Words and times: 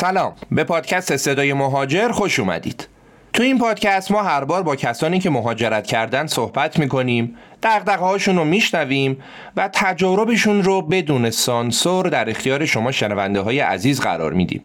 سلام. 0.00 0.32
به 0.50 0.64
پادکست 0.64 1.16
صدای 1.16 1.52
مهاجر 1.52 2.08
خوش 2.08 2.40
اومدید. 2.40 2.88
تو 3.32 3.42
این 3.42 3.58
پادکست 3.58 4.10
ما 4.10 4.22
هر 4.22 4.44
بار 4.44 4.62
با 4.62 4.76
کسانی 4.76 5.18
که 5.18 5.30
مهاجرت 5.30 5.86
کردن 5.86 6.26
صحبت 6.26 6.78
می‌کنیم 6.78 7.36
دقدقه 7.62 8.04
هاشون 8.04 8.36
رو 8.36 8.44
میشنویم 8.44 9.22
و 9.56 9.70
تجاربشون 9.72 10.62
رو 10.62 10.82
بدون 10.82 11.30
سانسور 11.30 12.08
در 12.08 12.30
اختیار 12.30 12.66
شما 12.66 12.92
شنونده 12.92 13.40
های 13.40 13.60
عزیز 13.60 14.00
قرار 14.00 14.32
میدیم. 14.32 14.64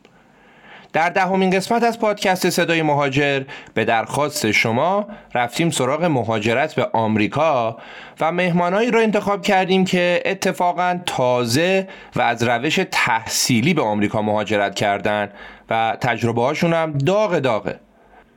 در 0.94 1.10
دهمین 1.10 1.50
قسمت 1.50 1.84
از 1.84 2.00
پادکست 2.00 2.50
صدای 2.50 2.82
مهاجر 2.82 3.44
به 3.74 3.86
درخواست 3.86 4.52
شما 4.52 5.08
رفتیم 5.34 5.70
سراغ 5.70 6.04
مهاجرت 6.04 6.76
به 6.76 6.88
آمریکا 6.94 7.78
و 8.20 8.32
مهمانایی 8.32 8.92
رو 8.92 9.00
انتخاب 9.00 9.42
کردیم 9.42 9.86
که 9.86 10.24
اتفاقا 10.26 11.00
تازه 11.06 11.88
و 12.16 12.22
از 12.22 12.44
روش 12.44 12.80
تحصیلی 12.92 13.74
به 13.74 13.82
آمریکا 13.82 14.22
مهاجرت 14.22 14.76
کردن 14.76 15.30
و 15.70 15.98
تجربه 16.02 16.42
هاشون 16.42 16.74
هم 16.74 16.92
داغ 16.92 17.40
داغه. 17.40 17.80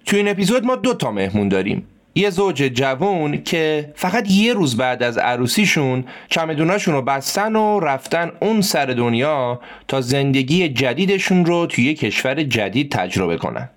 تو 0.06 0.16
این 0.16 0.28
اپیزود 0.28 0.64
ما 0.64 0.76
دو 0.76 0.94
تا 0.94 1.10
مهمون 1.10 1.48
داریم. 1.48 1.86
یه 2.18 2.30
زوج 2.30 2.56
جوون 2.56 3.42
که 3.42 3.92
فقط 3.94 4.30
یه 4.30 4.52
روز 4.52 4.76
بعد 4.76 5.02
از 5.02 5.18
عروسیشون 5.18 6.04
چمدوناشون 6.28 6.94
رو 6.94 7.02
بستن 7.02 7.56
و 7.56 7.80
رفتن 7.80 8.32
اون 8.40 8.60
سر 8.60 8.86
دنیا 8.86 9.60
تا 9.88 10.00
زندگی 10.00 10.68
جدیدشون 10.68 11.44
رو 11.44 11.66
توی 11.66 11.84
یه 11.84 11.94
کشور 11.94 12.42
جدید 12.42 12.92
تجربه 12.92 13.36
کنن 13.36 13.68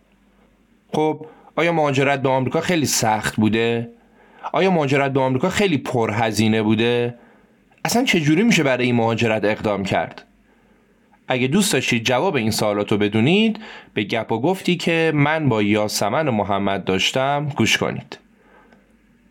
خب 0.94 1.26
آیا 1.56 1.72
مهاجرت 1.72 2.22
به 2.22 2.30
آمریکا 2.30 2.62
خیلی 2.62 2.86
سخت 2.86 3.36
بوده؟ 3.36 3.90
آیا 4.54 4.72
مهاجرت 4.72 5.14
به 5.14 5.20
آمریکا 5.20 5.50
خیلی 5.50 5.78
پرهزینه 5.78 6.62
بوده؟ 6.64 7.16
اصلا 7.86 8.04
چجوری 8.04 8.44
میشه 8.44 8.64
برای 8.64 8.86
این 8.86 8.96
مهاجرت 8.96 9.46
اقدام 9.46 9.84
کرد؟ 9.84 10.26
اگه 11.28 11.48
دوست 11.48 11.74
داشتید 11.74 12.04
جواب 12.04 12.36
این 12.36 12.52
سوالات 12.52 12.92
رو 12.92 12.98
بدونید 12.98 13.60
به 13.94 14.04
گپ 14.04 14.32
و 14.32 14.42
گفتی 14.42 14.76
که 14.76 15.12
من 15.16 15.50
با 15.50 15.62
یاسمن 15.62 16.28
و 16.28 16.32
محمد 16.32 16.84
داشتم 16.84 17.50
گوش 17.58 17.78
کنید 17.78 18.20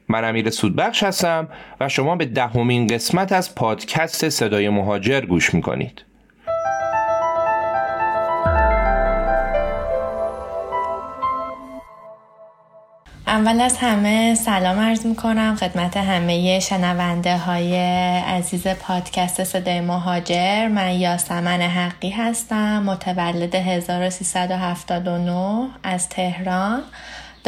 من 0.09 0.25
امیر 0.25 0.51
سودبخش 0.51 1.03
هستم 1.03 1.49
و 1.81 1.89
شما 1.89 2.17
به 2.17 2.25
دهمین 2.25 2.87
قسمت 2.87 3.33
از 3.33 3.55
پادکست 3.55 4.29
صدای 4.29 4.69
مهاجر 4.69 5.21
گوش 5.21 5.55
می‌کنید. 5.55 6.05
اول 13.27 13.61
از 13.61 13.77
همه 13.77 14.35
سلام 14.35 14.79
عرض 14.79 15.07
می 15.07 15.17
کنم 15.17 15.55
خدمت 15.55 15.97
همه 15.97 16.61
شنونده 16.61 17.39
های 17.39 17.77
عزیز 18.21 18.67
پادکست 18.67 19.45
صدای 19.45 19.81
مهاجر. 19.81 20.69
من 20.69 20.93
یاسمن 20.93 21.61
حقی 21.61 22.11
هستم 22.11 22.83
متولد 22.83 23.55
1379 23.55 25.69
از 25.83 26.09
تهران. 26.09 26.83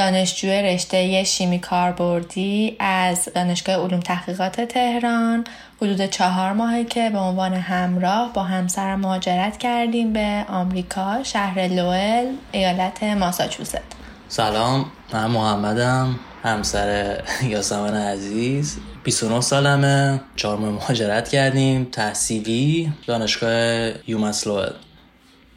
دانشجوی 0.01 0.63
رشته 0.63 1.25
شیمی 1.25 1.59
کاربردی 1.59 2.77
از 2.79 3.29
دانشگاه 3.35 3.77
علوم 3.77 4.01
تحقیقات 4.01 4.61
تهران 4.61 5.45
حدود 5.83 6.07
چهار 6.07 6.53
ماهه 6.53 6.85
که 6.85 7.11
به 7.11 7.19
عنوان 7.19 7.55
همراه 7.55 8.33
با 8.33 8.43
همسرم 8.43 9.01
مهاجرت 9.01 9.59
کردیم 9.59 10.13
به 10.13 10.45
آمریکا 10.49 11.23
شهر 11.23 11.69
لوئل 11.69 12.27
ایالت 12.53 13.03
ماساچوست. 13.03 13.81
سلام 14.29 14.85
من 15.13 15.27
محمدم 15.27 16.19
همسر 16.43 17.21
یاسمن 17.43 17.95
عزیز 17.95 18.79
29 19.05 19.41
سالمه. 19.41 20.21
چهار 20.37 20.57
ماه 20.57 20.71
مهاجرت 20.71 21.29
کردیم 21.29 21.85
تحصیلی 21.93 22.93
دانشگاه 23.07 23.91
یومس 24.07 24.47
لوئل. 24.47 24.73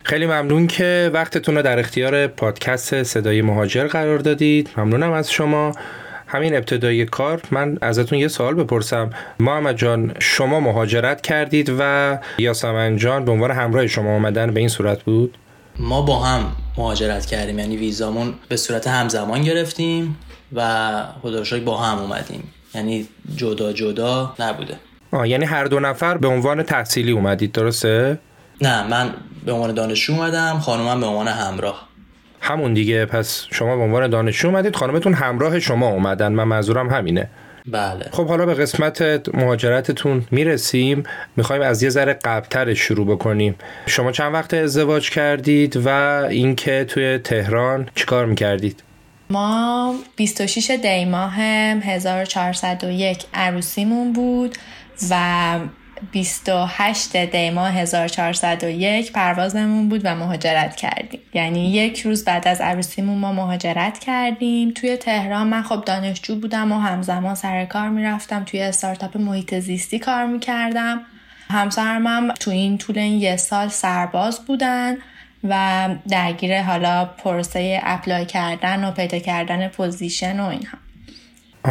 خیلی 0.06 0.26
ممنون 0.26 0.68
که 0.68 1.12
وقتتون 1.14 1.56
رو 1.56 1.62
در 1.62 1.80
اختیار 1.80 2.28
پادکست 2.28 3.04
صدای 3.04 3.42
مهاجر 3.42 3.88
قرار 3.88 4.20
دادید. 4.20 4.70
ممنونم 4.78 5.12
از 5.12 5.32
شما. 5.32 5.72
همین 6.28 6.56
ابتدای 6.56 7.06
کار 7.06 7.42
من 7.52 7.78
ازتون 7.82 8.20
یه 8.20 8.28
سوال 8.28 8.54
بپرسم. 8.54 9.10
محمد 9.40 9.78
جان 9.78 10.14
شما 10.20 10.60
مهاجرت 10.60 11.22
کردید 11.22 11.76
و 11.80 12.18
یاسمن 12.38 12.98
جان 12.98 13.26
به 13.26 13.32
عنوان 13.32 13.52
همراه 13.52 13.88
شما 13.88 14.16
آمدن 14.16 14.54
به 14.54 14.60
این 14.60 14.70
صورت 14.70 15.04
بود؟ 15.04 15.38
ما 15.80 16.02
با 16.02 16.20
هم 16.20 16.52
مهاجرت 16.78 17.26
کردیم 17.26 17.60
یعنی 17.60 17.78
ویزامون 17.78 18.34
به 18.50 18.58
صورت 18.58 18.88
همزمان 18.88 19.42
گرفتیم 19.42 20.18
و 20.54 21.04
خدا 21.22 21.44
با 21.66 21.78
هم 21.78 21.98
اومدیم. 22.00 22.44
یعنی 22.76 23.08
جدا 23.36 23.74
جدا 23.74 24.34
نبوده. 24.40 24.76
آه 25.12 25.30
یعنی 25.30 25.46
هر 25.46 25.66
دو 25.66 25.80
نفر 25.80 26.18
به 26.18 26.28
عنوان 26.28 26.64
تحصیلی 26.64 27.12
اومدید 27.12 27.52
درسته؟ 27.52 28.20
نه 28.62 28.88
من 28.88 29.14
به 29.46 29.52
عنوان 29.52 29.74
دانشجو 29.74 30.14
اومدم 30.14 30.60
خانومم 30.60 31.00
به 31.00 31.06
عنوان 31.06 31.28
همراه. 31.28 31.88
همون 32.42 32.74
دیگه 32.74 33.06
پس 33.06 33.46
شما 33.52 33.76
به 33.78 33.84
عنوان 33.84 34.10
دانشجو 34.10 34.48
اومدید 34.48 34.76
خانمتون 34.76 35.14
همراه 35.14 35.60
شما 35.60 35.88
اومدن 35.88 36.32
من 36.32 36.44
منظورم 36.44 36.90
همینه. 36.90 37.30
بله. 37.66 38.06
خب 38.12 38.28
حالا 38.28 38.46
به 38.46 38.54
قسمت 38.54 39.30
مهاجرتتون 39.34 40.26
می‌رسیم. 40.32 41.04
می‌خوایم 41.38 41.62
از 41.62 41.84
یه 41.84 41.90
ذره 41.90 42.14
قبلتر 42.14 42.74
شروع 42.74 43.08
بکنیم. 43.08 43.56
شما 43.86 44.12
چند 44.12 44.34
وقت 44.34 44.54
ازدواج 44.54 45.10
کردید 45.10 45.78
و 45.86 45.90
اینکه 46.30 46.86
توی 46.90 47.18
تهران 47.18 47.90
چیکار 47.96 48.26
می‌کردید؟ 48.26 48.84
ما 49.30 49.96
26 50.16 50.72
دی 50.84 51.06
ماه 51.06 51.40
1401 51.40 53.24
عروسیمون 53.34 54.14
بود 54.14 54.58
و 55.10 55.60
28 56.12 57.18
دی 57.18 57.50
ماه 57.50 57.72
1401 57.72 59.12
پروازمون 59.12 59.90
بود 59.90 60.02
و 60.04 60.16
مهاجرت 60.16 60.76
کردیم. 60.76 61.20
یعنی 61.34 61.72
یک 61.72 62.02
روز 62.02 62.26
بعد 62.26 62.48
از 62.48 62.62
عروسیمون 62.62 63.18
ما 63.18 63.34
مهاجرت 63.34 64.00
کردیم. 64.00 64.72
توی 64.72 64.98
تهران 64.98 65.48
من 65.48 65.64
خب 65.64 65.84
دانشجو 65.86 66.36
بودم 66.36 66.72
و 66.72 66.80
همزمان 66.80 67.36
سر 67.36 67.66
کار 67.66 67.90
می‌رفتم. 67.90 68.44
توی 68.44 68.62
استارتاپ 68.62 69.18
محیط 69.18 69.60
زیستی 69.60 70.00
کار 70.00 70.26
می‌کردم. 70.26 71.02
همسرم 71.50 72.08
هم 72.08 72.34
تو 72.34 72.52
این 72.52 72.78
طول 72.78 72.98
این 72.98 73.22
یه 73.22 73.38
سال 73.38 73.68
سرباز 73.68 74.46
بودن 74.46 74.98
و 75.44 75.90
درگیر 76.10 76.62
حالا 76.62 77.06
پروسه 77.06 77.82
apply 77.84 78.26
کردن 78.26 78.84
و 78.84 78.92
پیدا 78.92 79.20
کردن 79.20 79.68
position 79.68 80.40
و 80.40 80.46
اینها. 80.46 80.78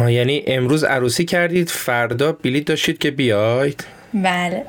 یعنی 0.09 0.43
امروز 0.47 0.83
عروسی 0.83 1.25
کردید 1.25 1.69
فردا 1.69 2.31
بلیت 2.31 2.65
داشتید 2.65 2.97
که 2.97 3.11
بیاید؟ 3.11 3.85
بله. 4.13 4.65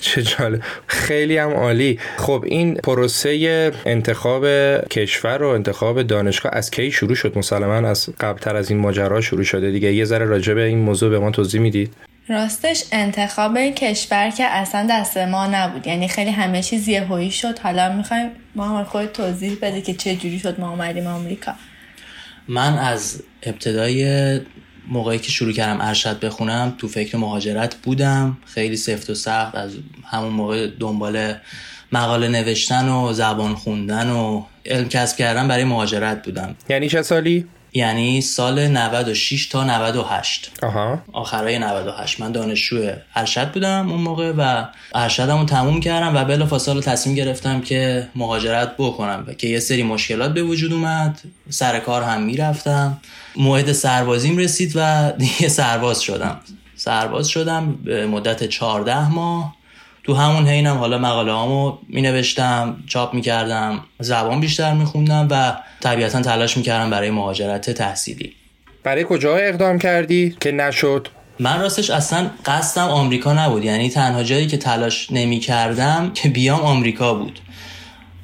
چه 0.00 0.22
جالب. 0.22 0.62
خیلی 0.86 1.38
هم 1.38 1.50
عالی. 1.50 1.98
خب 2.16 2.44
این 2.46 2.74
پروسه 2.74 3.72
انتخاب 3.86 4.46
کشور 4.88 5.42
و 5.42 5.48
انتخاب 5.48 6.02
دانشگاه 6.02 6.52
از 6.54 6.70
کی 6.70 6.90
شروع 6.90 7.14
شد؟ 7.14 7.38
مسلما 7.38 7.88
از 7.88 8.08
قبلتر 8.20 8.56
از 8.56 8.70
این 8.70 8.80
ماجرا 8.80 9.20
شروع 9.20 9.44
شده 9.44 9.70
دیگه. 9.70 9.92
یه 9.92 10.04
ذره 10.04 10.24
راجع 10.24 10.54
به 10.54 10.64
این 10.64 10.78
موضوع 10.78 11.10
به 11.10 11.18
ما 11.18 11.30
توضیح 11.30 11.60
می‌دید. 11.60 11.94
راستش 12.28 12.84
انتخاب 12.92 13.58
کشور 13.58 14.30
که 14.30 14.44
اصلا 14.44 14.86
دست 14.90 15.18
ما 15.18 15.46
نبود. 15.46 15.86
یعنی 15.86 16.08
خیلی 16.08 16.30
همه 16.30 16.62
چیز 16.62 16.88
یهویی 16.88 17.30
شد. 17.30 17.58
حالا 17.58 17.92
می‌خوایم 17.92 18.30
ما 18.54 18.84
خود 18.84 19.12
توضیح 19.12 19.56
بده 19.62 19.80
که 19.80 19.94
چه 19.94 20.16
جوری 20.16 20.38
شد 20.38 20.60
ما 20.60 20.70
اومدیم 20.70 21.06
آمریکا. 21.06 21.52
من 22.48 22.78
از 22.78 23.22
ابتدای 23.42 24.40
موقعی 24.88 25.18
که 25.18 25.30
شروع 25.30 25.52
کردم 25.52 25.80
ارشد 25.80 26.20
بخونم 26.20 26.74
تو 26.78 26.88
فکر 26.88 27.16
مهاجرت 27.16 27.74
بودم 27.74 28.38
خیلی 28.44 28.76
سفت 28.76 29.10
و 29.10 29.14
سخت 29.14 29.54
از 29.54 29.72
همون 30.04 30.32
موقع 30.32 30.66
دنبال 30.80 31.34
مقاله 31.92 32.28
نوشتن 32.28 32.88
و 32.88 33.12
زبان 33.12 33.54
خوندن 33.54 34.10
و 34.10 34.44
علم 34.66 34.88
کسب 34.88 35.16
کردن 35.16 35.48
برای 35.48 35.64
مهاجرت 35.64 36.22
بودم 36.22 36.56
یعنی 36.68 36.88
چه 36.88 37.02
سالی؟ 37.02 37.46
یعنی 37.78 38.20
سال 38.20 38.68
96 38.68 39.46
تا 39.46 39.64
98 39.64 40.50
آها. 40.62 41.02
آخرای 41.12 41.58
98 41.58 42.20
من 42.20 42.32
دانشجو 42.32 42.90
ارشد 43.14 43.52
بودم 43.52 43.90
اون 43.90 44.00
موقع 44.00 44.32
و 44.38 44.64
ارشدمو 44.94 45.44
تموم 45.44 45.80
کردم 45.80 46.16
و 46.16 46.24
بلا 46.24 46.46
فاصله 46.46 46.80
تصمیم 46.80 47.16
گرفتم 47.16 47.60
که 47.60 48.08
مهاجرت 48.14 48.76
بکنم 48.78 49.24
و 49.26 49.32
که 49.32 49.48
یه 49.48 49.60
سری 49.60 49.82
مشکلات 49.82 50.34
به 50.34 50.42
وجود 50.42 50.72
اومد. 50.72 51.20
سر 51.50 51.78
کار 51.78 52.02
هم 52.02 52.22
می‌رفتم. 52.22 53.00
موعد 53.36 53.72
سربازیم 53.72 54.38
رسید 54.38 54.72
و 54.74 55.12
دیگه 55.18 55.48
سرباز 55.48 56.00
شدم. 56.00 56.40
سرباز 56.76 57.28
شدم 57.28 57.72
به 57.84 58.06
مدت 58.06 58.44
14 58.44 59.08
ماه. 59.08 59.57
تو 60.08 60.14
همون 60.14 60.48
حینم 60.48 60.76
حالا 60.76 60.98
مقاله 60.98 61.32
هامو 61.32 61.78
می 61.88 62.02
نوشتم 62.02 62.76
چاپ 62.86 63.14
می 63.14 63.20
کردم 63.20 63.80
زبان 64.00 64.40
بیشتر 64.40 64.74
می 64.74 64.84
خوندم 64.84 65.28
و 65.30 65.56
طبیعتا 65.80 66.22
تلاش 66.22 66.56
می 66.56 66.62
کردم 66.62 66.90
برای 66.90 67.10
مهاجرت 67.10 67.70
تحصیلی. 67.70 68.32
برای 68.84 69.04
کجا 69.08 69.36
اقدام 69.36 69.78
کردی 69.78 70.36
که 70.40 70.52
نشد؟ 70.52 71.08
من 71.38 71.60
راستش 71.60 71.90
اصلا 71.90 72.30
قصدم 72.46 72.88
آمریکا 72.88 73.32
نبود. 73.32 73.64
یعنی 73.64 73.90
تنها 73.90 74.22
جایی 74.22 74.46
که 74.46 74.56
تلاش 74.56 75.12
نمی 75.12 75.38
کردم 75.38 76.10
که 76.14 76.28
بیام 76.28 76.60
آمریکا 76.60 77.14
بود. 77.14 77.40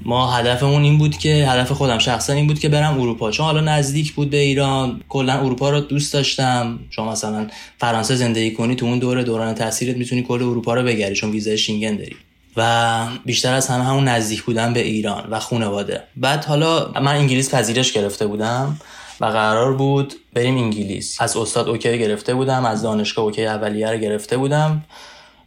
ما 0.02 0.32
هدفمون 0.32 0.82
این 0.82 0.99
بود 0.99 1.19
که 1.19 1.46
هدف 1.49 1.73
خودم 1.73 1.99
شخصا 1.99 2.32
این 2.32 2.46
بود 2.46 2.58
که 2.58 2.69
برم 2.69 3.00
اروپا. 3.00 3.31
چون 3.31 3.46
حالا 3.46 3.61
نزدیک 3.61 4.12
بود 4.12 4.31
به 4.31 4.37
ایران 4.37 5.00
کلا 5.08 5.32
اروپا 5.32 5.70
رو 5.70 5.81
دوست 5.81 6.12
داشتم. 6.12 6.79
چون 6.91 7.08
مثلا 7.08 7.46
فرانسه 7.79 8.14
زندگی 8.14 8.50
کنی 8.50 8.76
تو 8.76 8.87
اون 8.87 8.99
دوره 8.99 9.25
دوران 9.25 9.55
تاثیرت 9.55 9.96
می‌تونی 9.96 10.23
کل 10.23 10.43
اروپا 10.43 10.75
رو 10.75 10.82
بگری 10.82 11.14
چون 11.14 11.31
ویزای 11.31 11.58
شینگن 11.58 11.96
داری. 11.96 12.17
و 12.56 13.06
بیشتر 13.25 13.55
از 13.55 13.69
همه 13.69 13.85
همون 13.85 14.08
نزدیک 14.08 14.43
بودن 14.43 14.73
به 14.73 14.81
ایران 14.81 15.29
و 15.31 15.38
خانواده. 15.38 16.02
بعد 16.17 16.44
حالا 16.44 16.91
من 17.02 17.17
انگلیس 17.17 17.55
پذیرش 17.55 17.93
گرفته 17.93 18.26
بودم 18.26 18.79
و 19.20 19.26
قرار 19.26 19.75
بود 19.75 20.14
بریم 20.35 20.56
انگلیس. 20.56 21.20
از 21.20 21.37
استاد 21.37 21.69
okay 21.69 21.99
گرفته 21.99 22.35
بودم 22.35 22.64
از 22.64 22.82
دانشگاه 22.82 23.25
okay 23.25 23.47
اولیه 23.46 23.91
رو 23.91 23.99
گرفته 23.99 24.37
بودم. 24.37 24.85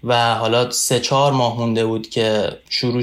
و 0.04 0.36
حالا 0.36 0.72
سه 0.72 1.00
چهار 1.00 1.32
ماه 1.32 1.58
مونده 1.58 1.86
بود 1.86 2.10
که 2.10 2.50
شروع 2.70 3.02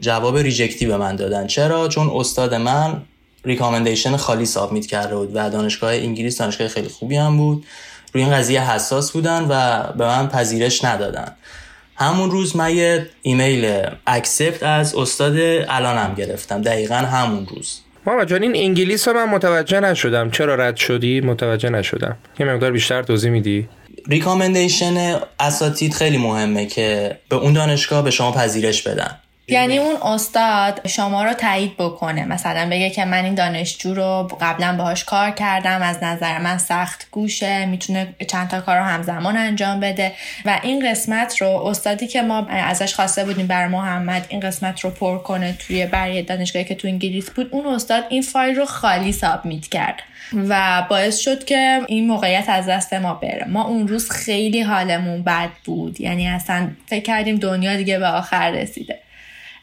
جواب 0.00 0.36
reject 0.36 0.79
ی 0.79 0.86
به 0.86 0.96
من 0.96 1.16
دادن. 1.16 1.46
چرا؟ 1.46 1.88
چون 1.88 2.10
استاد 2.14 2.54
من 2.54 3.02
recommendation 3.44 4.16
خالی 4.16 4.46
submit 4.46 4.86
کرده 4.86 5.16
بود 5.16 5.30
و 5.34 5.50
دانشگاه 5.50 5.92
انگلیس 5.92 6.38
دانشگاه 6.38 6.68
خیلی 6.68 6.88
خوبی 6.88 7.16
هم 7.16 7.36
بود. 7.36 7.66
روی 8.12 8.24
این 8.24 8.32
قضیه 8.32 8.70
حساس 8.70 9.12
بودن 9.12 9.46
و 9.48 9.82
به 9.92 10.06
من 10.06 10.28
پذیرش 10.28 10.84
ندادن. 10.84 11.36
همون 11.96 12.30
روز 12.30 12.56
من 12.56 12.76
یه 12.76 13.06
ایمیل 13.22 13.86
accept 14.06 14.62
از 14.62 14.94
استاد 14.94 15.36
الانم 15.68 16.14
گرفتم. 16.14 16.62
دقیقا 16.62 16.94
همون 16.94 17.46
روز. 17.46 17.80
ماما 18.06 18.24
جان 18.24 18.42
این 18.42 18.56
انگلیس 18.56 19.08
رو 19.08 19.14
من 19.14 19.28
متوجه 19.28 19.80
نشدم. 19.80 20.30
چرا 20.30 20.54
رد 20.54 20.76
شدی؟ 20.76 21.20
متوجه 21.20 21.68
نشدم. 21.68 22.16
یه 22.38 22.46
مقدار 22.46 22.70
بیشتر 22.70 23.02
توضیح 23.02 23.30
میدی؟ 23.30 23.68
ریکامندیشن 24.08 25.20
اساتید 25.40 25.94
خیلی 25.94 26.18
مهمه 26.18 26.66
که 26.66 27.18
به 27.28 27.36
اون 27.36 27.52
دانشگاه 27.52 28.02
به 28.02 28.10
شما 28.10 28.32
پذیرش 28.32 28.82
بدن. 28.82 29.21
یعنی 29.48 29.78
اون 29.78 29.96
استاد 30.02 30.88
شما 30.88 31.24
رو 31.24 31.32
تایید 31.32 31.76
بکنه. 31.76 32.24
مثلا 32.24 32.68
بگه 32.70 32.90
که 32.90 33.04
من 33.04 33.24
این 33.24 33.34
دانشجو 33.34 33.94
رو 33.94 34.28
قبلا 34.40 34.76
باهاش 34.76 35.04
کار 35.04 35.30
کردم. 35.30 35.82
از 35.82 36.02
نظر 36.02 36.38
من 36.38 36.58
سخت 36.58 37.08
گوشه. 37.10 37.66
می‌تونه 37.66 38.14
چند 38.28 38.48
تا 38.48 38.60
کار 38.60 38.78
رو 38.78 38.84
همزمان 38.84 39.36
انجام 39.36 39.80
بده. 39.80 40.12
و 40.44 40.60
این 40.62 40.90
قسمت 40.90 41.42
رو 41.42 41.48
استادی 41.48 42.06
که 42.06 42.22
ما 42.22 42.46
ازش 42.48 42.94
خواسته 42.94 43.24
بودیم 43.24 43.46
بر 43.46 43.68
محمد 43.68 44.26
این 44.28 44.40
قسمت 44.40 44.80
رو 44.80 44.90
پر 44.90 45.18
کنه 45.18 45.56
توی 45.58 45.86
برای 45.86 46.22
دانشگاهی 46.22 46.64
که 46.64 46.74
تو 46.74 46.88
انگلیس 46.88 47.30
بود 47.30 47.48
اون 47.50 47.66
استاد 47.66 48.04
این 48.08 48.22
فایل 48.22 48.56
رو 48.56 48.64
خالی 48.64 49.12
سابمیت 49.12 49.66
کرد 49.66 50.02
و 50.48 50.86
باعث 50.90 51.18
شد 51.18 51.44
که 51.44 51.80
این 51.88 52.06
موقعیت 52.06 52.44
از 52.48 52.66
دست 52.66 52.94
ما 52.94 53.14
بره. 53.14 53.46
ما 53.48 53.64
اون 53.64 53.88
روز 53.88 54.10
خیلی 54.10 54.62
حالمون 54.62 55.22
بد 55.22 55.50
بود. 55.64 56.00
یعنی 56.00 56.28
اصلا 56.28 56.70
فکر 56.86 57.02
کردیم 57.02 57.36
دنیا 57.36 57.76
دیگه 57.76 57.98
به 57.98 58.06
آخر 58.06 58.50
رسیده. 58.50 59.01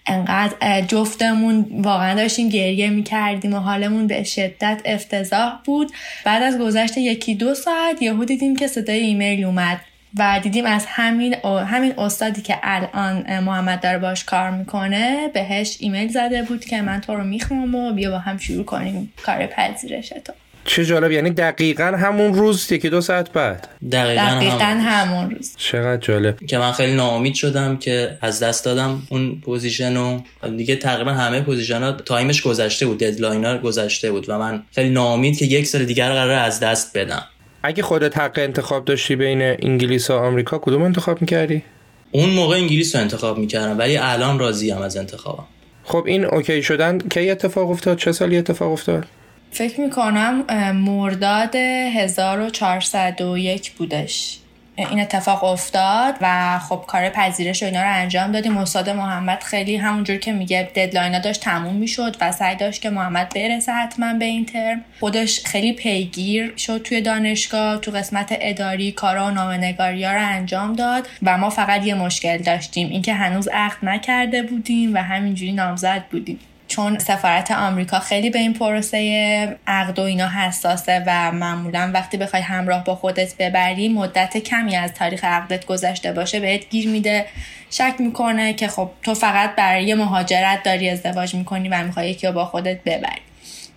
انقدر 0.10 0.82
جفتمون 0.82 1.66
واقعا 1.72 2.16
داشتیم 2.16 2.50
گریه 2.50 2.90
می‌کردیم 2.90 3.54
و 3.54 3.58
حالمون 3.58 4.08
به 4.08 4.24
شدت 4.24 4.82
افتضاح 4.86 5.60
بود. 5.66 5.92
بعد 6.26 6.44
از 6.44 6.58
گذشت 6.60 6.98
یکی 6.98 7.36
دو 7.36 7.56
ساعت 7.56 8.02
یهو 8.02 8.26
دیدیم 8.26 8.56
که 8.56 8.68
صدای 8.68 9.00
ایمیل 9.00 9.46
اومد 9.46 9.80
و 10.18 10.40
دیدیم 10.44 10.66
از 10.66 10.86
همین 10.88 11.36
همین 11.46 11.94
استادی 12.00 12.42
که 12.42 12.60
الان 12.64 13.40
محمد 13.40 13.82
داره 13.82 13.98
باش 13.98 14.24
کار 14.24 14.52
می‌کنه 14.52 15.28
بهش 15.34 15.78
ایمیل 15.80 16.08
زده 16.08 16.44
بود 16.44 16.66
که 16.66 16.82
من 16.82 17.02
تو 17.02 17.16
رو 17.16 17.24
می‌خوام 17.24 17.76
و 17.76 17.94
بیا 17.94 18.12
با 18.12 18.20
هم 18.20 18.38
شروع 18.38 18.66
کنیم 18.66 19.14
کار 19.24 19.46
پذیرش 19.46 20.10
تو. 20.10 20.34
چه 20.66 20.86
جالب 20.86 21.12
یعنی 21.12 21.30
دقیقا 21.30 21.84
همون 21.84 22.34
روز 22.34 22.72
یکی 22.72 22.90
دو 22.90 23.02
ساعت 23.02 23.32
بعد. 23.32 23.68
دقیقا, 23.92 24.22
دقیقا 24.22 24.66
همون 24.66 25.30
روز. 25.30 25.56
چقدر 25.58 25.98
جالب. 25.98 26.46
که 26.46 26.58
من 26.58 26.72
خیلی 26.72 26.94
ناامید 26.94 27.34
شدم 27.34 27.78
که 27.78 28.18
از 28.22 28.44
دست 28.44 28.66
دادم 28.66 29.02
اون 29.10 29.42
position 29.46 29.98
و 29.98 30.20
دیگه 30.58 30.76
تقریبا 30.76 31.12
همه 31.12 31.42
position 31.42 31.84
ها 31.84 31.92
time 31.92 32.25
ش 32.25 32.42
گذشته 32.42 32.86
بود 32.86 32.98
deadline 32.98 33.46
ها 33.46 33.58
گذشته 33.58 34.12
بود 34.12 34.30
و 34.30 34.40
من 34.40 34.64
خیلی 34.76 34.90
ناامید 34.90 35.38
که 35.38 35.46
یک 35.46 35.68
سال 35.68 35.86
دیگر 35.86 36.14
قرار 36.14 36.32
از 36.32 36.60
دست 36.60 36.98
بدم. 36.98 37.24
اگه 37.64 37.84
خودت 37.84 38.18
حق 38.18 38.40
انتخاب 38.40 38.86
داشتی 38.86 39.16
بین 39.16 39.42
انگلیس 39.42 40.10
و 40.10 40.14
آمریکا 40.14 40.58
کدوم 40.58 40.82
انتخاب 40.82 41.22
می‌کردی؟ 41.22 41.64
اون 42.12 42.30
موقع 42.30 42.56
انگلیس 42.56 42.96
رو 42.96 43.02
انتخاب 43.02 43.38
می‌کردم 43.38 43.78
ولی 43.78 43.98
الان 43.98 44.40
راضی 44.40 44.72
هم 44.72 44.82
از 44.82 44.98
انتخابم. 44.98 45.46
خب 45.84 46.04
این 46.08 46.26
okay 46.26 46.64
شدن. 46.64 46.98
کی 46.98 47.30
اتفاق 47.30 47.70
افتاد؟ 47.70 47.98
چه 47.98 48.12
سالی 48.12 48.38
اتفاق 48.38 48.72
افتاد؟ 48.72 49.06
فکر 49.52 49.82
می‌کنم 49.82 50.44
مرداد 50.74 51.56
1401 51.56 53.72
بودش. 53.72 54.40
این 54.78 55.00
اتفاق 55.00 55.44
افتاد 55.44 56.16
و 56.22 56.60
خب 56.60 56.84
کار 56.88 57.10
پذیرش 57.10 57.64
و 57.64 57.66
اینا 57.66 57.82
رو 57.82 57.94
انجام 57.94 58.32
دادیم. 58.32 58.58
استاد 58.58 58.90
محمد 58.90 59.44
خیلی 59.44 59.78
همونجور 59.78 60.18
که 60.18 60.32
میگه 60.32 60.70
deadline 60.76 61.22
داشت 61.22 61.42
تموم 61.42 61.76
می‌شد 61.76 62.16
و 62.22 62.32
سعی 62.32 62.56
داشت 62.56 62.82
که 62.82 62.90
محمد 62.90 63.30
برسه 63.36 63.72
حتما 63.72 64.14
به 64.14 64.26
این 64.26 64.46
ترم. 64.46 64.82
خودش 65.00 65.46
خیلی 65.46 65.74
پیگیر 65.74 66.54
شد 66.58 66.82
توی 66.82 67.02
دانشگاه 67.02 67.78
تو 67.78 67.92
قسمت 67.92 68.38
اداری 68.42 68.92
کارا 68.92 69.26
و 69.26 69.32
نامه‌نگاری 69.32 70.04
ها 70.04 70.14
رو 70.14 70.28
انجام 70.28 70.74
داد 70.74 71.08
و 71.24 71.38
ما 71.38 71.50
فقط 71.50 71.86
یه 71.86 71.94
مشکل 71.94 72.38
داشتیم 72.38 72.90
اینکه 72.90 73.14
هنوز 73.14 73.48
عقد 73.48 73.78
نکرده 73.84 74.44
بودیم 74.44 74.94
و 74.94 74.98
همینجوری 74.98 75.52
نامزد 75.52 76.04
بودیم. 76.12 76.40
چون 76.70 77.00
سفارت 77.00 77.52
آمریکا 77.52 78.00
خیلی 78.00 78.30
به 78.30 78.40
این 78.40 78.54
پروسه 78.54 79.58
عقد 79.68 80.00
و 80.00 80.02
اینا 80.02 80.28
حساسه 80.28 81.04
و 81.08 81.32
معمولا 81.32 81.92
وقتی 81.94 82.18
بخوای 82.18 82.42
همراه 82.42 82.84
با 82.84 82.96
خودت 82.96 83.36
ببری 83.38 83.90
مدت 83.90 84.38
کمی 84.38 84.76
از 84.76 84.94
تاریخ 84.94 85.24
عقدت 85.24 85.66
گذشته 85.66 86.14
باشه 86.14 86.40
بهت 86.40 86.70
گیر 86.70 86.88
میده 86.88 87.26
شک 87.70 87.94
می‌کنه 88.00 88.54
که 88.54 88.68
خب 88.68 88.90
تو 89.04 89.14
فقط 89.14 89.56
برای 89.56 89.94
مهاجرت 89.94 90.64
داری 90.64 90.90
ازدواج 90.90 91.36
می‌کنی 91.36 91.70
و 91.70 91.84
می‌خوای 91.84 92.18
رو 92.24 92.32
با 92.32 92.46
خودت 92.46 92.84
ببری. 92.84 93.22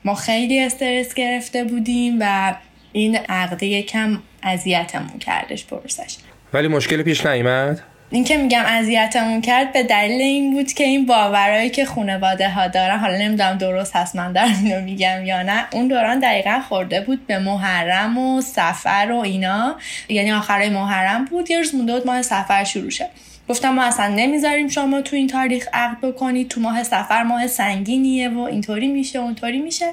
ما 0.05 0.15
خیلی 0.15 0.61
استرس 0.61 1.15
گرفته 1.15 1.65
بودیم 1.65 2.17
و 2.21 2.55
این 2.93 3.17
عقده 3.17 3.67
یکم 3.67 4.19
اذیتمون 4.43 5.19
کردش 5.19 5.67
پروسش 5.67 6.17
ولی 6.53 6.69
مشکل 6.69 7.03
پیش 7.03 7.27
نیامد 7.27 7.83
این 8.13 8.25
که 8.25 8.37
میگم 8.37 8.63
اذیتمون 8.67 9.41
کرد 9.41 9.73
به 9.73 9.83
دلیل 9.83 10.23
این 10.23 10.53
بود 10.53 10.73
که 10.73 10.85
این 10.85 11.07
باورایی 11.07 11.71
که 11.71 11.85
خانواده 11.85 12.49
ها 12.49 12.69
دارن 12.69 12.99
حالا 12.99 13.19
نمی‌دونم 13.19 13.59
درست 13.59 13.97
هست 13.97 14.17
من 14.17 14.33
در 14.33 14.49
میگم 14.85 15.27
یا 15.27 15.43
نه 15.43 15.65
اون 15.73 15.89
دوران 15.89 16.19
دقیقا 16.19 16.61
خورده 16.69 17.01
بود 17.01 17.27
به 17.27 17.39
محرم 17.39 18.19
و 18.19 18.41
سفر 18.41 19.09
و 19.13 19.17
اینا. 19.17 19.77
یعنی 20.09 20.33
آخرای 20.33 20.69
محرم 20.69 21.25
بود 21.25 21.51
یه 21.51 21.59
روز 21.59 21.75
مونده 21.75 21.93
بود 21.95 22.07
ماه 22.07 22.23
سفر 22.23 22.65
شروع 22.65 22.91
شد 22.91 23.09
گفتم 23.49 23.71
ما 23.71 23.83
اصلا 23.83 24.09
نمی‌ذاریم 24.09 24.69
شما 24.69 25.01
تو 25.01 25.17
این 25.17 25.27
تاریخ 25.27 25.69
عقد 25.73 26.01
بکنید 26.01 26.49
تو 26.49 26.61
ماه 26.61 26.83
سفر 26.83 27.23
ماه 27.23 27.47
سنگینیه 27.47 28.29
و 28.29 28.39
اینطوری 28.39 28.89
میشه 28.89 29.19
اونطوری 29.19 29.59
میشه. 29.59 29.87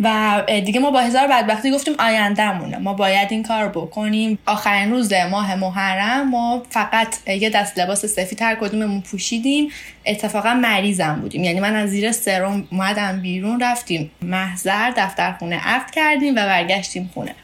و 0.00 0.42
دیگه 0.64 0.80
ما 0.80 0.90
با 0.90 1.00
هزار 1.00 1.26
بدبختی 1.26 1.70
گفتیم 1.70 1.94
آیندهمونه. 1.98 2.78
ما 2.78 2.94
باید 2.94 3.32
این 3.32 3.42
کار 3.42 3.68
بکنیم. 3.68 4.38
آخرین 4.46 4.90
روز 4.90 5.12
ماه 5.30 5.54
محرم 5.54 6.28
ما 6.28 6.62
فقط 6.70 7.28
یه 7.28 7.50
دست 7.50 7.78
لباس 7.78 8.06
سفید 8.06 8.42
هر 8.42 8.54
کدوممون 8.54 9.00
پوشیدیم. 9.00 9.68
اتفاقا 10.06 10.54
مریضم 10.54 11.14
بودیم. 11.20 11.44
یعنی 11.44 11.60
من 11.60 11.76
از 11.76 11.90
زیر 11.90 12.12
سرم 12.12 12.68
اومدم 12.72 13.20
بیرون 13.20 13.60
رفتیم 13.60 14.10
محضر 14.22 14.90
دفترخونه 14.96 15.60
عقد 15.68 15.90
کردیم 15.90 16.32
و 16.32 16.36
برگشتیم 16.36 17.10
خونه. 17.14 17.34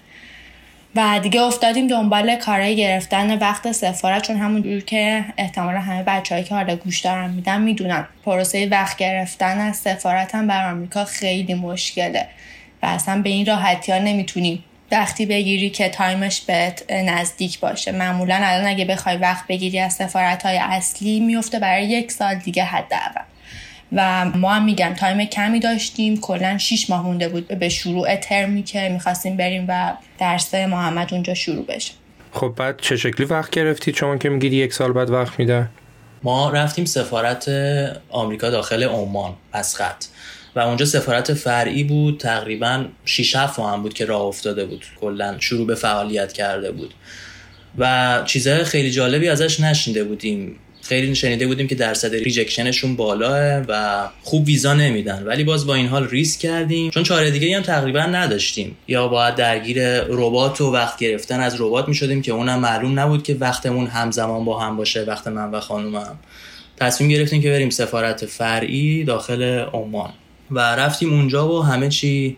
و 0.94 1.20
دیگه 1.22 1.42
افتادیم 1.42 1.87
دنبال 1.87 2.37
کارهای 2.37 2.76
گرفتن 2.76 3.38
وقت 3.38 3.72
سفارت 3.72 4.22
چون 4.22 4.37
همونجور 4.37 4.80
که 4.80 5.25
احتمال 5.37 5.75
همه 5.75 6.02
بچههایی 6.02 6.44
که 6.46 6.54
حالا 6.54 6.76
گوش 6.76 7.00
دارن 7.00 7.30
میدن 7.30 7.62
می‌دونن. 7.62 8.06
پروسه 8.25 8.68
وقت 8.70 8.96
گرفتن 8.96 9.58
از 9.58 9.76
سفارت 9.76 10.34
هم 10.34 10.46
بر 10.46 10.70
آمریکا 10.70 11.04
خیلی 11.04 11.54
مشکله 11.54 12.26
و 12.82 12.87
اصلا 12.87 13.22
به 13.22 13.30
این 13.30 13.46
راحتی 13.46 13.92
ها 13.92 13.99
نمی‌تونی 13.99 14.64
وقتی 14.92 15.26
بگیری 15.26 15.70
که 15.70 15.88
تایمش 15.88 16.40
بهت 16.40 16.92
نزدیک 16.92 17.61
باشه. 17.61 17.92
معمولا 17.92 18.40
الان 18.42 18.66
اگه 18.66 18.84
بخوای 18.84 19.16
وقت 19.16 19.46
بگیری 19.46 19.78
از 19.78 19.92
سفارت 19.92 20.42
های 20.42 20.58
اصلی 20.58 21.20
میفته 21.20 21.58
برای 21.58 21.84
یک 21.84 22.12
سال 22.12 22.34
دیگه 22.34 22.64
حداقل. 22.64 23.22
و 23.92 24.25
ما 24.25 24.52
هم 24.52 24.64
میگم 24.64 24.94
time 24.94 25.25
کمی 25.25 25.61
داشتیم 25.61 26.20
کلا 26.20 26.58
6 26.58 26.90
ماه 26.90 27.06
مونده 27.06 27.28
بود 27.28 27.49
به 27.49 27.68
شروع 27.68 28.16
ترمی 28.16 28.62
که 28.62 28.88
می‌خواستیم 28.88 29.37
بریم 29.37 29.66
و 29.68 29.92
درس 30.18 30.54
محمد 30.54 31.14
اونجا 31.14 31.34
شروع 31.34 31.66
بشه. 31.66 31.92
خب 32.32 32.54
بعد 32.56 32.80
چه 32.80 32.96
شکلی 32.96 33.26
وقت 33.26 33.50
گرفتی؟ 33.50 33.92
چون 33.92 34.18
که 34.18 34.28
می‌گیری 34.28 34.56
یک 34.56 34.72
سال 34.72 34.92
بعد 34.92 35.11
وقت 35.11 35.38
میده. 35.38 35.68
ما 36.22 36.50
رفتیم 36.50 36.84
سفارت 36.84 37.50
آمریکا 38.08 38.50
داخل 38.50 38.82
عمان 38.82 39.34
مسقط 39.54 40.04
و 40.56 40.61
اونجا 40.61 40.84
سفارت 40.84 41.34
فرعی 41.34 41.84
بود 41.84 42.20
تقریبا 42.20 42.84
6 43.04 43.37
7 43.37 43.58
هم 43.58 43.82
بود 43.82 43.94
که 43.94 44.04
راه 44.04 44.22
افتاده 44.22 44.64
بود. 44.64 44.87
کلا 45.00 45.37
شروع 45.38 45.66
به 45.66 45.75
فعالیت 45.75 46.32
کرده 46.32 46.72
بود. 46.72 46.94
و 47.78 48.22
چیزهای 48.26 48.64
خیلی 48.64 48.90
جالبی 48.90 49.28
ازش 49.28 49.61
نشنیده 49.61 50.04
بودیم. 50.04 50.58
خیلی 50.82 51.14
شنیده 51.14 51.46
بودیم 51.46 51.68
که 51.68 51.74
درصد 51.74 52.14
rejection 52.14 52.71
شون 52.71 52.96
بالاست 52.96 53.64
و 53.68 54.08
خوب 54.22 54.46
ویزا 54.46 54.74
نمیدن. 54.74 55.22
ولی 55.22 55.44
باز 55.44 55.66
با 55.66 55.74
این 55.74 55.86
حال 55.86 56.08
ریسک 56.08 56.40
کردیم. 56.40 56.90
چون 56.90 57.02
چاره 57.02 57.30
دیگه 57.30 57.56
هم 57.56 57.62
تقریبا 57.62 58.00
نداشتیم. 58.00 58.76
یا 58.88 59.08
باید 59.08 59.34
درگیر 59.34 60.00
ربات 60.00 60.60
و 60.60 60.72
وقت 60.72 60.98
گرفتن 60.98 61.40
از 61.40 61.60
ربات 61.60 61.88
می‌شدیم 61.88 62.22
که 62.22 62.32
اونم 62.32 62.58
معلوم 62.58 62.98
نبود 62.98 63.22
که 63.22 63.34
وقتمون 63.34 63.86
همزمان 63.86 64.44
با 64.44 64.60
هم 64.60 64.76
باشه 64.76 65.04
وقت 65.04 65.26
من 65.26 65.50
و 65.50 65.60
خانومم. 65.60 66.18
تصمیم 66.76 67.10
گرفتیم 67.10 67.42
که 67.42 67.50
بریم 67.50 67.70
سفارت 67.70 68.26
فرعی 68.26 69.04
داخل 69.04 69.42
عمان. 69.72 70.10
و 70.50 70.58
رفتیم 70.58 71.12
اونجا 71.12 71.48
و 71.48 71.62
همه 71.62 71.88
چی 71.88 72.36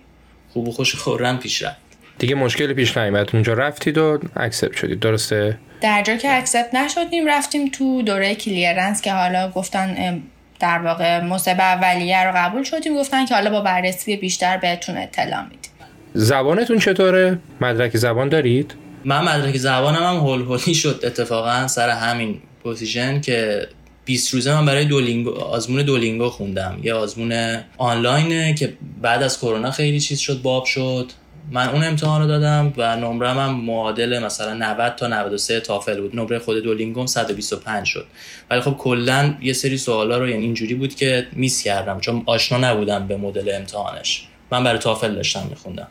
خوب 0.52 0.68
و 0.68 0.72
خوش 0.72 0.94
و 0.94 1.03
خرم 1.03 1.38
پیش 1.38 1.62
رفت. 1.62 1.83
دیگه 2.18 2.35
مشکل 2.35 2.73
پیش 2.73 2.97
نیامد 2.97 3.30
اونجا 3.33 3.52
رفتید 3.52 3.99
و 3.99 4.18
accept 4.37 4.76
شدید. 4.76 5.00
درسته؟ 5.00 5.59
در 5.80 6.02
جا 6.02 6.16
که 6.16 6.38
accept 6.38 6.75
نشدیم 6.75 7.28
رفتیم 7.28 7.68
تو 7.68 8.02
دوره 8.02 8.35
clearance 8.34 9.02
که 9.02 9.12
حالا 9.12 9.50
گفتن 9.50 10.23
در 10.61 10.78
واقع 10.78 11.21
مصاحبه 11.20 11.61
اولیه 11.61 12.25
رو 12.25 12.33
قبول 12.37 12.62
شدیم. 12.62 12.97
گفتن 12.97 13.26
که 13.26 13.35
حالا 13.35 13.50
با 13.50 13.61
بررسی 13.61 14.16
بیشتر 14.16 14.56
بهتون 14.56 14.97
اطلاع 14.97 15.42
میدیم. 15.42 15.71
زبانتون 16.14 16.78
چطوره؟ 16.78 17.38
مدرک 17.61 17.97
زبان 17.97 18.28
دارید؟ 18.28 18.75
من 19.04 19.25
مدرک 19.25 19.56
زبانم 19.56 20.02
هم 20.02 20.16
هول 20.16 20.59
شد. 20.73 21.00
اتفاقا 21.04 21.66
سر 21.66 21.88
همین 21.88 22.40
position 22.62 23.20
که 23.21 23.68
20 24.04 24.35
روزه 24.35 24.54
من 24.54 24.66
برای 24.66 24.85
Duolingo 24.84 25.30
آزمون 25.30 25.83
Duolingo 25.82 26.28
خوندم. 26.28 26.78
یه 26.83 26.94
آزمون 26.94 27.59
آنلاینه 27.78 28.54
که 28.54 28.73
بعد 29.02 29.23
از 29.23 29.38
کرونا 29.38 29.71
خیلی 29.71 30.00
چیز 30.00 30.18
شد 30.18 30.42
باب 30.42 30.64
شد. 30.64 31.12
من 31.50 31.68
اون 31.68 31.84
امتحان 31.84 32.20
رو 32.20 32.26
دادم 32.26 32.72
و 32.76 32.96
نمره 32.96 33.30
هم 33.30 33.54
معادل 33.54 34.18
مثلا 34.18 34.54
90 34.54 34.94
تا 34.96 35.06
93 35.06 35.60
تافل 35.60 36.00
بود. 36.00 36.16
نمره 36.16 36.38
خود 36.38 36.62
Duolingo 36.62 37.02
م 37.02 37.06
125 37.06 37.86
شد. 37.86 38.06
ولی 38.50 38.60
خب 38.60 38.76
کلا 38.78 39.34
یه 39.40 39.52
سری 39.52 39.78
سوالا 39.78 40.18
رو 40.18 40.28
یعنی 40.28 40.42
اینجوری 40.42 40.74
بود 40.74 40.94
که 40.94 41.26
miss 41.32 41.62
کردم 41.62 42.00
چون 42.00 42.22
آشنا 42.26 42.58
نبودم 42.58 43.06
به 43.06 43.16
مدل 43.16 43.54
امتحانش. 43.54 44.28
من 44.50 44.64
برای 44.64 44.78
تافل 44.78 45.14
داشتم 45.14 45.46
میخوندم. 45.50 45.88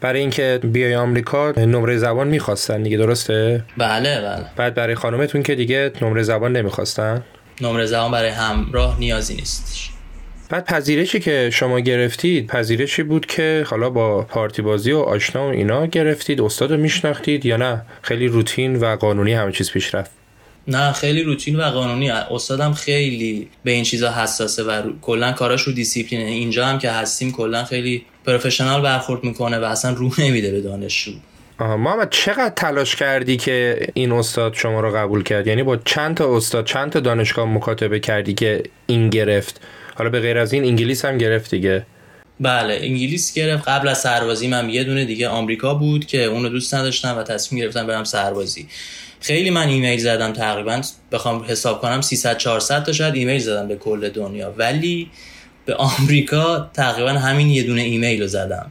برای 0.00 0.20
اینکه 0.20 0.60
بیای 0.62 0.96
آمریکا 0.96 1.50
نمره 1.56 1.96
زبان 1.96 2.28
می‌خواستن 2.28 2.82
دیگه 2.82 2.96
درسته؟ 2.96 3.64
بله 3.76 4.20
بله. 4.20 4.44
بعد 4.56 4.74
برای 4.74 4.94
خانومتون 4.94 5.42
که 5.42 5.54
دیگه 5.54 5.92
نمره 6.02 6.22
زبان 6.22 6.52
نمی‌خواستن؟ 6.52 7.24
نمره 7.60 7.86
زبان 7.86 8.10
برای 8.10 8.30
همراه 8.30 8.98
نیازی 8.98 9.34
نیستش 9.34 9.90
بعد 10.48 10.64
پذیرشی 10.64 11.20
که 11.20 11.50
شما 11.52 11.80
گرفتید 11.80 12.46
پذیرشی 12.46 13.02
بود 13.02 13.26
که 13.26 13.64
حالا 13.66 13.90
با 13.90 14.22
پارتی 14.22 14.62
بازی 14.62 14.92
و 14.92 14.98
آشنا 14.98 15.46
و 15.46 15.50
اینا 15.50 15.86
گرفتید 15.86 16.40
استاد 16.40 16.72
رو 16.72 16.76
میشناختید 16.76 17.46
یا 17.46 17.56
نه؟ 17.56 17.82
خیلی 18.02 18.26
روتین 18.26 18.76
و 18.76 18.96
قانونی 18.96 19.32
همه 19.32 19.52
چیز 19.52 19.70
پیش 19.70 19.94
رفت. 19.94 20.10
نه 20.68 20.92
خیلی 20.92 21.22
روتین 21.22 21.56
و 21.56 21.62
قانونی. 21.62 22.10
استادم 22.10 22.72
خیلی 22.72 23.48
به 23.64 23.70
این 23.70 23.84
چیزا 23.84 24.12
حساسه 24.12 24.62
و 24.62 24.82
کلا 25.02 25.32
کاراش 25.32 25.62
رو 25.62 25.72
دیسیپلینه. 25.72 26.24
اینجا 26.24 26.66
هم 26.66 26.78
که 26.78 26.90
هستیم 26.90 27.32
کلا 27.32 27.64
خیلی 27.64 28.04
پروفشنال 28.26 28.82
برخورد 28.82 29.24
می‌کنه 29.24 29.58
و 29.58 29.64
اصلا 29.64 29.92
روح 29.92 30.20
نمیده 30.20 30.50
به 30.50 30.60
دانشجو. 30.60 31.12
محمد 31.66 32.10
چقدر 32.10 32.52
تلاش 32.56 32.96
کردی 32.96 33.36
که 33.36 33.86
این 33.94 34.12
استاد 34.12 34.54
شما 34.54 34.80
رو 34.80 34.96
قبول 34.96 35.22
کرد؟ 35.22 35.46
یعنی 35.46 35.62
با 35.62 35.76
چند 35.76 36.16
تا 36.16 36.36
استاد 36.36 36.64
چند 36.64 36.90
تا 36.90 37.00
دانشگاه 37.00 37.46
مکاتبه 37.46 38.00
کردی 38.00 38.34
که 38.34 38.62
این 38.86 39.10
گرفت؟ 39.10 39.60
حالا 39.94 40.10
به 40.10 40.20
غیر 40.20 40.38
از 40.38 40.52
این 40.52 40.64
انگلیس 40.64 41.04
هم 41.04 41.18
گرفت 41.18 41.50
دیگه. 41.50 41.86
بله 42.40 42.78
انگلیس 42.82 43.34
گرفت. 43.34 43.68
قبل 43.68 43.88
از 43.88 43.98
سربازی 43.98 44.48
من 44.48 44.70
یه 44.70 44.84
دونه 44.84 45.04
دیگه 45.04 45.28
آمریکا 45.28 45.74
بود 45.74 46.06
که 46.06 46.24
اونو 46.24 46.48
دوست 46.48 46.74
نداشتم 46.74 47.18
و 47.18 47.22
تصمیم 47.22 47.62
گرفتم 47.62 47.86
برم 47.86 48.04
سربازی. 48.04 48.68
خیلی 49.20 49.50
من 49.50 49.68
ایمیل 49.68 49.98
زدم 49.98 50.32
تقریبا. 50.32 50.82
بخوام 51.12 51.44
حساب 51.48 51.80
کنم 51.80 52.00
300 52.00 52.36
400 52.36 52.84
تا 52.84 52.92
شاید 52.92 53.14
ایمیل 53.14 53.38
زدم 53.38 53.68
به 53.68 53.76
کل 53.76 54.08
دنیا. 54.08 54.54
ولی 54.56 55.10
به 55.66 55.74
آمریکا 55.74 56.70
تقریبا 56.74 57.10
همین 57.10 57.50
یه 57.50 57.62
دونه 57.62 57.82
ایمیل 57.82 58.20
رو 58.20 58.26
زدم. 58.26 58.70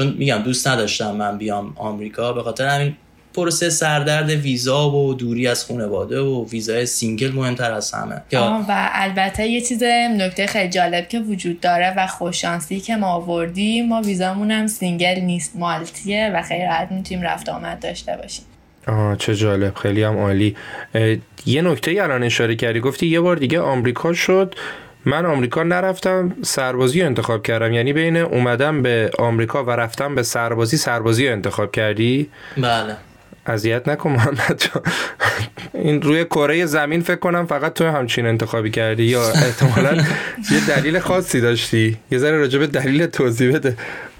چون 0.00 0.14
میگم 0.18 0.38
دوست 0.38 0.68
نداشتم 0.68 1.16
من 1.16 1.38
بیام 1.38 1.72
آمریکا 1.76 2.32
به 2.32 2.42
خاطر 2.42 2.66
همین 2.66 2.96
پروسه 3.34 3.70
سردرد 3.70 4.30
ویزا 4.30 4.90
و 4.90 5.14
دوری 5.14 5.46
از 5.48 5.64
خانواده 5.64 6.20
و 6.20 6.48
ویزای 6.48 6.86
single 6.86 7.32
مهمتر 7.32 7.72
از 7.72 7.92
همه. 7.92 8.22
و 8.68 8.90
البته 8.92 9.46
یه 9.46 9.60
چیز 9.60 9.82
نکته 9.82 10.46
خیلی 10.46 10.68
جالب 10.68 11.08
که 11.08 11.20
وجود 11.20 11.60
داره 11.60 11.94
و 11.96 12.06
خوششانسی 12.06 12.80
که 12.80 12.96
ما 12.96 13.06
آوردیم 13.06 13.88
ما 13.88 14.02
ویزامون 14.02 14.50
هم 14.50 14.66
single 14.66 15.20
نیست 15.20 15.56
multi 15.56 16.18
ه 16.18 16.30
و 16.34 16.42
خیلی 16.42 16.64
راحت 16.64 16.92
می‌تونیم 16.92 17.24
رفت 17.24 17.48
آمد 17.48 17.80
داشته 17.80 18.16
باشیم. 18.16 18.44
آه 18.86 19.16
چه 19.16 19.34
جالب 19.34 19.74
خیلی 19.74 20.02
هم 20.02 20.18
عالی. 20.18 20.56
یه 21.46 21.62
نکته 21.62 21.90
الان 21.90 22.22
اشاره 22.22 22.56
کردی 22.56 22.80
گفتی 22.80 23.06
یه 23.06 23.20
بار 23.20 23.36
دیگه 23.36 23.60
آمریکا 23.60 24.12
شد. 24.12 24.54
من 25.04 25.26
آمریکا 25.26 25.62
نرفتم 25.62 26.36
سربازی 26.42 27.00
رو 27.00 27.06
انتخاب 27.06 27.42
کردم. 27.42 27.72
یعنی 27.72 27.92
بین 27.92 28.16
اومدم 28.16 28.82
به 28.82 29.10
آمریکا 29.18 29.64
و 29.64 29.70
رفتم 29.70 30.14
به 30.14 30.22
سربازی 30.22 30.76
سربازی 30.76 31.26
رو 31.26 31.32
انتخاب 31.32 31.72
کردی؟ 31.72 32.30
بله. 32.56 32.96
اذیت 33.46 33.88
نکن 33.88 34.10
محمد 34.10 34.62
این 35.74 36.02
روی 36.02 36.24
کره 36.24 36.66
زمین 36.66 37.00
فکر 37.00 37.16
کنم 37.16 37.46
فقط 37.46 37.72
تو 37.72 37.84
همچین 37.84 38.26
انتخابی 38.26 38.70
کردی. 38.70 39.02
یا 39.02 39.28
احتمالا 39.28 39.96
یه 40.50 40.66
دلیل 40.68 40.98
خاصی 40.98 41.40
داشتی. 41.40 41.98
یه 42.10 42.18
ذره 42.18 42.38
راجع 42.38 42.58
به 42.58 42.66
دلیل 42.66 43.06
توضیح 43.06 43.54
بده. 43.54 43.76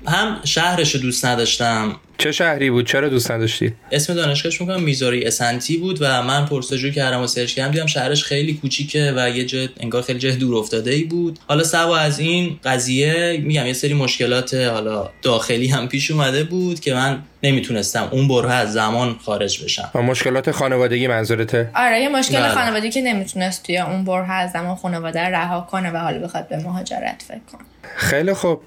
هم 0.06 0.40
شهرش 0.44 0.94
رو 0.94 1.00
دوست 1.00 1.24
نداشتم. 1.24 1.96
چه 2.18 2.32
شهری 2.32 2.70
بود؟ 2.70 2.86
چرا 2.86 3.08
دوست 3.08 3.30
نداشتی؟ 3.30 3.74
اسم 3.92 4.14
دانشگاهش 4.14 4.60
می‌کنم 4.60 4.82
میزوری 4.82 5.24
اسنتی 5.24 5.76
بود 5.76 5.98
و 6.00 6.22
من 6.22 6.46
پرسجو 6.46 6.90
کردم 6.90 7.20
و 7.20 7.26
سرچ 7.26 7.54
کردم 7.54 7.72
دیدم 7.72 7.86
شهرش 7.86 8.24
خیلی 8.24 8.54
کوچیکه 8.54 9.14
و 9.16 9.30
یه 9.30 9.44
جه 9.44 9.68
انگار 9.80 10.02
خیلی 10.02 10.18
جه 10.18 10.36
دور 10.36 10.56
افتاده 10.56 10.90
ای 10.90 11.04
بود. 11.04 11.38
حالا 11.48 11.64
سوا 11.64 11.98
از 11.98 12.18
این 12.18 12.60
قضیه 12.64 13.40
میگم 13.44 13.66
یه 13.66 13.72
سری 13.72 13.94
مشکلات 13.94 14.54
حالا 14.54 15.10
داخلی 15.22 15.68
هم 15.68 15.88
پیش 15.88 16.10
اومده 16.10 16.44
بود 16.44 16.80
که 16.80 16.94
من 16.94 17.22
نمی‌تونستم 17.42 18.08
اون 18.10 18.28
بره 18.28 18.52
از 18.52 18.72
زمان 18.72 19.16
خارج 19.24 19.64
بشم. 19.64 19.90
و 19.94 20.02
مشکلات 20.02 20.50
خانوادگی 20.50 21.06
منظورته؟ 21.06 21.70
آره 21.74 22.00
یه 22.00 22.08
مشکل 22.08 22.40
بله. 22.40 22.54
خانوادگی 22.54 22.90
که 22.90 23.00
نمی‌تونست 23.00 23.66
توی 23.66 23.78
اون 23.78 24.04
بره 24.04 24.32
از 24.32 24.52
زمان 24.52 24.76
خانواده 24.76 25.20
رها 25.20 25.68
کنه 25.70 25.90
و 25.90 25.96
حالا 25.96 26.18
بخواد 26.18 26.48
به 26.48 26.56
مهاجرت 26.56 27.24
فکر 27.28 27.40
کنه. 27.52 27.62
خیلی 27.96 28.34
خوب. 28.34 28.60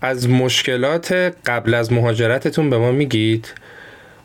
از 0.00 0.28
مشکلات 0.28 1.12
قبل 1.46 1.74
از 1.74 1.92
مهاجرتتون 1.92 2.70
به 2.70 2.78
ما 2.78 2.92
میگید. 2.92 3.54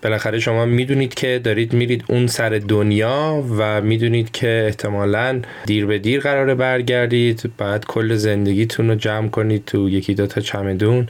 بالاخره 0.02 0.40
شما 0.40 0.66
می‌دونید 0.66 1.14
که 1.14 1.42
دارید 1.44 1.74
میرید 1.74 2.04
اون 2.10 2.28
سر 2.28 2.50
دنیا 2.50 3.44
و 3.58 3.82
می‌دونید 3.82 4.32
که 4.32 4.64
احتمالا 4.68 5.42
دیر 5.66 5.86
به 5.86 6.00
دیر 6.00 6.20
قراره 6.20 6.56
برگردید. 6.56 7.52
بعد 7.58 7.86
کل 7.86 8.16
زندگیتون 8.16 8.90
رو 8.90 8.96
جمع 8.96 9.30
کنید 9.30 9.66
تو 9.66 9.90
یکی 9.90 10.14
دوتا 10.14 10.42
چمدون. 10.42 11.08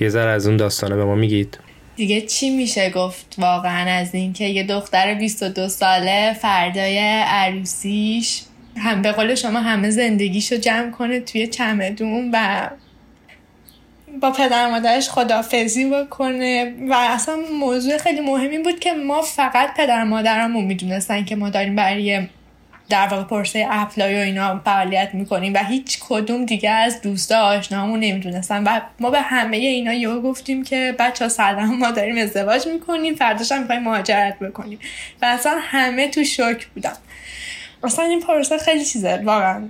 یه 0.00 0.08
ذره 0.08 0.30
از 0.30 0.46
اون 0.46 0.56
داستانه 0.56 0.96
به 0.96 1.04
ما 1.04 1.14
میگید. 1.14 1.58
دیگه 1.96 2.20
چی 2.20 2.50
میشه 2.50 2.90
گفت 2.90 3.34
واقعا 3.38 3.90
از 3.90 4.14
اینکه 4.14 4.44
یه 4.44 4.66
دختر 4.66 5.14
22 5.14 5.68
ساله 5.68 6.34
فردای 6.42 6.98
عروسیش 7.26 8.42
هم 8.76 9.02
به 9.02 9.12
قول 9.12 9.34
شما 9.34 9.60
همه 9.60 9.90
زندگیشو 9.90 10.56
جمع 10.56 10.90
کنه 10.90 11.20
توی 11.20 11.46
چمدون 11.46 12.30
و 12.32 12.68
با 14.20 14.30
پدر 14.30 14.70
مادرش 14.70 15.08
خدافزی 15.08 15.90
بکنه 15.90 16.74
و 16.88 16.94
اصلا 16.94 17.36
موضوع 17.60 17.98
خیلی 17.98 18.20
مهمی 18.20 18.58
بود 18.58 18.80
که 18.80 18.92
ما 18.92 19.22
فقط 19.22 19.74
پدر 19.76 20.04
مادرمون 20.04 20.64
می‌دونستن 20.64 21.24
که 21.24 21.36
ما 21.36 21.50
داریم 21.50 21.76
برای 21.76 22.26
در 22.88 23.06
واقع 23.06 23.22
پرسه 23.22 23.66
اپلای 23.70 24.14
و 24.14 24.18
اینا 24.18 24.60
فعالیت 24.64 25.10
می‌کنیم 25.12 25.54
و 25.54 25.58
هیچ 25.58 25.98
کدوم 26.08 26.44
دیگه 26.44 26.70
از 26.70 27.02
دوستا 27.02 27.40
آشنامون 27.40 28.00
نمی‌دونستن. 28.00 28.64
و 28.64 28.80
ما 29.00 29.10
به 29.10 29.20
همه 29.20 29.56
اینا 29.56 29.92
یهو 29.92 30.20
گفتیم 30.20 30.64
که 30.64 30.94
بچه 30.98 31.24
ها 31.24 31.28
سلام 31.28 31.78
ما 31.78 31.90
داریم 31.90 32.18
ازدواج 32.18 32.66
می‌کنیم 32.66 33.14
فرداش 33.14 33.52
هم 33.52 33.60
می‌خوایم 33.60 33.82
مهاجرت 33.82 34.38
بکنیم. 34.38 34.78
و 35.22 35.24
اصلا 35.24 35.58
همه 35.60 36.08
تو 36.08 36.24
شوک 36.24 36.66
بودن. 36.66 36.92
مثلا 37.84 38.04
این 38.04 38.20
پروسه 38.20 38.58
خیلی 38.58 38.84
چیزه 38.84 39.22
واقعا 39.24 39.62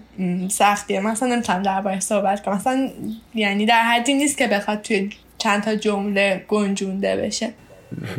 سختیه. 0.48 1.00
مثلا 1.00 1.28
نمی‌تونم 1.28 1.62
درباره 1.62 2.00
صحبت 2.00 2.42
کنم. 2.42 2.54
مثلا 2.54 2.88
یعنی 3.34 3.66
در 3.66 3.82
حدی 3.82 4.14
نیست 4.14 4.38
که 4.38 4.46
بخواد 4.46 4.82
توی 4.82 5.10
چند 5.38 5.62
تا 5.62 5.74
جمله 5.74 6.44
گنجونده 6.48 7.16
بشه. 7.16 7.50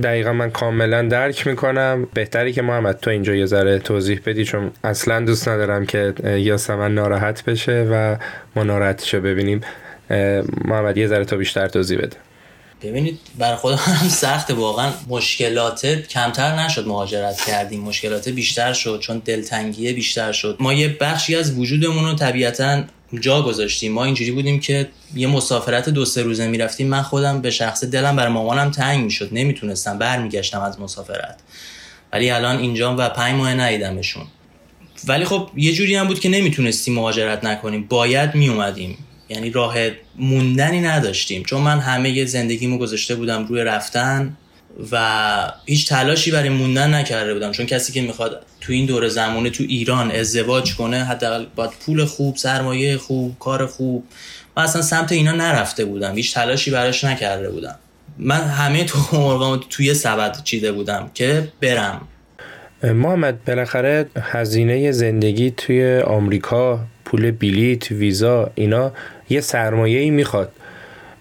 دقیقا 0.04 0.34
من 0.34 0.52
کاملا 0.52 1.02
درک 1.02 1.48
می‌کنم. 1.48 2.08
بهتری 2.14 2.54
که 2.54 2.62
محمد 2.62 3.00
تو 3.00 3.10
اینجا 3.10 3.36
یه 3.36 3.46
ذره 3.46 3.80
توضیح 3.80 4.22
بدی 4.26 4.46
چون 4.46 4.72
اصلا 4.84 5.20
دوست 5.20 5.50
ندارم 5.50 5.86
که 5.86 6.14
یاسمن 6.26 6.94
ناراحت 6.94 7.46
بشه 7.46 7.88
و 7.92 8.16
ما 8.56 8.64
ناراحتشو 8.64 9.22
ببینیم. 9.22 9.62
محمد 10.66 10.98
یه 10.98 11.08
ذره 11.08 11.26
تو 11.26 11.38
بیشتر 11.38 11.68
توضیح 11.68 11.98
بده. 11.98 12.18
ببینید 12.84 13.20
بر 13.38 13.56
خودم 13.56 13.76
هم 13.76 14.10
سخت 14.10 14.52
واقعا 14.52 14.92
مشکلات 15.08 15.86
کمتر 15.86 16.56
نشد 16.56 16.88
مهاجرت 16.88 17.42
کردیم. 17.48 17.80
مشکلات 17.80 18.30
بیشتر 18.30 18.74
شد 18.74 19.00
چون 19.00 19.22
دلتنگیه 19.26 19.94
بیشتر 19.94 20.32
شد. 20.32 20.58
ما 20.60 20.74
یه 20.74 20.98
بخشی 21.02 21.36
از 21.36 21.60
وجودمون 21.60 22.06
رو 22.06 22.16
طبیعتا 22.16 22.84
جا 23.20 23.42
گذاشتیم. 23.42 23.92
ما 23.92 24.06
اینجوری 24.06 24.32
بودیم 24.32 24.60
که 24.60 24.90
یه 25.16 25.28
مسافرت 25.28 25.90
دو 25.90 26.06
سه 26.06 26.24
روزه 26.24 26.48
می‌رفتیم. 26.48 26.88
من 26.88 27.02
خودم 27.02 27.42
به 27.42 27.52
شخص 27.52 27.84
دلم 27.84 28.16
بر 28.16 28.28
مامانم 28.28 28.72
تنگ 28.72 29.04
می‌شد. 29.04 29.30
نمی‌تونستم 29.32 29.98
برمیگشتم 29.98 30.62
از 30.62 30.80
مسافرت. 30.80 31.40
ولی 32.14 32.30
الان 32.30 32.58
اینجا 32.58 32.96
و 32.98 33.10
پنج 33.10 33.36
ماه 33.36 33.54
ندیدمشون. 33.54 34.24
ولی 35.08 35.26
خب 35.26 35.50
یه 35.56 35.74
جوری 35.74 35.96
هم 35.96 36.08
بود 36.08 36.20
که 36.20 36.30
نمی‌تونستیم 36.30 36.94
مهاجرت 36.94 37.44
نکنیم. 37.44 37.86
باید 37.90 38.36
میومدیم 38.36 38.98
یعنی 39.32 39.50
راه 39.50 39.76
موندنی 40.16 40.82
نداشتیم. 40.82 41.44
چون 41.44 41.62
من 41.62 41.80
همه 41.80 42.26
زندگیمو 42.26 42.78
گذاشته 42.78 43.16
بودم 43.16 43.46
روی 43.46 43.64
رفتن 43.64 44.38
و 44.92 45.54
هیچ 45.66 45.90
تلاشی 45.90 46.32
برای 46.32 46.50
موندن 46.50 46.96
نکرده 46.96 47.34
بودم. 47.34 47.52
چون 47.52 47.66
کسی 47.66 47.94
که 47.94 48.02
می‌خواد 48.02 48.46
تو 48.62 48.74
این 48.74 48.86
دور 48.86 49.08
زمانه 49.08 49.50
تو 49.50 49.64
ایران 49.68 50.12
ازدواج 50.12 50.76
کنه 50.76 51.04
حداقل 51.04 51.46
باید 51.56 51.72
پول 51.86 52.06
خوب 52.06 52.36
سرمایه 52.36 52.98
خوب 52.98 53.36
کار 53.40 53.66
خوب. 53.66 54.04
من 54.58 54.64
اصلا 54.64 54.82
سمت 54.82 55.12
اینا 55.12 55.32
نرفته 55.32 55.86
بودم. 55.86 56.16
هیچ 56.16 56.34
تلاشی 56.34 56.72
براش 56.72 57.04
نکرده 57.04 57.50
بودم. 57.50 57.76
من 58.18 58.42
همه 58.42 58.84
تو 58.84 59.00
مرغامو 59.14 59.58
توی 59.58 59.94
سبد 59.94 60.44
چیده 60.44 60.72
بودم 60.72 61.12
که 61.14 61.48
برم. 61.62 62.08
محمد 62.84 63.46
بالاخره 63.46 64.06
هزینه 64.22 64.92
زندگی 64.92 65.52
توی 65.52 66.00
آمریکا 66.00 66.80
پول 67.12 67.32
بلیت 67.32 67.92
ویزا 67.92 68.52
اینا 68.56 68.92
یه 69.30 69.42
سرمایه 69.42 70.00
ای 70.00 70.10
می‌خواد. 70.10 70.52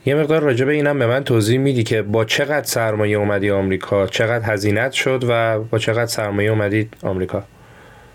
یه 0.06 0.14
مقدار 0.14 0.42
راجع 0.42 0.64
به 0.64 0.73
اینم 0.73 0.99
به 0.99 1.06
من 1.06 1.25
توضیح 1.25 1.59
میدی 1.59 1.82
که 1.82 2.02
با 2.02 2.25
چقدر 2.25 2.66
سرمایه 2.66 3.16
اومدی 3.16 3.50
آمریکا؟ 3.50 4.06
چقدر 4.06 4.52
هزینت 4.52 4.92
شد 4.92 5.25
و 5.28 5.59
با 5.59 5.78
چقدر 5.78 6.06
سرمایه 6.06 6.50
اومدید 6.50 6.94
آمریکا؟ 7.02 7.44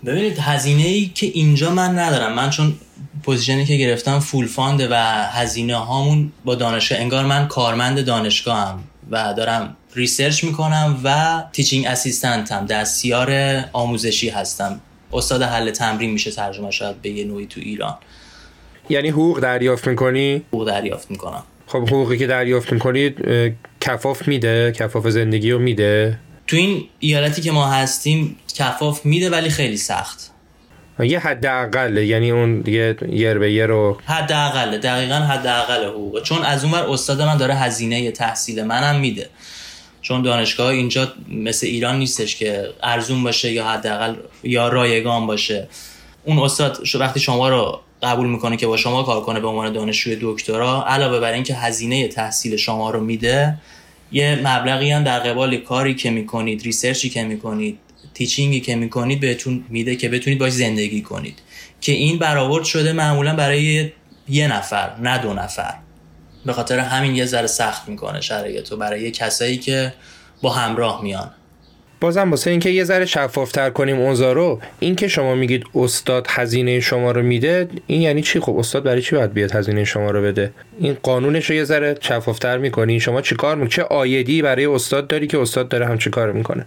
ببینید 0.06 0.40
هزینه 0.40 0.84
ای 0.84 1.06
که 1.06 1.26
اینجا 1.26 1.70
من 1.70 2.00
ندارم. 2.00 2.34
من 2.34 2.50
چون 2.50 2.74
position 3.24 3.61
ی 3.61 3.66
که 3.66 3.76
گرفتم 3.76 4.20
full 4.20 4.48
fund 4.48 4.80
ه 4.80 4.88
و 4.92 4.96
هزینه 5.32 5.76
هامون 5.76 6.32
با 6.46 6.56
دانشگاه 6.56 7.00
انگار 7.00 7.26
من 7.26 7.48
کارمند 7.48 8.06
دانشگاهم 8.06 8.80
و 9.12 9.34
دارم 9.38 9.76
research 9.96 10.44
می‌کنم 10.44 10.98
و 11.04 11.44
teaching 11.54 11.86
assistant 11.86 12.58
م 12.58 12.66
دستیار 12.66 13.60
آموزشی 13.74 14.30
هستم. 14.30 14.80
استاد 15.16 15.42
حل 15.42 15.72
تمرین 15.72 16.12
میشه 16.12 16.32
ترجمه 16.32 16.72
شاید 16.72 17.02
به 17.02 17.10
یه 17.10 17.26
نوعی 17.26 17.46
تو 17.46 17.62
ایران. 17.64 17.98
یعنی 18.90 19.10
حقوق 19.10 19.40
دریافت 19.40 19.88
می‌کنی؟ 19.88 20.42
حقوق 20.48 20.68
دریافت 20.68 21.12
می‌کنم. 21.12 21.44
خب 21.68 21.88
حقوقی 21.88 22.18
که 22.18 22.28
دریافت 22.28 22.74
می‌کنید 22.74 23.26
کفاف 23.82 24.28
میده؟ 24.28 24.72
کفاف 24.72 25.08
زندگی 25.08 25.52
رو 25.52 25.60
میده؟ 25.60 26.20
تو 26.48 26.58
این 26.58 26.84
ایالتی 27.00 27.42
که 27.42 27.52
ما 27.52 27.68
هستیم 27.68 28.36
کفاف 28.56 29.06
میده 29.06 29.30
ولی 29.30 29.50
خیلی 29.50 29.78
سخت. 29.78 30.32
یه 31.00 31.20
حد 31.20 31.46
اقله 31.46 32.06
یعنی 32.06 32.32
اون 32.32 32.62
دیگه 32.62 32.96
یر 33.10 33.38
به 33.38 33.52
یر 33.52 33.66
رو 33.66 33.98
حد 34.06 34.32
اقله 34.32 34.78
دقیقا 34.78 35.16
حد 35.16 35.48
اقل 35.48 35.86
حقوقه 35.86 36.22
چون 36.22 36.44
از 36.44 36.64
اون 36.64 36.74
ور 36.74 36.84
استاد 36.90 37.22
من 37.22 37.38
داره 37.38 37.56
هزینه 37.56 38.12
تحصیل 38.12 38.64
منم 38.64 39.00
میده. 39.00 39.30
چون 40.08 40.22
دانشگاه 40.22 40.68
اینجا 40.68 41.14
مثل 41.30 41.68
ایران 41.68 42.00
نیستش 42.00 42.36
که 42.36 42.70
ارزون 42.84 43.24
باشه 43.24 43.52
یا 43.52 43.66
حداقل 43.66 44.16
یا 44.44 44.68
رایگان 44.68 45.28
باشه. 45.28 45.68
اون 46.24 46.40
استاد 46.40 46.84
وقتی 47.00 47.20
شما 47.20 47.50
رو 47.50 47.82
قبول 48.04 48.28
می‌کنه 48.28 48.58
که 48.58 48.68
با 48.68 48.78
شما 48.78 49.04
کار 49.04 49.22
کنه 49.22 49.40
به 49.40 49.48
عنوان 49.48 49.74
دانشجوی 49.74 50.18
دکترا 50.22 50.86
علاوه 50.88 51.20
بر 51.20 51.32
اینکه 51.32 51.56
هزینه 51.56 52.08
تحصیل 52.08 52.56
شما 52.56 52.90
رو 52.92 53.00
میده 53.00 53.58
یه 54.12 54.40
مبلغی 54.44 54.92
هم 54.92 55.04
در 55.04 55.20
قبال 55.20 55.58
کاری 55.58 55.96
که 55.96 56.10
می‌کنید 56.10 56.62
ریسرچی 56.64 57.10
که 57.10 57.24
می‌کنید 57.24 57.80
تیچینگی 58.14 58.60
که 58.60 58.76
می‌کنید 58.76 59.20
بهتون 59.20 59.66
میده 59.70 59.96
که 59.96 60.10
بتونید 60.10 60.40
باش 60.40 60.52
زندگی 60.52 61.02
کنید. 61.02 61.40
که 61.82 61.92
این 61.92 62.18
برآورد 62.18 62.64
شده 62.64 62.94
معمولا 62.94 63.36
برای 63.36 63.92
یه 64.30 64.48
نفر 64.48 64.96
نه 65.00 65.18
دو 65.18 65.34
نفر. 65.34 65.85
به 66.46 66.54
خاطر 66.54 66.80
همین 66.80 67.16
یه 67.16 67.26
ذره 67.26 67.48
سخت 67.48 67.90
می‌کنه 67.90 68.22
شرایط 68.22 68.72
و 68.72 68.78
برای 68.78 69.12
کسایی 69.12 69.58
که 69.58 69.94
با 70.42 70.50
همراه 70.50 71.04
میان. 71.04 71.32
بازم 72.02 72.32
واسه 72.32 72.52
اینکه 72.52 72.70
یه 72.70 72.84
ذره 72.84 73.06
شفافتر 73.06 73.70
کنیم 73.70 74.00
اوضاع 74.00 74.34
رو 74.34 74.62
این 74.80 74.96
که 74.96 75.08
شما 75.08 75.36
میگید 75.36 75.64
استاد 75.76 76.28
هزینه 76.30 76.80
شما 76.80 77.12
رو 77.12 77.22
میده 77.22 77.70
این 77.88 78.02
یعنی 78.02 78.22
چی؟ 78.22 78.40
خب 78.40 78.58
استاد 78.58 78.84
برای 78.84 79.02
چی 79.02 79.16
باید 79.16 79.34
بیاد 79.34 79.52
هزینه 79.52 79.84
شما 79.84 80.12
رو 80.12 80.22
بده؟ 80.22 80.54
این 80.80 80.98
قانونش 81.04 81.50
رو 81.50 81.56
یه 81.56 81.64
ذره 81.64 81.98
شفافتر 82.02 82.58
می‌کنی. 82.58 83.00
شما 83.00 83.22
چیکار 83.22 83.56
می‌کنی 83.56 83.70
چه 83.70 83.84
آیدی 83.84 84.42
برای 84.42 84.66
استاد 84.66 85.08
داری 85.08 85.28
که 85.28 85.40
استاد 85.40 85.68
داره 85.68 85.86
هم 85.86 85.98
چیکار 85.98 86.32
می‌کنه؟ 86.32 86.66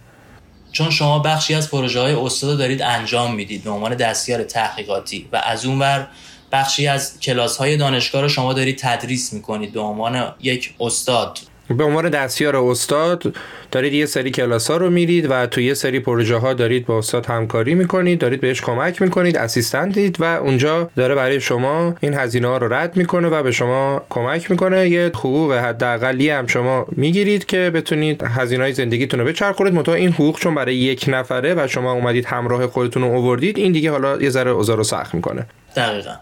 چون 0.73 0.91
شما 0.91 1.19
بخشی 1.19 1.55
از 1.55 1.71
پروژه 1.71 2.01
های 2.01 2.13
استاد 2.13 2.59
دارید 2.59 2.83
انجام 2.83 3.35
می‌دید 3.35 3.65
به 3.65 3.71
عنوان 3.71 3.95
دستیار 3.95 4.43
تحقیقاتی 4.43 5.29
و 5.33 5.43
از 5.47 5.67
اون 5.67 5.79
بر 5.79 6.07
بخشی 6.53 6.87
از 6.87 7.21
کلاس 7.21 7.57
های 7.57 7.77
دانشگاه 7.77 8.23
رو 8.23 8.29
شما 8.29 8.53
دارید 8.53 8.79
تدریس 8.79 9.33
می‌کنید 9.33 9.73
به 9.73 9.81
عنوان 9.81 10.35
یک 10.41 10.75
استاد. 10.81 11.39
به 11.77 11.85
عنوان 11.85 12.09
دستیار 12.09 12.57
استاد 12.57 13.35
دارید 13.71 13.93
یه 13.93 14.07
سری 14.07 14.31
کلاس 14.31 14.71
ها 14.71 14.77
رو 14.77 14.91
میرید 14.91 15.31
و 15.31 15.47
تو 15.47 15.61
یه 15.61 15.75
سری 15.75 16.01
پروژه 16.01 16.37
ها 16.37 16.55
دارید 16.55 16.87
با 16.87 16.99
استاد 16.99 17.27
همکاری 17.27 17.75
می‌کنید 17.75 18.19
دارید 18.19 18.41
بهش 18.41 18.61
کمک 18.61 19.03
می‌کنید 19.03 19.37
اسیستنتید 19.37 20.17
و 20.21 20.25
اونجا 20.25 20.91
داره 20.97 21.15
برای 21.15 21.41
شما 21.41 21.95
این 22.01 22.15
هزینه 22.15 22.49
ها 22.49 22.57
رو 22.57 22.75
رد 22.75 22.97
می‌کنه 22.97 23.29
و 23.29 23.43
به 23.43 23.53
شما 23.53 24.03
کمک 24.11 24.51
می‌کنه. 24.51 24.89
یه 24.89 25.07
حقوق 25.15 25.53
حداقلی 25.53 26.31
هم 26.31 26.47
شما 26.47 26.87
می‌گیرید 26.93 27.47
که 27.47 27.71
بتونید 27.75 28.23
هزینه 28.23 28.63
های 28.63 28.73
زندگیتون 28.73 29.21
رو 29.21 29.27
بچرخونید. 29.27 29.75
متو 29.75 29.91
این 29.91 30.13
حقوق 30.13 30.39
چون 30.39 30.55
برای 30.55 30.77
یک 30.77 31.05
نفره 31.09 31.55
و 31.55 31.67
شما 31.67 31.93
اومدید 31.93 32.27
همراه 32.27 32.67
خودتون 32.67 33.03
رو 33.03 33.09
اووردید 33.09 33.59
این 33.59 33.73
دیگه 33.73 33.91
حالا 33.91 34.23
یه 34.23 34.31
ذره 34.31 34.51
اوضاع 34.51 34.77
رو 34.77 34.85
سخت 34.85 35.15
می‌کنه. 35.15 35.47
دقیقا. 35.77 36.15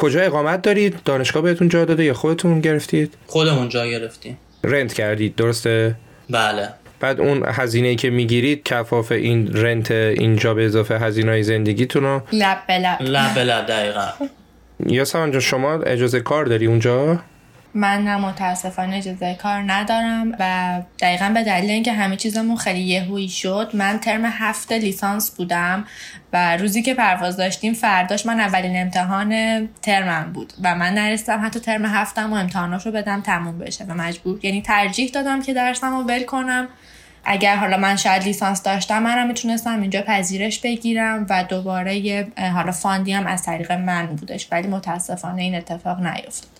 کجا 0.00 0.20
اقامت 0.20 0.62
دارید؟ 0.62 0.96
دانشگاه 1.04 1.42
بهتون 1.42 1.68
جا 1.68 1.84
داده 1.84 2.04
یا 2.04 2.14
خودتون 2.14 2.60
گرفتید؟ 2.60 3.14
خودمون 3.26 3.68
جا 3.68 3.86
گرفتیم. 3.86 4.38
رنت 4.64 4.92
کردید 4.92 5.36
درسته؟ 5.36 5.94
بله. 6.30 6.68
بعد 7.00 7.20
اون 7.20 7.42
هزینه 7.46 7.94
که 7.94 8.10
می‌گیرید 8.10 8.62
کفاف 8.62 9.12
این 9.12 9.56
رنت 9.56 9.90
اینجا 9.90 10.54
به 10.54 10.64
اضافه 10.64 10.98
هزینه 10.98 11.30
های 11.30 11.42
زندگیتون 11.42 12.02
رو؟ 12.02 12.22
لب 12.32 12.58
به 12.68 12.78
لب. 12.78 13.02
لب 13.02 13.34
به 13.34 13.44
لب 13.44 13.66
دقیقا. 13.66 14.08
یا 14.86 15.04
شما 15.40 15.72
اجازه 15.74 16.20
کار 16.20 16.44
داری 16.44 16.66
اونجا؟ 16.66 17.18
من 17.74 18.04
نه 18.04 18.16
متاسفانه 18.16 18.96
اجازه 18.96 19.34
کار 19.34 19.72
ندارم 19.72 20.36
و 20.38 20.82
دقیقا 21.00 21.30
به 21.34 21.44
دلیل 21.44 21.70
اینکه 21.70 21.92
همه 21.92 22.16
چیزمون 22.16 22.56
خیلی 22.56 22.80
یهویی 22.80 23.28
شد 23.28 23.70
من 23.74 23.98
ترم 23.98 24.24
هفته 24.24 24.78
لیسانس 24.78 25.30
بودم 25.30 25.84
و 26.32 26.56
روزی 26.56 26.82
که 26.82 26.94
پرواز 26.94 27.36
داشتیم 27.36 27.72
فرداش 27.72 28.26
من 28.26 28.40
اولین 28.40 28.76
امتحان 28.76 29.68
ترمم 29.82 30.32
بود 30.32 30.52
و 30.62 30.74
من 30.74 30.94
نرسیدم 30.94 31.46
حتی 31.46 31.60
ترم 31.60 31.84
هفتم 31.84 32.32
و 32.32 32.36
امتحاناش 32.36 32.86
رو 32.86 32.92
بدم 32.92 33.20
تموم 33.20 33.58
بشه 33.58 33.84
و 33.84 33.94
مجبور. 33.94 34.40
یعنی 34.42 34.62
ترجیح 34.62 35.10
دادم 35.10 35.42
که 35.42 35.54
درسم 35.54 35.90
رو 35.90 36.02
ول 36.02 36.24
کنم. 36.24 36.68
اگر 37.24 37.56
حالا 37.56 37.76
من 37.76 37.96
شاید 37.96 38.22
لیسانس 38.22 38.62
داشتم 38.62 39.02
منم 39.02 39.26
می‌تونستم 39.26 39.80
اینجا 39.80 40.02
پذیرش 40.02 40.58
بگیرم 40.60 41.26
و 41.30 41.44
دوباره 41.44 42.26
حالا 42.54 42.72
فاندی 42.72 43.12
هم 43.12 43.26
از 43.26 43.42
طریق 43.42 43.72
من 43.72 44.06
بودش 44.06 44.48
ولی 44.52 44.68
متاسفانه 44.68 45.42
این 45.42 45.54
اتفاق 45.54 46.00
نیفتاد 46.00 46.59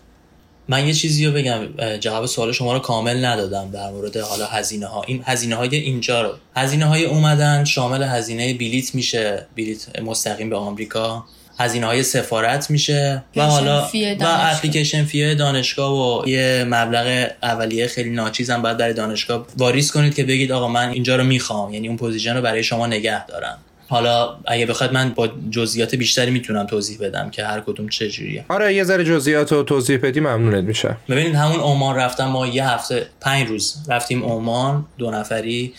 من 0.70 0.86
یه 0.86 0.94
چیزی 0.94 1.26
رو 1.26 1.32
بگم 1.32 1.66
جواب 2.00 2.26
سوال 2.26 2.52
شما 2.52 2.72
رو 2.72 2.78
کامل 2.78 3.24
ندادم 3.24 3.70
در 3.70 3.90
مورد 3.90 4.16
حالا 4.16 4.46
هزینه 4.46 4.86
ها 4.86 5.02
این 5.06 5.22
هزینه 5.26 5.54
های 5.54 5.76
اینجا 5.76 6.22
رو. 6.22 6.32
هزینه 6.56 6.84
های 6.84 7.04
اومدن 7.04 7.64
شامل 7.64 8.02
هزینه 8.02 8.54
بلیت 8.54 8.94
میشه 8.94 9.46
بلیت 9.56 10.00
مستقیم 10.00 10.50
به 10.50 10.56
آمریکا. 10.56 11.24
هزینه 11.58 11.86
های 11.86 12.02
سفارت 12.02 12.70
میشه 12.70 13.22
و 13.36 13.46
حالا 13.46 13.88
و 14.20 14.24
application 14.24 15.04
fee 15.04 15.34
دانشگاه 15.34 15.92
و 15.92 16.28
یه 16.28 16.64
مبلغ 16.68 17.30
اولیه 17.42 17.86
خیلی 17.86 18.10
ناچیز 18.10 18.50
هم 18.50 18.62
باید 18.62 18.76
برای 18.76 18.94
دانشگاه. 18.94 19.46
واریز 19.56 19.92
کنید 19.92 20.14
که 20.14 20.24
بگید 20.24 20.52
آقا 20.52 20.68
من 20.68 20.88
اینجا 20.88 21.16
رو 21.16 21.24
می‌خوام. 21.24 21.74
یعنی 21.74 21.88
اون 21.88 21.96
position 21.96 22.36
رو 22.36 22.42
برای 22.42 22.62
شما 22.62 22.86
نگه 22.86 23.26
دارم. 23.26 23.58
حالا 23.90 24.36
اگه 24.46 24.66
بخواد 24.66 24.92
من 24.92 25.10
با 25.10 25.28
جزئیات 25.50 25.94
بیشتری 25.94 26.30
می‌تونم 26.30 26.66
توضیح 26.66 26.98
بدم 27.00 27.30
که 27.30 27.44
هر 27.44 27.60
کدوم 27.60 27.88
چه 27.88 28.08
جوریه. 28.08 28.44
آره 28.48 28.74
یه 28.74 28.84
ذره 28.84 29.04
جزئیات 29.04 29.52
رو 29.52 29.62
توضیح 29.62 29.98
بدی 30.02 30.20
ممنونت 30.20 30.64
میشه 30.64 30.96
ببینید 31.08 31.34
همون 31.34 31.60
عمان 31.60 31.96
رفتم 31.96 32.26
ما 32.26 32.46
یه 32.46 32.68
هفته 32.68 33.06
پنج 33.20 33.48
روز 33.48 33.76
رفتیم 33.88 34.24
عمان 34.24 34.86
دو 34.98 35.10
نفری 35.10 35.74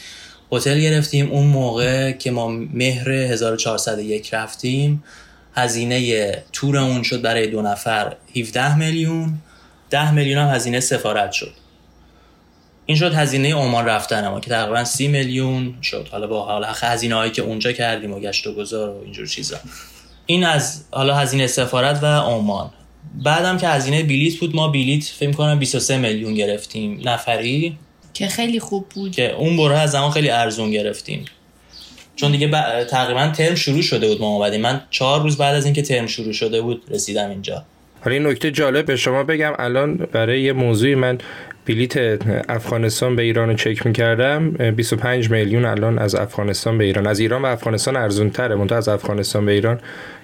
هتل 0.52 0.80
گرفتیم. 0.80 1.32
اون 1.32 1.48
موقع 1.48 2.12
که 2.12 2.32
ما 2.32 2.48
مهر 2.74 3.12
1401 3.12 4.34
رفتیم 4.34 5.04
هزینه 5.56 6.44
تور 6.54 6.78
اون 6.78 7.04
شد 7.04 7.22
برای 7.22 7.48
دو 7.48 7.62
نفر 7.62 8.16
17 8.36 8.78
میلیون. 8.78 9.34
10 9.90 10.12
میلیون 10.12 10.38
هم 10.38 10.56
هزینه 10.56 10.80
سفارت 10.80 11.32
شد. 11.32 11.54
این 12.92 12.98
شد 12.98 13.14
هزینه 13.14 13.56
عمان 13.56 13.86
رفتن 13.86 14.28
ما 14.28 14.40
که 14.40 14.50
تقریبا 14.50 14.84
سی 14.84 15.08
میلیون 15.08 15.74
شد. 15.82 16.08
حالا 16.12 16.28
با 16.28 16.46
حالا 16.46 16.68
هزینه 16.68 17.16
هایی 17.16 17.32
که 17.32 17.42
اونجا 17.42 17.72
کردیم 17.72 18.14
و 18.14 18.20
گشت 18.20 18.48
و 18.48 18.54
گذار 18.54 18.90
و 18.90 19.02
اینجور 19.04 19.28
چیزا. 19.28 19.58
این 20.26 20.44
از 20.44 20.84
حالا 20.92 21.16
هزینه 21.16 21.48
سفارت 21.48 22.04
و 22.04 22.06
عمان. 22.06 22.70
بعدم 23.24 23.58
که 23.58 23.68
هزینه 23.68 24.04
بلیت 24.04 24.40
بود 24.40 24.56
ما 24.56 24.68
بلیت 24.68 25.04
فکر 25.04 25.32
کنم 25.32 25.60
23 25.60 25.98
میلیون 25.98 26.34
گرفتیم. 26.34 27.02
نفری؟ 27.06 27.78
که 28.14 28.28
خیلی 28.28 28.60
خوب 28.60 28.86
بود. 28.90 29.12
که 29.12 29.34
اون 29.34 29.58
بره 29.58 29.80
از 29.80 29.92
زمان 29.92 30.12
خیلی 30.12 30.30
ارزون 30.30 30.72
گرفتیم. 30.72 31.26
چون 32.16 32.32
دیگه 32.32 32.50
تقریبا 32.90 33.28
ترم 33.28 33.56
شروع 33.56 33.82
شده 33.82 34.08
بود 34.08 34.22
ما 34.22 34.28
اومدیم. 34.28 34.62
من 34.62 34.82
چهار 34.90 35.22
روز 35.22 35.38
بعد 35.38 35.56
از 35.56 35.66
اینکه 35.66 35.82
ترم 35.82 36.08
شروع 36.08 36.34
شده 36.34 36.62
بود 36.62 36.84
رسیدم 36.90 37.30
اینجا. 37.30 37.66
حالا 38.04 38.16
این 38.16 38.28
نکته 38.28 38.52
جالب 38.52 38.86
به 38.86 38.96
شما 38.96 39.24
بگم 39.24 39.54
الان 39.60 39.96
برای 39.96 40.42
یه 40.42 40.54
موضوعی 40.54 40.96
من 40.96 41.18
بلیت 41.66 41.98
افغانستان 42.50 43.16
به 43.16 43.22
ایران 43.22 43.50
رو 43.50 43.56
چک 43.56 43.86
می‌کردم. 43.86 44.50
25 44.50 45.30
میلیون 45.32 45.66
الان 45.66 46.00
از 46.00 46.16
افغانستان 46.16 46.78
به 46.78 46.84
ایران. 46.84 47.08
از 47.08 47.20
ایران 47.20 47.42
و 47.42 47.46
افغانستان 47.46 47.96
ارزون 47.96 48.30
تره 48.30 48.56
منتها 48.56 48.78
از 48.78 48.90
افغانستان 48.90 49.46
به 49.46 49.52
ایران. 49.52 49.80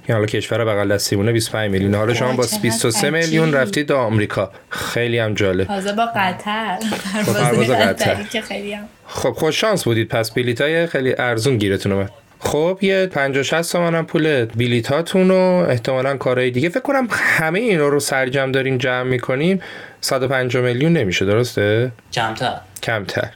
که 0.08 0.14
حالا 0.14 0.26
کشور 0.26 0.66
بغل 0.66 0.94
دستیمونه 0.94 1.32
25 1.32 1.72
میلیون. 1.72 1.96
حالا 1.96 2.14
شما 2.14 2.34
با 2.34 2.46
23 2.62 3.10
میلیون 3.10 3.54
رفتید 3.54 3.88
تا 3.88 3.98
آمریکا. 3.98 4.52
خیلی 4.70 5.18
هم 5.18 5.34
جالب. 5.34 5.68
تازه 5.68 5.94
با 5.94 6.06
قطر. 6.16 6.78
پرواز 7.14 7.70
قطر. 7.70 8.24
که 8.32 8.42
خیلی 8.42 8.74
هم. 8.74 8.84
خب 9.06 9.32
خوش 9.32 9.62
شانس 9.62 9.84
بودید. 9.84 10.08
پس 10.08 10.32
بلیط 10.32 10.62
های 10.62 10.88
خیلی 10.88 11.16
ارزون 11.18 11.58
گیرتون 11.58 11.92
اومد. 11.92 12.12
خب 12.40 12.80
یه 12.82 13.06
50 13.06 13.44
60 13.44 13.72
تومن 13.72 14.04
پول 14.04 14.46
بلیتاتون 14.46 15.32
و 15.32 15.66
احتمالا 15.70 16.18
کارهای 16.18 16.52
دیگه. 16.52 16.70
فکر 16.70 16.80
کنم 16.80 17.08
همه 17.12 17.60
اینا 17.60 17.88
رو 17.88 18.00
سرجم 18.00 18.52
داریم 18.52 18.78
جمع 18.78 19.04
می‌کنیم 19.04 19.62
150 20.02 20.64
میلیون 20.64 20.94
نمیشه 20.94 21.26
درسته؟ 21.26 21.92
کمتر. 22.14 22.54
کمتر. 22.84 23.30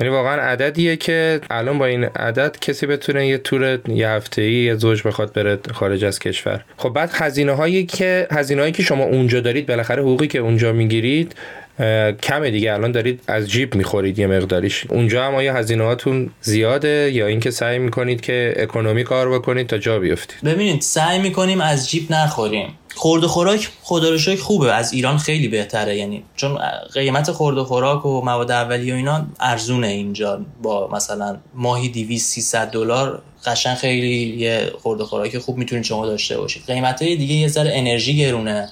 یعنی 0.00 0.12
واقعا 0.12 0.42
عددیه 0.42 0.96
که 0.96 1.40
الان 1.50 1.78
با 1.78 1.86
این 1.86 2.04
عدد 2.04 2.56
کسی 2.60 2.86
بتونه 2.86 3.26
یه 3.26 3.38
تور 3.38 3.78
یه 3.88 4.08
هفته 4.08 4.42
ای 4.42 4.52
یه 4.52 4.74
زوج 4.74 5.02
بخواد 5.06 5.32
بره 5.32 5.58
خارج 5.74 6.04
از 6.04 6.18
کشور. 6.18 6.64
خب 6.76 6.88
بعد 6.88 7.10
هزینه 7.14 7.52
هایی 7.52 7.86
که 7.86 8.26
هزینه 8.32 8.60
هایی 8.60 8.72
که 8.72 8.82
شما 8.82 9.04
اونجا 9.04 9.40
دارید 9.40 9.66
بالاخره 9.66 10.02
حقوقی 10.02 10.26
که 10.26 10.38
اونجا 10.38 10.72
می‌گیرید 10.72 11.34
کمه 12.22 12.50
دیگه 12.50 12.72
الان 12.72 12.92
دارید 12.92 13.22
از 13.26 13.50
جیب 13.50 13.74
می‌خورید 13.74 14.18
یه 14.18 14.26
مقداریش. 14.26 14.86
اونجا 14.88 15.24
هم 15.24 15.34
آیا 15.34 15.54
هزینه 15.54 15.84
هاتون 15.84 16.30
زیاده 16.40 17.10
یا 17.12 17.26
اینکه 17.26 17.50
سعی 17.50 17.78
می‌کنید 17.78 18.20
که 18.20 18.54
اکونومی 18.56 19.04
کار 19.04 19.30
بکنید 19.30 19.66
تا 19.66 19.78
جا 19.78 19.98
بیفتید؟ 19.98 20.40
ببینید 20.44 20.80
سعی 20.80 21.18
می‌کنیم 21.18 21.60
از 21.60 21.90
جیب 21.90 22.12
نخوریم. 22.12 22.68
خورد 22.94 23.26
خوراک 23.26 23.68
خدا 23.82 24.10
رو 24.10 24.36
خوبه 24.36 24.74
از 24.74 24.92
ایران 24.92 25.18
خیلی 25.18 25.48
بهتره. 25.48 25.96
یعنی 25.96 26.22
چون 26.36 26.58
قیمت 26.94 27.30
خورد 27.30 27.62
خوراک 27.62 28.06
و 28.06 28.20
مواد 28.20 28.50
اولیه 28.50 28.94
و 28.94 28.96
اینا 28.96 29.26
ارزونه 29.40 29.86
اینجا. 29.86 30.40
با 30.62 30.88
مثلا 30.88 31.36
ماهی 31.54 31.88
200 31.88 32.32
300 32.32 32.70
دلار 32.70 33.22
قشنگ 33.46 33.76
خیلی 33.76 34.36
یه 34.36 34.70
خورد 34.82 35.02
خوراک 35.02 35.38
خوب 35.38 35.58
می‌تونید 35.58 35.84
شما 35.84 36.06
داشته 36.06 36.38
باشید. 36.38 36.62
قیمت 36.66 36.98
دیگه 36.98 37.34
یه 37.34 37.48
ذره 37.48 37.70
انرژی 37.74 38.16
گرونه 38.16 38.68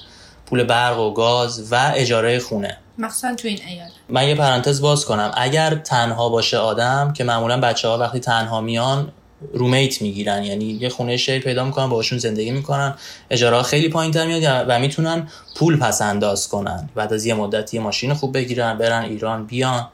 پول 0.46 0.64
برق 0.64 0.98
و 0.98 1.14
گاز 1.14 1.72
و 1.72 1.92
اجاره 1.96 2.38
خونه. 2.38 2.76
مخصوصا 2.98 3.34
تو 3.34 3.48
این 3.48 3.58
ایال 3.66 3.88
من 4.08 4.28
یه 4.28 4.34
پرانتز 4.34 4.80
باز 4.80 5.04
کنم. 5.04 5.32
اگر 5.34 5.74
تنها 5.74 6.28
باشه 6.28 6.56
آدم 6.58 7.12
که 7.12 7.24
معمولا 7.24 7.60
بچه 7.60 7.88
ها 7.88 7.98
وقتی 7.98 8.20
تنها 8.20 8.60
میان 8.60 9.12
رومیت 9.52 10.02
می‌گیرن. 10.02 10.44
یعنی 10.44 10.64
یه 10.64 10.88
خونه 10.88 11.16
شیر 11.16 11.42
پیدا 11.42 11.64
می‌کنن 11.64 11.88
باشون 11.88 12.18
زندگی 12.18 12.50
می‌کنن. 12.50 12.94
اجاره 13.30 13.62
خیلی 13.62 13.88
پایین 13.88 14.12
تر 14.12 14.26
میاد 14.26 14.64
و 14.68 14.78
می‌تونن 14.78 15.28
پول 15.56 15.78
پس 15.78 16.02
انداز 16.02 16.48
کنن. 16.48 16.88
بعد 16.94 17.12
از 17.12 17.26
یه 17.26 17.34
مدت 17.34 17.74
یه 17.74 17.80
ماشین 17.80 18.14
خوب 18.14 18.34
بگیرن 18.34 18.78
برن 18.78 19.02
ایران 19.02 19.46
بیان. 19.46 19.88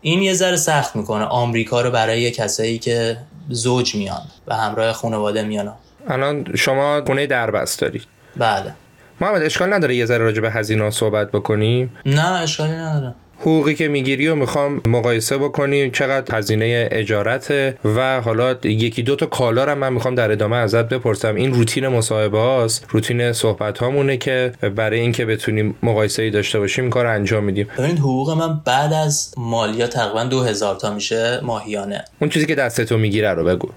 این 0.00 0.22
یه 0.22 0.34
ذره 0.34 0.56
سخت 0.56 0.96
می‌کنه. 0.96 1.24
آمریکا 1.24 1.80
رو 1.80 1.90
برای 1.90 2.30
کسایی 2.30 2.78
که 2.78 3.16
زوج 3.48 3.94
میان 3.94 4.22
و 4.46 4.56
همراه 4.56 4.92
خانواده 4.92 5.42
میان. 5.42 5.72
الان 6.08 6.56
شما 6.56 7.02
خونه 7.06 7.26
دربست 7.26 7.80
دارید 7.80 8.02
بله. 8.36 8.74
محمد 9.20 9.42
اشکال 9.42 9.72
نداره 9.72 9.96
یه 9.96 10.06
ذره 10.06 10.18
راجع 10.18 10.40
به 10.40 10.50
هزینه 10.50 10.90
صحبت 10.90 11.30
بکنیم؟ 11.32 11.92
نه 12.06 12.30
اشکالی 12.30 12.72
نداره. 12.72 13.14
حقوقی 13.40 13.74
که 13.74 13.88
می‌گیری 13.88 14.28
و 14.28 14.34
می‌خوام 14.34 14.80
مقایسه 14.86 15.38
بکنیم 15.38 15.90
چقدر 15.90 16.38
هزینه 16.38 16.88
اجارته 16.92 17.78
و 17.96 18.20
حالا 18.20 18.56
یکی 18.64 19.02
دو 19.02 19.16
تا 19.16 19.26
کالا 19.26 19.64
رو 19.64 19.74
من 19.74 19.92
می‌خوام 19.92 20.14
در 20.14 20.32
ادامه 20.32 20.56
ازت 20.56 20.88
بپرسم. 20.88 21.34
این 21.34 21.54
روتین 21.54 21.88
مصاحبه 21.88 22.38
هاست 22.38 22.86
روتین 22.88 23.32
صحبت 23.32 23.78
هامونه 23.78 24.16
که 24.16 24.52
برای 24.76 25.00
اینکه 25.00 25.26
بتونیم 25.26 25.74
مقایسه 25.82 26.22
ای 26.22 26.30
داشته 26.30 26.58
باشیم 26.58 26.90
کار 26.90 27.06
انجام 27.06 27.44
میدیم. 27.44 27.68
ببینید 27.78 27.98
حقوق 27.98 28.30
من 28.30 28.60
بعد 28.64 28.92
از 28.92 29.34
مالیات 29.36 29.90
تقریبا 29.90 30.24
دو 30.24 30.42
هزار 30.42 30.76
تا 30.76 30.94
میشه 30.94 31.40
ماهیانه. 31.42 32.04
اون 32.20 32.30
چیزی 32.30 32.46
که 32.46 32.54
دستتو 32.54 32.98
می‌گیره 32.98 33.34
رو 33.34 33.44
بگو. 33.44 33.68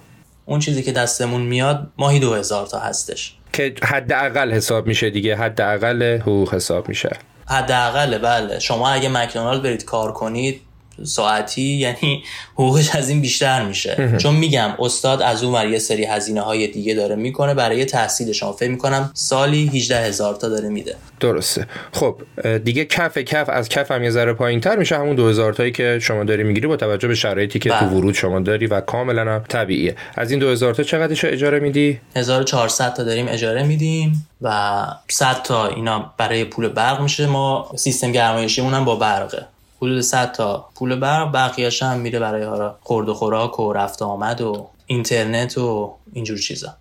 اون 0.46 0.60
چیزی 0.60 0.84
که 0.84 0.92
دستمون 0.92 1.42
میاد 1.42 1.88
ماهی 1.98 2.20
دو 2.20 2.34
هزار 2.34 2.68
تا 2.68 2.80
هستش. 2.80 3.36
که 3.54 3.74
حداقل 3.84 4.52
حساب 4.52 4.88
میشه 4.88 5.10
دیگه 5.10 5.36
حداقل 5.36 6.18
حقوق 6.22 6.54
حساب 6.54 6.90
میشه. 6.90 7.10
حداقل 7.48 8.18
بله. 8.18 8.60
شما 8.60 8.90
اگه 8.90 9.10
مکدونالد 9.10 9.64
برید 9.64 9.86
کار 9.86 10.14
کنید 10.14 10.62
ساعتی 11.04 11.62
یعنی 11.62 12.24
حقوقش 12.54 12.96
از 12.96 13.10
این 13.10 13.22
بیشتر 13.22 13.66
میشه. 13.66 14.18
چون 14.18 14.36
میگم 14.36 14.74
استاد 14.80 15.22
از 15.22 15.44
اون 15.44 15.72
یه 15.72 15.80
سری 15.80 16.06
هزینه 16.06 16.42
های 16.42 16.68
دیگه 16.68 16.94
داره 16.94 17.16
می‌کنه 17.16 17.54
برای 17.54 17.86
تحصیل 17.86 18.32
شما. 18.32 18.52
فکر 18.52 18.70
می‌کنم 18.70 19.12
سالی 19.14 19.72
18 19.74 20.00
هزار 20.00 20.36
تا 20.36 20.50
داره 20.50 20.70
میده. 20.70 20.96
درسته. 21.20 21.68
خب 21.94 22.22
دیگه 22.64 22.86
کف 22.86 23.18
کف 23.18 23.50
از 23.50 23.70
کف 23.70 23.92
هم 23.92 24.04
یه 24.04 24.10
ذره 24.10 24.34
پایین 24.34 24.60
تر 24.60 24.76
میشه. 24.76 24.96
همون 24.96 25.16
2000 25.16 25.54
تایی 25.54 25.72
که 25.72 26.00
شما 26.02 26.24
داری 26.24 26.44
می‌گیری 26.44 26.68
با 26.68 26.76
توجه 26.76 27.08
به 27.08 27.16
شرایطی 27.16 27.60
که 27.60 27.70
تو 27.70 27.76
بله. 27.76 27.90
ورود 27.90 28.16
شما 28.16 28.40
داری 28.40 28.68
و 28.68 28.82
کاملا 28.82 29.22
هم 29.22 29.44
طبیعیه. 29.50 29.96
از 30.16 30.32
این 30.32 30.40
2000 30.40 30.74
تا 30.74 30.84
چقدرش 30.84 31.26
اجاره 31.26 31.60
میدی؟ 31.60 32.00
1400 32.16 32.94
تا 32.94 33.04
داریم 33.04 33.28
اجاره 33.30 33.64
میدیم 33.64 34.28
و 34.42 34.86
100 35.08 35.44
تا 35.44 35.68
اینا 35.68 36.14
برای 36.18 36.44
پول 36.44 36.68
برق 36.68 37.02
میشه. 37.02 37.28
ما 37.28 37.72
سیستم 37.76 38.12
گرمایشیمون 38.12 38.74
هم 38.74 38.86
با 38.86 38.96
برقه. 38.96 39.46
حدود 39.82 40.02
100 40.02 40.32
تا 40.32 40.70
پول 40.76 40.96
برق 40.96 41.32
بقیه‌اش 41.32 41.84
هم 41.84 42.00
میره 42.00 42.20
برای 42.20 42.70
خورد 42.82 43.10
و 43.10 43.14
خوراک 43.14 43.60
و 43.60 43.74
رفت 43.74 44.02
آمد 44.02 44.42
و 44.42 44.68
اینترنت 44.88 45.58
و 45.58 45.94
اینجور 46.14 46.38
چیزا. 46.38 46.76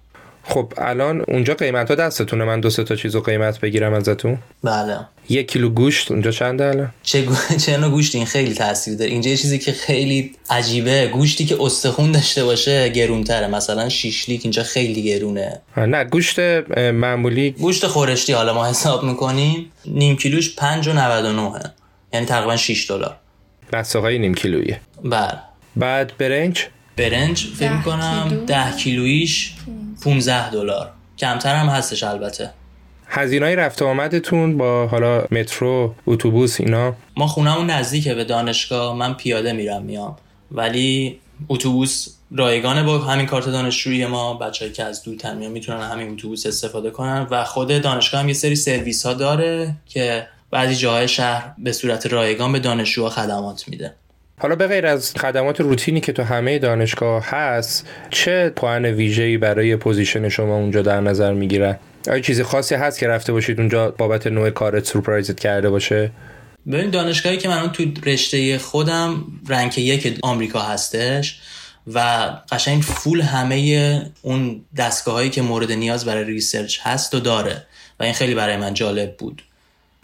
خب 0.49 0.73
الان 0.77 1.25
اونجا 1.29 1.55
قیمت 1.55 1.89
ها 1.89 1.95
دستتونه. 1.95 2.45
من 2.45 2.61
دو 2.61 2.71
سه 2.71 2.85
تا 2.85 2.97
چیزو 2.97 3.21
قیمت 3.21 3.61
بگیرم 3.61 3.95
ازتون. 3.95 4.39
بله. 4.65 4.99
یک 5.29 5.53
کیلو 5.53 5.69
گوشت 5.69 6.11
اونجا 6.11 6.31
چنده 6.31 6.65
الان؟ 6.65 6.93
چه 7.03 7.23
گو... 7.23 7.35
چه 7.67 7.77
نوع 7.77 7.91
گوشت 7.91 8.15
این 8.15 8.27
خیلی 8.27 8.55
تاثیر 8.55 8.97
داره. 8.97 9.11
اینجا 9.11 9.31
یه 9.31 9.37
چیزی 9.37 9.59
که 9.59 9.73
خیلی 9.73 10.33
عجیبه 10.51 11.11
گوشتی 11.13 11.47
که 11.47 11.57
استخون 11.61 12.13
داشته 12.13 12.45
باشه 12.45 12.89
گرونتره. 12.89 13.47
مثلا 13.47 13.89
شیشلیک 13.89 14.41
اینجا 14.45 14.63
خیلی 14.63 15.03
گرونه. 15.03 15.61
نه 15.77 16.05
گوشت 16.05 16.39
معمولی 16.79 17.51
گوشت 17.51 17.87
خورشتی 17.87 18.33
حالا 18.33 18.55
ما 18.55 18.67
حساب 18.67 19.03
می‌کنیم. 19.05 19.73
نیم 19.87 20.17
کیلوش 20.17 20.57
5 20.57 20.89
و 20.89 20.93
99 20.93 21.61
یعنی 22.13 22.27
تقریبا 22.27 22.57
6 22.57 22.91
دلار. 22.91 23.17
بسته 23.73 23.99
های 23.99 24.19
نیم 24.19 24.35
کیلویه 24.35 24.81
بله. 25.05 25.39
بعد 25.77 26.13
برنج؟ 26.19 26.67
برنج 26.97 27.47
فکر 27.57 27.73
می‌کنم 27.73 28.45
10 28.47 28.77
کیلویش 28.77 29.55
15 30.05 30.51
دلار. 30.51 30.91
کمتر 31.19 31.55
هم 31.55 31.67
هستش 31.67 32.03
البته. 32.03 32.51
هزینه 33.07 33.47
های 33.47 33.57
رفت 33.57 33.83
آمدتون 33.83 34.59
با 34.59 34.87
حالا 34.87 35.25
مترو 35.31 35.95
اتوبوس 36.07 36.61
اینا؟ 36.61 36.95
ما 37.17 37.27
خونمون 37.27 37.71
نزدیکه 37.71 38.15
به 38.15 38.25
دانشگاه. 38.25 38.97
من 38.97 39.15
پیاده 39.15 39.53
میرم 39.53 39.83
میام. 39.83 40.17
ولی 40.51 41.19
اتوبوس 41.49 42.09
رایگانه 42.31 42.83
با 42.83 42.99
همین 42.99 43.27
کارت 43.27 43.47
دانشجویی 43.47 44.07
ما. 44.07 44.35
بچه‌ای 44.35 44.73
که 44.73 44.85
از 44.85 45.03
دور 45.03 45.35
میان 45.35 45.53
می‌تونن 45.53 45.81
همین 45.81 46.13
اتوبوس 46.13 46.47
استفاده 46.47 46.91
کنن. 46.91 47.27
و 47.31 47.45
خود 47.45 47.83
دانشگاه 47.83 48.21
هم 48.21 48.29
یه 48.29 48.35
سری 48.35 48.57
سرویس 48.57 49.07
ها 49.07 49.15
داره 49.15 49.75
که 49.87 50.27
بعضی 50.51 50.75
جاهای 50.75 51.09
شهر 51.09 51.55
به 51.59 51.73
صورت 51.73 52.07
رایگان 52.07 52.53
به 52.53 52.59
دانشجوها 52.59 53.11
خدمات 53.11 53.69
میده. 53.69 53.95
حالا 54.41 54.57
به 54.57 54.67
غیر 54.67 54.87
از 54.87 55.15
خدمات 55.15 55.61
روتینی 55.61 56.01
که 56.01 56.13
تو 56.13 56.23
همه 56.23 56.59
دانشگاه 56.59 57.25
هست 57.27 57.87
چه 58.11 58.53
پوئن 58.57 58.85
ویژه‌ای 58.85 59.39
برای 59.39 59.77
position 59.77 60.29
شما 60.29 60.57
اونجا 60.57 60.83
در 60.83 61.01
نظر 61.01 61.33
می‌گیرن 61.33 61.79
آیا 62.09 62.21
چیزی 62.21 62.43
خاصی 62.43 62.75
هست 62.75 62.99
که 62.99 63.09
رفته 63.09 63.33
باشید 63.33 63.61
اونجا 63.61 63.91
بابت 63.91 64.27
نوع 64.27 64.51
کارت 64.51 64.85
surprise 64.87 65.35
ت 65.35 65.41
کرده 65.41 65.71
باشه؟ 65.71 66.11
ببین 66.71 66.91
دانشگاهی 66.91 67.37
که 67.37 67.49
من 67.49 67.73
تو 67.73 67.85
رشته 68.07 68.59
خودم 68.59 69.25
rank 69.49 69.79
یک 69.79 70.19
آمریکا 70.23 70.61
هستش 70.61 71.41
و 71.95 72.31
قشنگ 72.53 72.83
full 72.83 73.21
همه 73.21 74.03
اون 74.23 74.65
دستگاه 74.77 75.29
که 75.29 75.43
مورد 75.43 75.73
نیاز 75.73 76.05
برای 76.05 76.25
research 76.25 76.79
هست 76.83 77.15
و 77.15 77.21
داره 77.21 77.67
و 78.01 78.03
این 78.03 78.13
خیلی 78.13 78.35
برای 78.35 78.57
من 78.57 78.75
جالب 78.75 79.17
بود. 79.17 79.43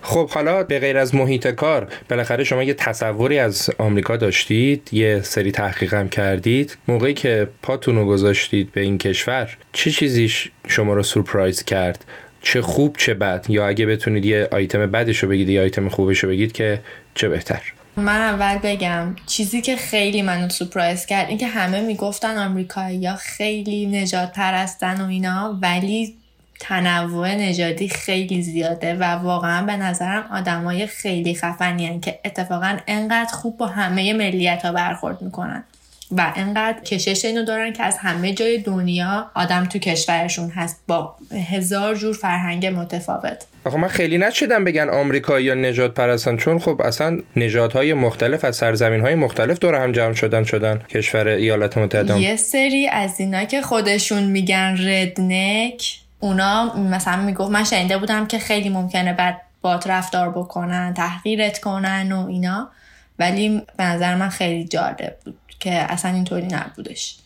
خب 0.05 0.31
حالا 0.31 0.63
به 0.63 0.79
غیر 0.79 0.99
از 0.99 1.15
محیط 1.15 1.49
کار 1.49 1.89
بالاخره 2.09 2.45
شما 2.45 2.63
یه 2.63 2.75
تصوری 2.75 3.39
از 3.39 3.71
آمریکا 3.79 4.17
داشتید 4.17 4.89
یه 4.93 5.21
سری 5.23 5.53
تحقیقم 5.53 6.09
کردید. 6.09 6.77
موقعی 6.89 7.15
که 7.15 7.49
پاتون 7.63 7.97
رو 7.97 8.07
گذاشتید 8.07 8.73
به 8.73 8.81
این 8.81 8.99
کشور 8.99 9.57
چه 9.73 9.91
چیزیش 9.91 10.51
شما 10.69 10.95
رو 10.95 11.03
سورپرایز 11.03 11.65
کرد؟ 11.65 12.05
چه 12.43 12.63
خوب 12.63 12.97
چه 12.97 13.15
بد؟ 13.15 13.47
یا 13.49 13.67
اگه 13.67 13.87
بتونید 13.87 14.25
یه 14.25 14.49
آیتم 14.53 14.87
بدش 14.87 15.19
رو 15.19 15.29
بگید 15.29 15.49
یا 15.49 15.63
آیتم 15.63 15.89
خوبش 15.89 16.19
رو 16.19 16.29
بگید 16.29 16.53
که 16.53 16.81
چه 17.15 17.29
بهتر؟ 17.29 17.63
من 17.97 18.21
اول 18.21 18.59
بگم 18.63 19.17
چیزی 19.27 19.63
که 19.63 19.77
خیلی 19.77 20.23
منو 20.23 20.49
سورپرایز 20.49 21.07
کرد 21.07 21.29
این 21.29 21.39
که 21.39 21.47
همه 21.47 21.81
می‌گفتن 21.81 22.39
آمریکایی 22.39 22.99
یا 22.99 23.17
خیلی 23.17 23.87
نجات 23.87 24.33
پرستن 24.33 25.01
و 25.01 25.09
اینا 25.09 25.59
ولی 25.63 26.15
تنوع 26.61 27.35
نژادی 27.35 27.89
خیلی 27.89 28.43
زیاده 28.43 28.95
و 28.95 29.05
واقعا 29.05 29.67
به 29.67 29.77
نظرم 29.77 30.25
آدمای 30.33 30.87
خیلی 30.87 31.35
خفنی 31.35 32.01
که 32.01 32.19
اتفاقا 32.25 32.77
انقدر 32.87 33.33
خوب 33.33 33.57
با 33.57 33.67
همه 33.67 34.13
ملیت 34.13 34.63
ها 34.65 34.73
برخورد 34.73 35.23
می‌کنن 35.23 35.65
و 36.17 36.33
انقدر 36.37 36.81
کشش 36.81 37.25
اینو 37.25 37.45
دارن 37.45 37.73
که 37.73 37.83
از 37.83 37.99
همه 37.99 38.33
جای 38.33 38.59
دنیا 38.59 39.31
آدم 39.35 39.65
تو 39.65 39.79
کشورشون 39.79 40.51
هست 40.51 40.83
با 40.87 41.17
هزار 41.51 41.95
جور 41.95 42.15
فرهنگ 42.15 42.67
متفاوت. 42.67 43.47
آخه 43.65 43.77
من 43.77 43.89
خیلی 43.89 44.19
نشدم 44.19 44.65
بگن 44.65 44.89
آمریکایی 44.89 45.47
یا 45.47 45.55
نجات 45.55 45.95
پرستن 45.95 46.37
چون 46.37 46.59
خب 46.59 46.83
اصلا 46.83 47.19
نژادهای 47.37 47.95
مختلف 47.95 48.45
از 48.45 48.57
سرزمین 48.57 49.01
های 49.01 49.15
مختلف 49.15 49.59
دور 49.59 49.75
هم 49.75 49.93
جمع 49.93 50.13
شدن 50.13 50.45
شدن 50.45 50.81
کشور 50.89 51.29
ایالات 51.29 51.79
متحده. 51.79 52.21
یه 52.21 52.37
سری 52.37 52.89
از 52.89 53.21
اینا 53.21 53.45
که 53.45 53.63
خودشون 53.63 54.23
میگن 54.23 54.77
ردنک 54.79 56.04
اونا 56.25 56.77
مثلا 56.77 57.23
می‌گفت 57.23 57.51
من 57.51 57.65
شنیده 57.65 57.99
بودم 57.99 58.27
که 58.27 58.39
خیلی 58.39 58.69
ممکنه 58.69 59.13
بعد 59.13 59.41
بات 59.61 59.87
رفتار 59.87 60.31
بکنن 60.31 60.95
تحقیرت 60.95 61.61
کنن 61.61 62.13
و 62.13 62.27
اینا. 62.27 62.69
ولی 63.19 63.63
به 63.77 63.85
نظر 63.85 64.15
من 64.15 64.29
خیلی 64.29 64.65
جالب 64.65 65.17
بود 65.25 65.39
که 65.61 65.71
اصلا 65.71 66.11
اینطوری 66.11 66.47
نبودش. 66.47 67.17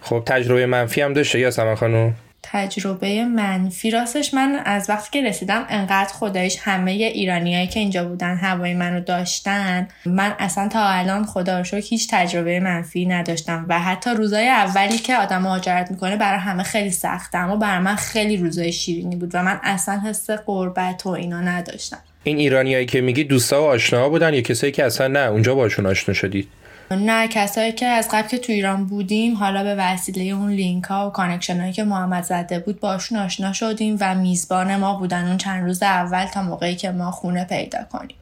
خب 0.00 0.22
تجربه 0.26 0.66
منفی 0.66 1.00
هم 1.00 1.12
داشته 1.12 1.38
یا 1.38 1.50
سمن 1.50 1.74
خانم؟ 1.74 2.14
تجربه 2.52 3.24
منفی 3.24 3.90
راستش 3.90 4.34
من 4.34 4.62
از 4.64 4.90
وقتی 4.90 5.08
که 5.10 5.28
رسیدم 5.28 5.66
انقدر 5.68 6.12
خدایش 6.12 6.58
همه 6.60 6.90
ایرانیایی 6.90 7.66
که 7.66 7.80
اینجا 7.80 8.04
بودن 8.04 8.36
هوای 8.36 8.74
منو 8.74 9.00
داشتن 9.00 9.88
من 10.06 10.34
اصلا 10.38 10.68
تا 10.68 10.88
الان 10.88 11.24
خدا 11.24 11.60
رو 11.60 11.78
هیچ 11.78 12.08
تجربه 12.10 12.60
منفی 12.60 13.06
نداشتم 13.06 13.66
و 13.68 13.78
حتی 13.78 14.10
روزای 14.10 14.48
اولی 14.48 14.98
که 14.98 15.16
آدم 15.16 15.42
مهاجرت 15.42 15.90
می‌کنه 15.90 16.16
برای 16.16 16.38
همه 16.38 16.62
خیلی 16.62 16.90
سخته 16.90 17.38
اما 17.38 17.56
برای 17.56 17.78
من 17.78 17.96
خیلی 17.96 18.36
روزای 18.36 18.72
شیرینی 18.72 19.16
بود 19.16 19.30
و 19.34 19.42
من 19.42 19.60
اصلا 19.62 20.00
حس 20.00 20.30
قربت 20.30 21.06
و 21.06 21.08
اینا 21.08 21.40
نداشتم. 21.40 21.98
این 22.24 22.38
ایرانیایی 22.38 22.86
که 22.86 23.00
میگی 23.00 23.24
دوستا 23.24 23.62
و 23.62 23.66
آشناها 23.66 24.08
بودن 24.08 24.34
یا 24.34 24.40
کسایی 24.40 24.72
که 24.72 24.84
اصلا 24.84 25.08
نه 25.08 25.20
اونجا 25.20 25.54
باشون 25.54 25.86
آشنا 25.86 26.14
شدید؟ 26.14 26.48
نه 26.90 27.28
کسایی 27.28 27.72
که 27.72 27.86
از 27.86 28.08
قبل 28.12 28.28
که 28.28 28.38
تو 28.38 28.52
ایران 28.52 28.84
بودیم 28.84 29.34
حالا 29.34 29.64
به 29.64 29.74
وسیله 29.78 30.34
اون 30.34 30.50
لینک 30.50 30.84
ها 30.84 31.08
و 31.08 31.12
connection 31.12 31.60
هایی 31.60 31.72
که 31.72 31.84
محمد 31.84 32.22
زده 32.22 32.58
بود 32.58 32.80
باشون 32.80 33.18
آشنا 33.18 33.52
شدیم 33.52 33.96
و 34.00 34.14
میزبان 34.14 34.76
ما 34.76 34.94
بودن 34.94 35.28
اون 35.28 35.36
چند 35.36 35.64
روز 35.64 35.82
اول 35.82 36.26
تا 36.26 36.42
موقعی 36.42 36.76
که 36.76 36.90
ما 36.90 37.10
خونه 37.10 37.44
پیدا 37.44 37.78
کنیم. 37.92 38.16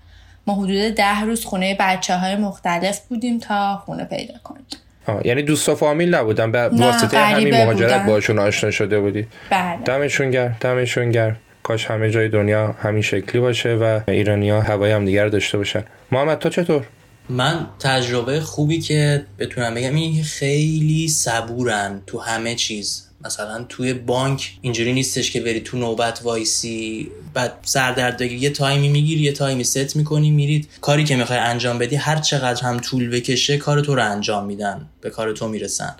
ما 0.46 0.54
حدود 0.54 0.94
ده 0.94 1.20
روز 1.20 1.44
خونه 1.44 1.76
بچه 1.80 2.16
های 2.16 2.36
مختلف 2.36 3.00
بودیم 3.00 3.38
تا 3.38 3.76
خونه 3.76 4.04
پیدا 4.04 4.34
کنیم. 4.44 4.66
آه. 5.06 5.26
یعنی 5.26 5.42
دوست 5.42 5.68
و 5.68 5.74
فامیل 5.74 6.14
نبودن؟ 6.14 6.52
به 6.52 6.68
واسطه 6.68 7.18
همین 7.18 7.54
مهاجرت 7.54 8.06
باشون 8.06 8.38
آشنا 8.38 8.70
شده 8.70 9.00
بودی؟ 9.00 9.26
بله. 9.50 9.78
دمشون 9.84 10.30
گرم 10.30 10.56
دمشون 10.60 11.10
گرم. 11.10 11.36
کاش 11.62 11.86
همه 11.86 12.10
جای 12.10 12.28
دنیا 12.28 12.74
همین 12.82 13.02
شکلی 13.02 13.40
باشه 13.40 13.74
و 13.74 14.00
ایرانی 14.08 14.50
ها 14.50 14.60
هوای 14.60 14.92
هم 14.92 15.04
دیگر 15.04 15.28
داشته 15.28 15.58
باشن. 15.58 15.82
محمد 16.12 16.38
تو 16.38 16.48
چطور؟ 16.48 16.86
من 17.32 17.66
تجربه 17.78 18.40
خوبی 18.40 18.80
که 18.80 19.26
بتونم 19.38 19.74
بگم 19.74 19.94
این 19.94 20.24
خیلی 20.24 21.08
صبورن 21.08 22.02
تو 22.06 22.20
همه 22.20 22.54
چیز. 22.54 23.08
مثلا 23.24 23.64
توی 23.68 23.94
بانک 23.94 24.52
اینجوری 24.60 24.92
نیستش 24.92 25.30
که 25.30 25.40
بری 25.40 25.60
تو 25.60 25.78
نوبت 25.78 26.20
وایسی 26.22 27.10
بعد 27.34 27.52
سردرگمی 27.62 28.36
یه 28.36 28.50
time 28.50 28.81
ی 28.81 28.88
می‌گیری 28.88 29.20
یه 29.20 29.32
time 29.32 29.64
ی 29.64 29.72
set 29.72 29.96
می‌کنی 29.96 30.30
میرید. 30.30 30.68
کاری 30.80 31.04
که 31.04 31.16
می‌خوای 31.16 31.38
انجام 31.38 31.78
بدی 31.78 31.96
هر 31.96 32.16
چقدر 32.16 32.62
هم 32.62 32.80
طول 32.80 33.10
بکشه 33.10 33.56
کار 33.56 33.80
تو 33.80 33.94
رو 33.94 34.10
انجام 34.10 34.46
میدن 34.46 34.86
به 35.00 35.10
کار 35.10 35.32
تو 35.32 35.48
می‌رسن. 35.48 35.96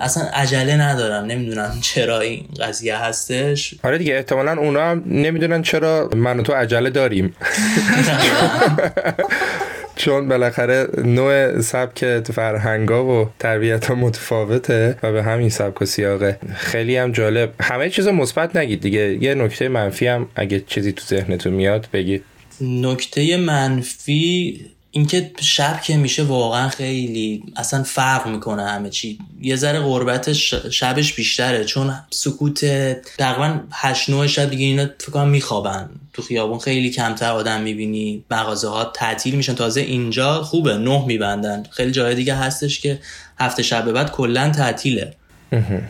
اصلا 0.00 0.22
عجله 0.22 0.76
ندارن 0.76 1.26
نمی‌دونم 1.26 1.78
چرا 1.80 2.20
این 2.20 2.48
قضیه 2.60 2.96
هستش. 2.96 3.74
آره 3.82 3.98
دیگه 3.98 4.14
احتمالا 4.14 4.52
اونا 4.52 4.90
هم 4.90 5.04
نمی‌دونن 5.06 5.62
چرا 5.62 6.10
من 6.16 6.40
و 6.40 6.42
تو 6.42 6.52
عجله 6.52 6.90
داریم. 6.90 7.36
چون 10.04 10.28
بالاخره 10.28 10.88
نوع 11.04 11.60
سبک 11.60 12.20
فرهنگا 12.20 13.04
و 13.04 13.30
تربیت 13.38 13.86
ها 13.86 13.94
متفاوته 13.94 14.96
و 15.02 15.12
به 15.12 15.22
همین 15.22 15.48
سبک 15.48 15.82
و 15.82 15.84
سیاقه. 15.84 16.38
خیلی 16.54 16.96
هم 16.96 17.12
جالب. 17.12 17.54
همه 17.60 17.90
چیز 17.90 18.08
مثبت 18.08 18.56
نگید 18.56 18.80
دیگه. 18.80 19.18
یه 19.22 19.34
نکته 19.34 19.68
منفی 19.68 20.06
هم 20.06 20.28
اگه 20.36 20.60
چیزی 20.60 20.92
تو 20.92 21.04
ذهنتون 21.04 21.52
میاد 21.52 21.88
بگید. 21.92 22.24
نکته 22.60 23.36
منفی 23.36 24.60
اینکه 24.94 25.30
شب 25.40 25.80
که 25.82 25.96
میشه 25.96 26.22
واقعا 26.22 26.68
خیلی 26.68 27.42
اصلا 27.56 27.82
فرق 27.82 28.26
می‌کنه 28.26 28.70
همه 28.70 28.90
چی. 28.90 29.18
یه 29.40 29.56
ذره 29.56 29.80
غربتش 29.80 30.54
شبش 30.54 31.12
بیشتره 31.14 31.64
چون 31.64 31.94
سکوت 32.10 32.64
تقریبا 33.18 33.60
هشت 33.72 34.10
نه 34.10 34.26
شب 34.26 34.50
دیگه 34.50 34.64
اینا 34.64 34.86
فکر 34.98 35.12
کنم 35.12 35.28
میخوابن. 35.28 35.90
تو 36.12 36.22
خیابون 36.22 36.58
خیلی 36.58 36.90
کمتر 36.90 37.30
آدم 37.30 37.60
می‌بینی 37.60 38.24
مغازه 38.30 38.68
ها 38.68 38.84
تعطیل 38.84 39.34
میشن. 39.34 39.54
تازه 39.54 39.80
اینجا 39.80 40.42
خوبه 40.42 40.76
نه 40.76 41.06
میبندن. 41.06 41.62
خیلی 41.70 41.90
جای 41.90 42.14
دیگه 42.14 42.34
هستش 42.34 42.80
که 42.80 42.98
هفت 43.40 43.62
شب 43.62 43.80
به 43.80 43.92
بعد 43.92 44.10
کلا 44.10 44.50
تعطیله. 44.50 45.14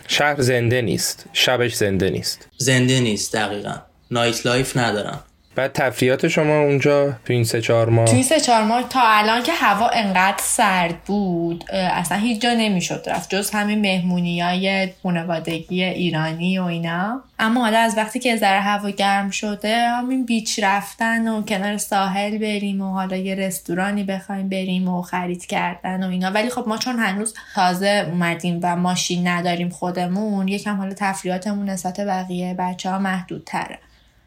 شهر 0.09 0.43
زنده 0.43 0.83
نیست. 0.83 1.25
شبش 1.33 1.75
زنده 1.75 2.11
نیست. 2.11 2.49
زنده 2.57 3.01
نیست 3.01 3.33
دقیقا. 3.33 3.75
nightlife 4.11 4.77
ندارن 4.77 5.19
بعد 5.55 5.73
تفریحات 5.73 6.29
شما 6.29 6.61
اونجا 6.61 7.11
تو 7.11 7.33
این 7.33 7.45
سه 7.45 7.61
چهار 7.61 7.89
ماه؟ 7.89 8.07
تو 8.07 8.15
این 8.15 8.23
سه 8.23 8.41
چهار 8.41 8.63
ماه 8.63 8.89
تا 8.89 9.01
الان 9.03 9.43
که 9.43 9.53
هوا 9.53 9.89
انقدر 9.89 10.43
سرد 10.43 10.95
بود 11.07 11.65
اصلا 11.73 12.19
هیچ 12.19 12.43
جا 12.43 12.55
نمی‌شد 12.55 13.05
رفت 13.07 13.35
جز 13.35 13.51
همین 13.51 13.81
مهمونی 13.81 14.41
های 14.41 14.89
خانوادگی 15.03 15.85
ایرانی 15.85 16.59
و 16.59 16.65
اینا. 16.65 17.23
اما 17.39 17.61
حالا 17.61 17.79
از 17.79 17.97
وقتی 17.97 18.19
که 18.19 18.37
ذره 18.37 18.61
هوا 18.61 18.91
گرم 18.91 19.31
شده 19.31 19.89
همین 19.89 20.27
beach 20.27 20.61
رفتن 20.63 21.29
و 21.29 21.43
کنار 21.43 21.77
ساحل 21.77 22.39
بریم 22.39 22.81
و 22.81 22.93
حالا 22.93 23.17
یه 23.17 23.35
رستورانی 23.35 24.05
بخوایم 24.05 24.49
بریم 24.49 24.89
و 24.89 25.03
خرید 25.03 25.47
کردن 25.47 26.05
و 26.05 26.11
اینا. 26.11 26.31
ولی 26.31 26.51
خب 26.51 26.65
ما 26.67 26.77
چون 26.77 26.99
هنوز 26.99 27.35
تازه 27.55 28.07
اومدیم 28.11 28.61
و 28.63 28.77
ماشین 28.77 29.29
نداریم 29.29 29.69
خودمون 29.69 30.49
یکم 30.49 30.77
حالا 30.77 30.95
تفریاتمون 30.97 31.71
نسبت 31.71 32.01
بقیه 32.01 32.55
بچه 32.59 32.91
ها 32.91 32.99
محدود 32.99 33.45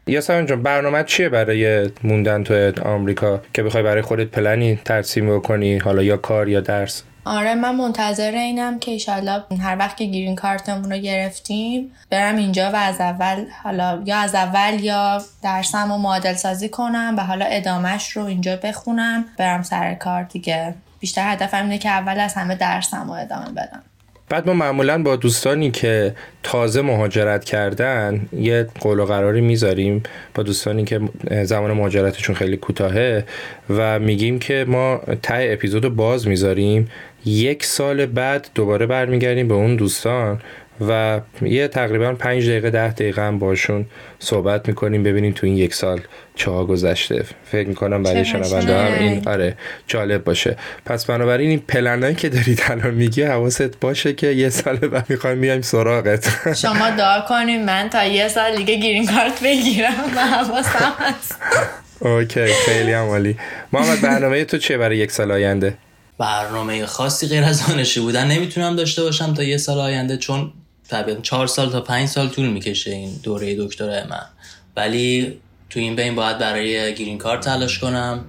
یا 0.08 0.20
جان 0.20 0.62
برنامه 0.62 1.04
چیه 1.04 1.28
برای 1.28 1.90
موندن 2.04 2.44
تو 2.44 2.72
آمریکا؟ 2.82 3.40
که 3.54 3.62
بخوای 3.62 3.82
برای 3.82 4.02
خودت 4.02 4.26
پلنی 4.26 4.78
ترسیم 4.84 5.36
بکنی 5.36 5.78
حالا 5.78 6.02
یا 6.02 6.16
کار 6.16 6.48
یا 6.48 6.60
درس؟ 6.60 7.02
آره 7.24 7.54
من 7.54 7.74
منتظر 7.74 8.30
اینم 8.30 8.78
که 8.78 8.90
ایشالله 8.90 9.42
هر 9.60 9.76
وقت 9.78 9.96
که 9.96 10.04
گیرین 10.04 10.36
کارتمون 10.36 10.92
رو 10.92 10.98
گرفتیم 10.98 11.92
برم 12.10 12.36
اینجا 12.36 12.70
و 12.70 12.76
از 12.76 13.00
اول 13.00 13.44
حالا 13.62 14.02
یا 14.04 14.16
از 14.16 14.34
اول 14.34 14.80
یا 14.80 15.22
درسم 15.42 15.92
رو 15.92 15.98
معادل 15.98 16.34
سازی 16.34 16.68
کنم 16.68 17.14
و 17.18 17.20
حالا 17.20 17.44
ادامهش 17.44 18.10
رو 18.10 18.24
اینجا 18.24 18.56
بخونم 18.56 19.24
برم 19.38 19.62
سر 19.62 19.94
کار 19.94 20.22
دیگه. 20.22 20.74
بیشتر 21.00 21.32
هدفم 21.32 21.62
اینه 21.62 21.78
که 21.78 21.88
اول 21.88 22.20
از 22.20 22.34
همه 22.34 22.54
درسم 22.54 23.06
رو 23.06 23.12
ادامه 23.12 23.50
بدم. 23.50 23.82
بعد 24.28 24.46
ما 24.46 24.54
معمولا 24.54 25.02
با 25.02 25.16
دوستانی 25.16 25.70
که 25.70 26.14
تازه 26.42 26.82
مهاجرت 26.82 27.44
کردن 27.44 28.28
یه 28.32 28.66
قول 28.80 28.98
و 28.98 29.04
قراری 29.04 29.40
می‌ذاریم 29.40 30.02
با 30.34 30.42
دوستانی 30.42 30.84
که 30.84 31.00
زمان 31.42 31.72
مهاجرتشون 31.72 32.34
خیلی 32.34 32.56
کوتاهه 32.56 33.24
و 33.70 33.98
میگیم 33.98 34.38
که 34.38 34.64
ما 34.68 35.00
ته 35.22 35.48
اپیزود 35.52 35.96
باز 35.96 36.28
می‌ذاریم. 36.28 36.88
یک 37.24 37.64
سال 37.64 38.06
بعد 38.06 38.48
دوباره 38.54 38.86
برمیگردیم 38.86 39.48
به 39.48 39.54
اون 39.54 39.76
دوستان 39.76 40.40
و 40.88 41.20
یه 41.42 41.68
تقریبا 41.68 42.12
پنج 42.12 42.48
دقیقه 42.48 42.70
ده 42.70 42.92
دقیقه 42.92 43.22
هم 43.22 43.38
باشون 43.38 43.86
صحبت 44.18 44.68
می‌کنیم 44.68 45.02
ببینیم 45.02 45.32
تو 45.32 45.46
این 45.46 45.56
یک 45.56 45.74
سال 45.74 46.00
چه 46.34 46.50
ها 46.50 46.64
گذشته. 46.64 47.24
فکر 47.44 47.68
می‌کنم 47.68 48.02
برای 48.02 48.24
شنونده 48.24 48.78
هم 48.78 48.92
این 48.92 49.28
آره 49.28 49.56
جالب 49.86 50.24
باشه. 50.24 50.56
پس 50.86 51.04
بنابراین 51.04 51.50
این 51.50 51.58
پلنایی 51.68 52.14
که 52.14 52.28
دارید 52.28 52.62
الان 52.66 52.94
میگی 52.94 53.22
حواست 53.22 53.80
باشه 53.80 54.12
که 54.12 54.26
یه 54.26 54.48
سال 54.48 54.76
بعد 54.76 55.06
می‌خوایم 55.08 55.40
بیایم 55.40 55.62
سراغت. 55.62 56.54
شما 56.54 56.90
دعا 56.90 57.20
کنیم 57.20 57.64
من 57.64 57.88
تا 57.88 58.04
یه 58.04 58.28
سال 58.28 58.56
دیگه 58.56 58.76
گیرین 58.76 59.06
کارت 59.06 59.42
بگیرم 59.42 60.04
و 60.16 60.20
حواسم 60.20 60.92
هست. 60.98 61.36
اوکی 62.00 62.46
خیلی 62.46 62.92
هم 62.92 63.04
عالی. 63.04 63.36
محمد 63.72 64.00
برنامه 64.00 64.44
تو 64.44 64.58
چیه 64.58 64.78
برای 64.78 64.96
یک 64.96 65.12
سال 65.12 65.32
آینده؟ 65.32 65.74
برنامه 66.18 66.86
خاصی 66.86 67.26
غیر 67.26 67.44
از 67.44 67.66
دانشجو 67.66 68.02
بودن 68.02 68.26
نمی‌تونم 68.26 68.76
داشته 68.76 69.02
باشم 69.02 69.34
تا 69.34 69.42
یه 69.42 69.56
سال 69.56 69.78
آینده 69.78 70.16
چون 70.16 70.52
طبیعتا 70.90 71.20
چهار 71.20 71.46
سال 71.46 71.70
تا 71.70 71.80
پنج 71.80 72.08
سال 72.08 72.28
طول 72.28 72.48
می‌کشه 72.48 72.90
این 72.90 73.10
دوره 73.22 73.56
دکترای 73.58 74.02
من. 74.10 74.26
ولی 74.76 75.38
تو 75.70 75.80
این 75.80 75.96
بین 75.96 76.14
باید 76.14 76.38
برای 76.38 76.94
گرین 76.94 77.18
کار 77.18 77.38
تلاش 77.38 77.78
کنم 77.78 78.24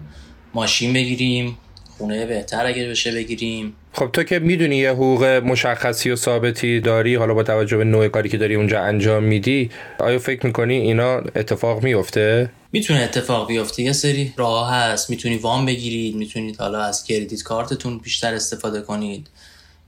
ماشین 0.53 0.93
بگیریم 0.93 1.57
خونه 1.97 2.25
بهتر 2.25 2.65
اگر 2.65 2.89
بشه 2.89 3.11
بگیریم. 3.11 3.75
خب 3.93 4.09
تو 4.13 4.23
که 4.23 4.39
می‌دونی 4.39 4.75
یه 4.75 4.91
حقوق 4.91 5.23
مشخصی 5.23 6.11
و 6.11 6.15
ثابتی 6.15 6.79
داری 6.79 7.15
حالا 7.15 7.33
با 7.33 7.43
توجه 7.43 7.77
به 7.77 7.83
نوع 7.83 8.07
کاری 8.07 8.29
که 8.29 8.37
داری 8.37 8.55
اونجا 8.55 8.81
انجام 8.81 9.23
میدی 9.23 9.69
آیا 9.99 10.19
فکر 10.19 10.45
می‌کنی 10.45 10.75
اینا 10.75 11.17
اتفاق 11.17 11.83
میفته؟ 11.83 12.49
می‌تونه 12.71 12.99
اتفاق 12.99 13.47
بیفته 13.47 13.83
یه 13.83 13.93
سری 13.93 14.33
راه 14.37 14.73
هست. 14.73 15.09
می‌تونی 15.09 15.37
وام 15.37 15.65
بگیرید 15.65 16.15
می‌تونید 16.15 16.57
حالا 16.57 16.81
از 16.81 17.03
کردیت 17.03 17.43
کارتتون 17.43 17.97
بیشتر 17.97 18.33
استفاده 18.33 18.81
کنید. 18.81 19.27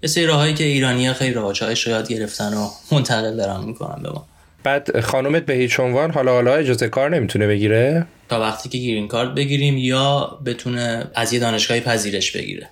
یه 0.04 0.10
سری 0.10 0.26
راهایی 0.26 0.54
که 0.54 0.64
ایرانی 0.64 1.08
ها 1.08 1.14
خیلی 1.14 1.34
راهچای 1.34 1.76
شاید 1.76 2.08
گرفتن 2.08 2.54
و 2.54 2.70
منتقل 2.92 3.38
دارن 3.38 3.64
می‌کنن 3.64 4.04
به 4.04 4.10
ما. 4.10 4.28
بعد 4.64 5.00
خانومت 5.00 5.46
به 5.46 5.54
هیچ 5.54 5.80
عنوان 5.80 6.12
حالا 6.12 6.32
حالا 6.32 6.56
اجازه 6.56 6.90
کار 6.90 7.10
نمی‌تونه 7.16 7.48
بگیره؟ 7.48 8.06
تا 8.30 8.40
وقتی 8.40 8.70
که 8.70 8.78
گیرین 8.78 9.08
کارت 9.08 9.30
بگیریم 9.30 9.78
یا 9.78 10.40
بتونه 10.46 11.06
از 11.16 11.34
یه 11.34 11.40
دانشگاهی 11.40 11.80
پذیرش 11.80 12.32
بگیره. 12.32 12.70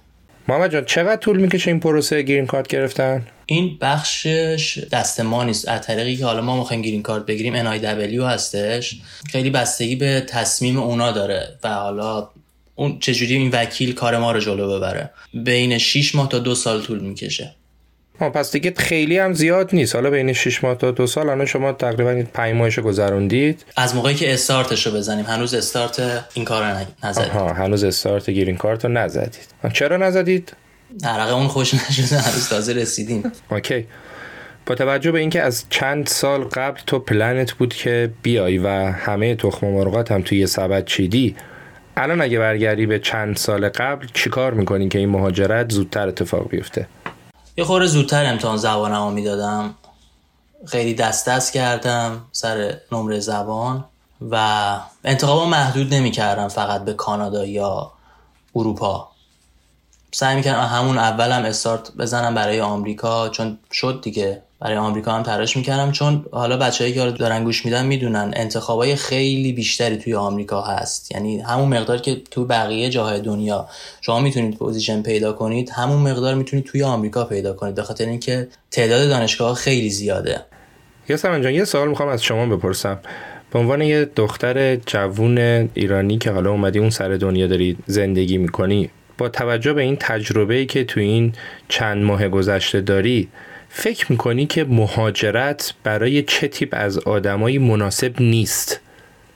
محمد 0.47 0.71
جان 0.71 0.85
چقدر 0.85 1.15
طول 1.15 1.37
می‌کشه 1.37 1.71
این 1.71 1.79
پروسه 1.79 2.21
گیرین 2.21 2.45
کارت 2.45 2.67
گرفتن؟ 2.67 3.27
این 3.45 3.77
بخشش 3.81 4.83
دست 4.91 5.19
ما 5.19 5.43
نیست. 5.43 5.67
از 5.67 5.81
طریقی 5.81 6.15
که 6.15 6.25
حالا 6.25 6.41
ما 6.41 6.57
می‌خوایم 6.57 6.81
گیرین 6.81 7.03
کارت 7.03 7.25
بگیریم 7.25 7.79
NIW 7.79 8.23
هستش. 8.23 9.01
خیلی 9.29 9.49
بستگی 9.49 9.95
به 9.95 10.23
تصمیم 10.27 10.79
اونا 10.79 11.11
داره 11.11 11.47
و 11.63 11.69
حالا 11.69 12.29
اون 12.79 12.99
چجوری 12.99 13.35
این 13.35 13.49
وکیل 13.53 13.93
کار 13.93 14.17
ما 14.17 14.31
رو 14.31 14.39
جلو 14.39 14.77
ببره؟ 14.77 15.09
بین 15.33 15.77
6 15.77 16.15
ماه 16.15 16.29
تا 16.29 16.39
دو 16.39 16.55
سال 16.55 16.81
طول 16.81 16.99
می‌کشه. 16.99 17.55
پس 18.19 18.51
دیگه 18.51 18.73
خیلی 18.77 19.17
هم 19.17 19.33
زیاد 19.33 19.69
نیست. 19.73 19.95
حالا 19.95 20.09
بین 20.09 20.33
6 20.33 20.63
ماه 20.63 20.75
تا 20.75 20.91
دو 20.91 21.07
سال 21.07 21.29
الان 21.29 21.45
شما 21.45 21.71
تقریبا 21.71 22.23
5 22.33 22.55
ماهش 22.55 22.79
گذروندید. 22.79 23.65
از 23.75 23.95
موقعی 23.95 24.15
که 24.15 24.33
استارتش 24.33 24.85
رو 24.87 24.91
بزنیم 24.91 25.25
هنوز 25.25 25.53
استارت 25.53 26.25
این 26.33 26.45
کار 26.45 26.63
رو 26.63 26.85
نزدید. 27.03 27.27
آها 27.27 27.53
هنوز 27.53 27.83
استارت 27.83 28.29
green 28.29 28.57
card 28.57 28.85
رو 28.85 28.91
نزدید. 28.91 29.47
چرا 29.73 29.97
نزدید؟ 29.97 30.53
عرقتون 31.03 31.47
خوش 31.47 31.73
نشده 31.73 32.19
هنوز 32.19 32.49
تازه 32.49 32.73
رسیدیم. 32.73 33.31
okay. 33.51 33.87
با 34.65 34.75
توجه 34.75 35.11
به 35.11 35.19
اینکه 35.19 35.41
از 35.41 35.63
چند 35.69 36.07
سال 36.07 36.43
قبل 36.43 36.79
تو 36.87 36.99
پلنت 36.99 37.51
بود 37.51 37.73
که 37.73 38.11
بیای 38.23 38.57
و 38.57 38.67
همه 38.91 39.35
تخم 39.35 39.67
مرغات 39.67 40.11
هم 40.11 40.21
توی 40.21 40.47
سبد 40.47 40.85
چیدی 40.85 41.35
الان 41.97 42.21
اگه 42.21 42.39
برگردی 42.39 42.85
به 42.85 42.99
چند 42.99 43.35
سال 43.35 43.69
قبل 43.69 44.07
چیکار 44.13 44.53
می‌کنی 44.53 44.89
که 44.89 44.99
این 44.99 45.09
مهاجرت 45.09 45.71
زودتر 45.71 46.07
اتفاق 46.07 46.49
بیفته؟ 46.49 46.87
یه 47.57 47.63
خورده 47.63 47.85
زودتر 47.85 48.25
امتحان 48.25 48.57
زبانمو 48.57 49.11
می‌دادم. 49.11 49.75
خیلی 50.67 50.93
دست 50.93 51.29
دست 51.29 51.53
کردم 51.53 52.21
سر 52.31 52.77
نمره 52.91 53.19
زبان 53.19 53.85
و 54.31 54.75
انتخابا 55.03 55.45
محدود 55.45 55.93
نمی‌کردم 55.93 56.47
فقط 56.47 56.85
به 56.85 56.93
کانادا 56.93 57.45
یا 57.45 57.91
اروپا. 58.55 59.09
سعی 60.11 60.35
می‌کردم 60.35 60.59
همون 60.59 60.97
اولم 60.97 61.45
استارت 61.45 61.91
بزنم 61.95 62.35
برای 62.35 62.61
آمریکا 62.61 63.29
چون 63.29 63.57
شد 63.71 63.99
دیگه. 64.03 64.41
برای 64.61 64.77
آمریکا 64.77 65.11
هم 65.11 65.23
تلاش 65.23 65.57
می‌کردم 65.57 65.91
چون 65.91 66.25
حالا 66.31 66.57
بچه‌ای 66.57 66.93
که 66.93 67.11
دارن 67.11 67.43
گوش 67.43 67.65
میدن 67.65 67.85
می‌دونن 67.85 68.33
انتخابای 68.35 68.95
خیلی 68.95 69.53
بیشتری 69.53 69.97
توی 69.97 70.15
آمریکا 70.15 70.61
هست. 70.61 71.11
یعنی 71.11 71.39
همون 71.39 71.69
مقدار 71.69 71.97
که 71.97 72.21
تو 72.31 72.45
بقیه 72.45 72.89
جاهای 72.89 73.21
دنیا 73.21 73.67
شما 74.01 74.19
می‌تونید 74.19 74.57
position 74.57 75.01
پیدا 75.01 75.33
کنید 75.33 75.69
همون 75.69 76.11
مقدار 76.11 76.35
می‌تونید 76.35 76.65
توی 76.65 76.83
آمریکا 76.83 77.25
پیدا 77.25 77.53
کنید 77.53 77.75
به 77.75 77.83
خاطر 77.83 78.05
اینکه 78.05 78.47
تعداد 78.71 79.09
دانشگاه 79.09 79.55
خیلی 79.55 79.89
زیاده. 79.89 80.41
یاسمن 81.09 81.41
جان 81.41 81.53
یه 81.53 81.65
سوال 81.65 81.87
می‌خوام 81.87 82.09
از 82.09 82.23
شما 82.23 82.55
بپرسم. 82.55 82.99
به 83.51 83.59
عنوان 83.59 83.81
یه 83.81 84.05
دختر 84.15 84.75
جوون 84.75 85.37
ایرانی 85.73 86.17
که 86.17 86.31
حالا 86.31 86.51
اومدی 86.51 86.79
اون 86.79 86.89
سر 86.89 87.09
دنیا 87.09 87.47
داری 87.47 87.77
زندگی 87.85 88.37
می‌کنی 88.37 88.89
با 89.17 89.29
توجه 89.29 89.73
به 89.73 89.81
این 89.81 89.97
تجربه 89.99 90.55
ای 90.55 90.65
که 90.65 90.83
تو 90.83 90.99
این 90.99 91.33
چند 91.69 92.03
ماه 92.03 92.27
گذشته 92.27 92.81
داری 92.81 93.29
فکر 93.69 94.11
می‌کنی 94.11 94.45
که 94.45 94.63
مهاجرت 94.63 95.73
برای 95.83 96.23
چه 96.23 96.47
تیپ 96.47 96.69
از 96.77 96.97
آدمایی 96.97 97.57
مناسب 97.57 98.21
نیست؟ 98.21 98.81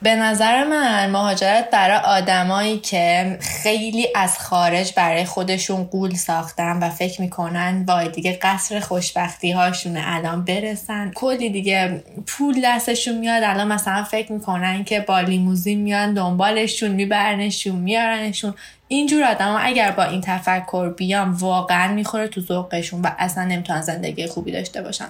به 0.04 0.14
نظر 0.14 0.64
من 0.64 1.10
مهاجرت 1.10 1.70
برای 1.70 1.96
آدمایی 1.96 2.78
که 2.78 3.38
خیلی 3.40 4.08
از 4.14 4.38
خارج 4.38 4.92
برای 4.96 5.24
خودشون 5.24 5.84
قول 5.84 6.14
ساختن 6.14 6.78
و 6.82 6.90
فکر 6.90 7.20
می‌کنن 7.20 7.84
وای 7.88 8.08
دیگه 8.08 8.38
قصر 8.42 8.80
خوشبختی 8.80 9.52
هاشونه 9.52 10.02
الان 10.04 10.44
برسن. 10.44 11.10
کلی 11.14 11.50
دیگه 11.50 12.02
پول 12.26 12.60
دستشون 12.64 13.18
میاد 13.18 13.42
الان 13.42 13.72
مثلا 13.72 14.04
فکر 14.04 14.32
می‌کنن 14.32 14.84
که 14.84 15.00
با 15.00 15.20
لیموزین 15.20 15.80
میان 15.80 16.14
دنبالشون 16.14 16.90
میبرنشون 16.90 17.76
میارنشون. 17.76 18.54
اینجور 18.88 19.24
آدم 19.24 19.56
اگر 19.60 19.90
با 19.90 20.04
این 20.04 20.20
تفکر 20.20 20.88
بیان 20.88 21.30
واقعا 21.30 21.94
می‌خوره 21.94 22.28
تو 22.28 22.40
ذوقشون 22.40 23.02
و 23.02 23.10
اصلا 23.18 23.44
نمی‌تونن 23.44 23.80
زندگی 23.80 24.26
خوبی 24.26 24.52
داشته 24.52 24.82
باشن. 24.82 25.08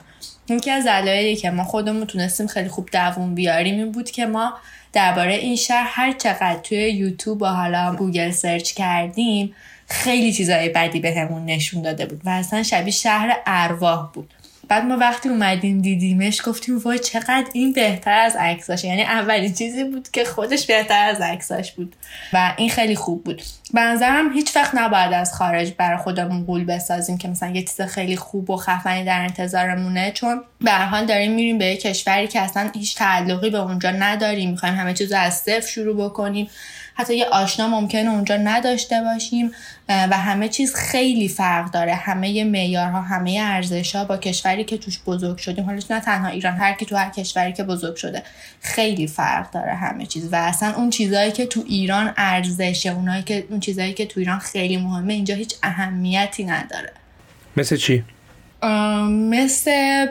یکی 0.49 0.71
از 0.71 0.85
دلایلی 0.85 1.37
که 1.37 1.51
ما 1.51 1.65
خودمون 1.65 2.07
تونستیم 2.07 2.47
خیلی 2.47 2.69
خوب 2.69 2.89
دووم 2.93 3.35
بیاریم 3.35 3.75
این 3.75 3.93
بود 3.93 4.11
که 4.11 4.27
ما 4.27 4.53
درباره 4.95 5.35
این 5.35 5.57
شهر 5.57 5.87
هر 5.91 6.13
چقدر 6.13 6.59
توی 6.63 6.79
یوتیوب 6.79 7.43
و 7.43 7.47
حالا 7.47 7.95
گوگل 7.95 8.31
search 8.31 8.73
کردیم 8.73 9.55
خیلی 9.89 10.33
چیزای 10.33 10.69
بدی 10.69 11.01
بهمون 11.01 11.47
به 11.47 11.53
نشون 11.53 11.83
داده 11.83 12.07
بود 12.07 12.21
و 12.25 12.29
اصلا 12.29 12.63
شبیه 12.63 12.91
شهر 12.91 13.37
ارواح 13.47 14.13
بود. 14.13 14.35
بعد 14.69 14.85
ما 14.85 14.97
وقتی 14.97 15.29
اومدیم 15.29 15.81
دیدیمش 15.81 16.41
گفتیم 16.49 16.79
وای 16.79 16.99
چقدر 16.99 17.47
این 17.53 17.73
بهتر 17.73 18.19
از 18.19 18.37
عکساش 18.37 18.85
یعنی 18.85 19.03
اولین 19.03 19.55
چیزی 19.55 19.85
بود 19.85 20.09
که 20.11 20.25
خودش 20.25 20.67
بهتر 20.67 21.09
از 21.09 21.21
عکساش 21.21 21.73
بود. 21.73 21.97
و 22.33 22.55
این 22.57 22.71
خیلی 22.71 22.97
خوب 22.97 23.25
بود. 23.25 23.43
به 23.75 23.81
نظرم 23.81 24.33
هیچ 24.33 24.57
وقت 24.57 24.75
نباید 24.75 25.13
از 25.13 25.35
خارج 25.35 25.73
برای 25.79 25.99
خودمون 25.99 26.45
غول 26.45 26.65
بسازیم 26.65 27.19
که 27.19 27.29
مثلا 27.29 27.51
یه 27.51 27.63
چیز 27.63 27.81
خیلی 27.81 28.17
خوب 28.17 28.51
و 28.51 28.57
خفنی 28.57 29.05
در 29.05 29.21
انتظارمونه. 29.21 30.13
چون 30.13 30.43
به 30.61 30.67
هر 30.67 30.73
حال 30.73 31.07
داریم 31.07 31.33
میریم 31.33 31.59
به 31.59 31.65
یه 31.65 31.77
کشوری 31.77 32.29
که 32.29 32.41
اصلا 32.41 32.71
هیچ 32.75 32.97
تعلقی 32.97 33.51
به 33.51 33.59
اونجا 33.59 33.91
نداریم. 33.91 34.51
می‌خوایم 34.51 34.75
همه 34.75 34.95
چیز 34.95 35.13
از 35.13 35.35
صفر 35.35 35.67
شروع 35.67 36.05
بکنیم. 36.05 36.49
حتی 36.95 37.17
یه 37.17 37.27
آشنا 37.27 37.69
ممکنه 37.69 38.11
اونجا 38.11 38.37
نداشته 38.37 39.01
باشیم 39.01 39.51
و 39.89 40.19
همه 40.19 40.49
چیز 40.49 40.75
خیلی 40.75 41.29
فرق 41.29 41.71
داره. 41.71 41.95
همه 41.95 42.45
معیارها 42.45 43.01
همه 43.01 43.39
ارزش 43.43 43.97
با 43.97 44.17
کشوری 44.17 44.65
که 44.65 44.79
توش 44.79 45.01
بزرگ 45.07 45.39
شدیم. 45.39 45.65
حالا 45.65 45.81
نه 45.91 46.01
تنها 46.01 46.29
ایران 46.29 46.57
هر 46.57 46.73
کی 46.73 46.87
تو 46.87 46.97
هر 46.97 47.11
کشوری 47.11 47.53
که 47.53 47.65
بزرگ 47.65 47.97
شده 47.97 48.23
خیلی 48.61 49.07
فرق 49.07 49.51
داره 49.51 49.75
همه 49.75 50.07
چیز. 50.07 50.33
و 50.33 50.37
اصلا 50.37 50.75
اون 50.75 50.91
چیزهایی 50.91 51.33
که 51.33 51.47
تو 51.47 51.65
ایران 51.67 52.15
ارزشه 52.17 52.91
اونایی 52.91 53.23
که 53.23 53.47
اون 53.51 53.61
چیزهایی 53.61 53.93
که 53.93 54.07
تو 54.07 54.21
ایران 54.21 54.39
خیلی 54.39 54.77
مهمه 54.77 55.13
اینجا 55.13 55.35
هیچ 55.35 55.55
اهمیتی 55.63 56.45
نداره. 56.45 56.93
مثل 57.57 57.77
چی؟ 57.77 58.05
مثل 59.09 59.71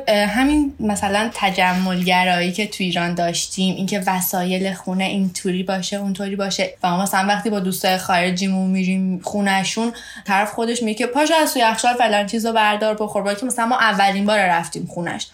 همین 0.10 0.74
مثلا 0.80 1.30
تجملگرایی 1.34 2.52
که 2.52 2.68
تو 2.68 2.84
ایران 2.84 3.14
داشتیم 3.14 3.76
اینکه 3.76 4.04
وسایل 4.08 4.74
خونه 4.74 5.04
اینطوری 5.04 5.64
باشه 5.64 5.98
اونطوری 5.98 6.36
باشه. 6.36 6.74
و 6.84 6.98
مثلا 6.98 7.28
وقتی 7.28 7.50
با 7.50 7.60
دوستای 7.60 7.98
خارجیمون 7.98 8.72
میریم 8.72 9.22
خونهشون 9.24 9.94
طرف 10.26 10.52
خودش 10.52 10.84
میگه 10.84 11.06
پاشو 11.06 11.34
از 11.42 11.54
تو 11.54 11.60
یخچال 11.60 11.94
فلان 11.94 12.26
چیزو 12.26 12.54
بردار 12.54 12.94
بخور. 12.94 13.34
که 13.34 13.46
مثلا 13.46 13.66
ما 13.66 13.80
اولین 13.80 14.26
بار 14.26 14.40
رفتیم 14.40 14.86
خونش 14.86 15.28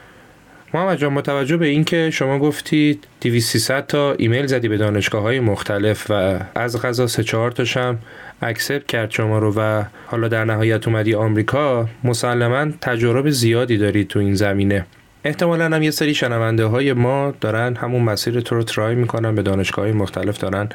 محمد 0.73 0.97
جان 0.97 1.13
متوجه 1.13 1.57
به 1.57 1.67
اینکه 1.67 2.09
شما 2.09 2.39
گفتید 2.39 3.07
2300 3.21 3.87
تا 3.87 4.13
ایمیل 4.13 4.45
زدی 4.45 4.67
به 4.67 4.77
دانشگاه 4.77 5.21
های 5.21 5.39
مختلف 5.39 6.05
و 6.09 6.39
از 6.55 6.81
غذا 6.81 7.07
سه 7.07 7.23
چهار 7.23 7.51
تاشم 7.51 7.97
اکسپت 8.41 8.87
کرد 8.87 9.11
شما 9.11 9.39
رو 9.39 9.53
و 9.57 9.83
حالا 10.05 10.27
در 10.27 10.45
نهایت 10.45 10.87
اومدی 10.87 11.15
آمریکا 11.15 11.89
مسلما 12.03 12.71
تجارب 12.81 13.29
زیادی 13.29 13.77
دارید 13.77 14.07
تو 14.07 14.19
این 14.19 14.33
زمینه. 14.33 14.85
احتمالا 15.23 15.65
هم 15.65 15.83
یه 15.83 15.91
سری 15.91 16.13
شنونده 16.13 16.65
های 16.65 16.93
ما 16.93 17.33
دارن 17.41 17.75
همون 17.75 18.01
مسیر 18.01 18.41
تو 18.41 18.55
رو 18.55 18.63
ترای 18.63 18.95
می‌کنن 18.95 19.35
به 19.35 19.41
دانشگاه 19.41 19.85
های 19.85 19.93
مختلف 19.93 20.37
دارن 20.37 20.69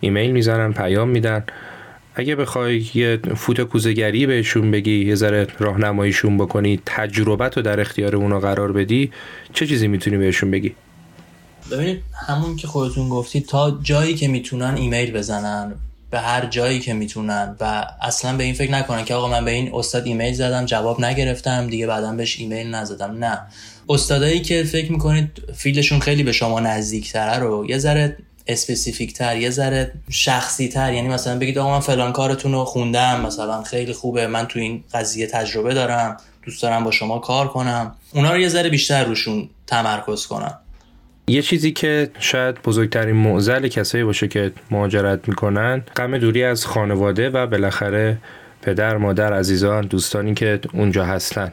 ایمیل 0.00 0.30
می‌زنن 0.30 0.72
پیام 0.72 1.08
میدن. 1.08 1.44
اگه 2.14 2.36
بخوای 2.36 2.90
یه 2.94 3.18
فوت 3.36 3.60
کوزگری 3.60 4.26
بهشون 4.26 4.70
بگی 4.70 5.04
یه 5.04 5.14
ذره 5.14 5.46
راهنماییشون 5.58 6.38
بکنی 6.38 6.80
تجربت 6.86 7.56
رو 7.56 7.62
در 7.62 7.80
اختیار 7.80 8.16
اونا 8.16 8.40
قرار 8.40 8.72
بدی 8.72 9.10
چه 9.52 9.66
چیزی 9.66 9.88
می‌تونی 9.88 10.16
بهشون 10.16 10.50
بگی؟ 10.50 10.74
ببینید 11.70 12.00
همون 12.28 12.56
که 12.56 12.66
خودتون 12.66 13.08
گفتید 13.08 13.46
تا 13.46 13.78
جایی 13.82 14.14
که 14.14 14.28
می‌تونن 14.28 14.74
ایمیل 14.74 15.12
بزنن 15.12 15.74
به 16.10 16.20
هر 16.20 16.46
جایی 16.46 16.80
که 16.80 16.94
می‌تونن 16.94 17.56
و 17.60 17.86
اصلا 18.02 18.36
به 18.36 18.44
این 18.44 18.54
فکر 18.54 18.72
نکنن 18.72 19.04
که 19.04 19.14
آقا 19.14 19.28
من 19.28 19.44
به 19.44 19.50
این 19.50 19.70
استاد 19.74 20.06
ایمیل 20.06 20.32
زدم 20.32 20.64
جواب 20.64 21.04
نگرفتم 21.04 21.66
دیگه 21.66 21.86
بعدا 21.86 22.12
بهش 22.12 22.40
ایمیل 22.40 22.66
نزدم. 22.66 23.10
نه. 23.10 23.38
استادایی 23.88 24.40
که 24.40 24.62
فکر 24.62 24.92
می‌کنید 24.92 25.42
field 25.54 25.80
شون 25.80 26.00
خیلی 26.00 26.22
به 26.22 26.32
شما 26.32 26.60
نزدیکتره 26.60 27.38
رو 27.38 27.66
یه 27.68 27.78
ذره 27.78 28.16
اسپسیفیک 28.46 29.12
تر 29.12 29.36
یه 29.36 29.50
ذره 29.50 29.92
شخصی 30.10 30.68
تر 30.68 30.92
یعنی 30.92 31.08
مثلا 31.08 31.38
بگید 31.38 31.58
آقا 31.58 31.70
من 31.70 31.80
فلان 31.80 32.12
کارتون 32.12 32.52
رو 32.52 32.64
خوندم 32.64 33.20
مثلا 33.20 33.62
خیلی 33.62 33.92
خوبه 33.92 34.26
من 34.26 34.46
تو 34.46 34.58
این 34.58 34.84
قضیه 34.94 35.26
تجربه 35.26 35.74
دارم 35.74 36.16
دوست 36.42 36.62
دارم 36.62 36.84
با 36.84 36.90
شما 36.90 37.18
کار 37.18 37.48
کنم. 37.48 37.94
اونا 38.12 38.32
رو 38.32 38.38
یه 38.38 38.48
ذره 38.48 38.68
بیشتر 38.68 39.04
روشون 39.04 39.48
تمرکز 39.66 40.26
کنم. 40.26 40.58
یه 41.28 41.42
چیزی 41.42 41.72
که 41.72 42.10
شاید 42.18 42.62
بزرگترین 42.62 43.16
معضل 43.16 43.68
کسایی 43.68 44.04
باشه 44.04 44.28
که 44.28 44.52
مهاجرت 44.70 45.28
می‌کنن 45.28 45.82
غم 45.96 46.18
دوری 46.18 46.44
از 46.44 46.66
خانواده 46.66 47.30
و 47.30 47.46
بالاخره 47.46 48.18
پدر 48.62 48.96
مادر 48.96 49.32
عزیزان 49.32 49.86
دوستانی 49.86 50.34
که 50.34 50.60
اونجا 50.72 51.04
هستن. 51.04 51.52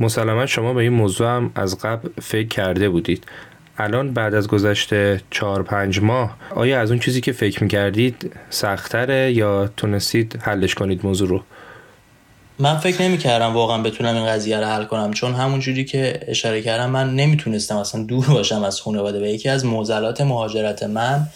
مسلما 0.00 0.46
شما 0.46 0.74
به 0.74 0.82
این 0.82 0.92
موضوع 0.92 1.28
هم 1.28 1.52
از 1.54 1.78
قبل 1.78 2.08
فکر 2.22 2.48
کرده 2.48 2.88
بودید. 2.88 3.24
الان 3.80 4.14
بعد 4.14 4.34
از 4.34 4.48
گذشته 4.48 5.20
چهار 5.30 5.62
پنج 5.62 6.00
ماه 6.00 6.36
آیا 6.56 6.80
از 6.80 6.90
اون 6.90 7.00
چیزی 7.00 7.20
که 7.20 7.32
فکر 7.32 7.62
می‌کردید 7.62 8.32
سختره 8.50 9.32
یا 9.32 9.70
تونستید 9.76 10.38
حلش 10.42 10.74
کنید 10.74 11.06
موضوع 11.06 11.28
رو؟ 11.28 11.42
من 12.58 12.78
فکر 12.78 13.02
نمی 13.02 13.18
کردم 13.18 13.54
واقعا 13.54 13.82
بتونم 13.82 14.14
این 14.14 14.26
قضیه 14.26 14.60
رو 14.60 14.66
حل 14.66 14.84
کنم 14.84 15.12
چون 15.12 15.34
همون 15.34 15.60
جوری 15.60 15.84
که 15.84 16.20
اشاره 16.28 16.62
کردم 16.62 16.90
من 16.90 17.14
نمی‌تونستم 17.16 17.76
اصلا 17.76 18.02
دور 18.02 18.26
باشم 18.26 18.64
از 18.64 18.80
خانواده 18.80 19.20
و 19.20 19.26
یکی 19.26 19.48
از 19.48 19.64
معضلات 19.64 20.20
مهاجرت 20.20 20.82
من 20.82 21.26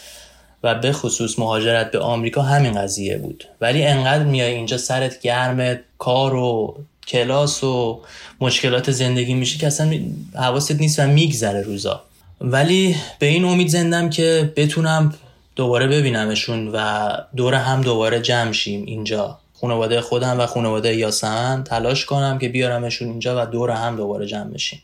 و 0.63 0.75
به 0.75 0.93
خصوص 0.93 1.39
مهاجرت 1.39 1.91
به 1.91 1.99
آمریکا 1.99 2.43
همین 2.43 2.73
قضیه 2.73 3.19
بود. 3.19 3.45
ولی 3.61 3.85
انقدر 3.85 4.25
میای 4.25 4.55
اینجا 4.55 4.79
سرت 4.79 5.21
گرم 5.21 5.79
کار 5.99 6.35
و 6.35 6.77
کلاس 7.09 7.65
و 7.65 8.01
مشکلات 8.41 8.91
زندگی 8.91 9.35
میشه 9.35 9.59
که 9.59 9.67
اصلا 9.67 9.99
حواست 10.35 10.81
نیست 10.81 10.99
و 10.99 11.07
میگذره 11.07 11.63
روزا. 11.63 12.03
ولی 12.45 12.97
به 13.19 13.27
این 13.27 13.45
امید 13.45 13.69
زندم 13.69 14.11
که 14.11 14.53
بتونم 14.57 15.15
دوباره 15.57 15.87
ببینمشون 15.87 16.69
و 16.75 17.09
دور 17.37 17.55
هم 17.55 17.81
دوباره 17.81 18.21
جمع 18.21 18.53
شیم 18.53 18.85
اینجا. 18.87 19.39
خانواده 19.61 20.01
خودم 20.01 20.41
و 20.41 20.47
خانواده 20.47 20.95
یاسن 20.95 21.63
تلاش 21.63 22.05
کنم 22.05 22.39
که 22.39 22.49
بیارمشون 22.49 23.09
اینجا 23.09 23.43
و 23.43 23.47
دور 23.47 23.71
هم 23.71 23.97
دوباره 23.97 24.27
جمع 24.27 24.51
بشیم. 24.51 24.83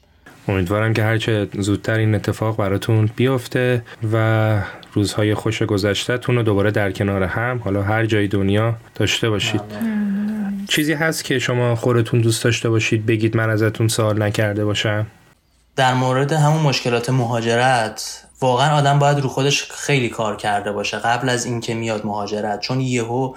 امیدوارم 0.48 0.92
که 0.94 1.02
هرچه 1.02 1.48
زودتر 1.58 1.98
این 1.98 2.14
اتفاق 2.14 2.56
براتون 2.56 3.10
بیفته 3.16 3.82
و 4.12 4.62
روزهای 4.92 5.34
خوش 5.34 5.62
گذشتهتون 5.62 6.36
رو 6.36 6.42
دوباره 6.42 6.70
در 6.70 6.92
کنار 6.92 7.22
هم 7.22 7.60
حالا 7.64 7.82
هر 7.82 8.06
جای 8.06 8.28
دنیا 8.28 8.76
داشته 8.94 9.30
باشید. 9.30 9.60
چیزی 10.68 10.92
هست 10.92 11.24
که 11.24 11.38
شما 11.38 11.76
خودتون 11.76 12.20
دوست 12.20 12.44
داشته 12.44 12.70
باشید 12.70 13.06
بگید 13.06 13.36
من 13.36 13.50
ازتون 13.50 13.88
سوال 13.88 14.22
نکرده 14.22 14.64
باشم؟ 14.64 15.06
در 15.76 15.94
مورد 15.94 16.32
همون 16.32 16.62
مشکلات 16.62 17.10
مهاجرت 17.10 18.24
واقعا 18.40 18.76
آدم 18.76 18.98
باید 18.98 19.18
رو 19.18 19.28
خودش 19.28 19.64
خیلی 19.70 20.08
کار 20.08 20.36
کرده 20.36 20.72
باشه 20.72 20.98
قبل 20.98 21.28
از 21.28 21.44
اینکه 21.44 21.74
میاد 21.74 22.06
مهاجرت. 22.06 22.60
چون 22.60 22.80
یهو 22.80 23.34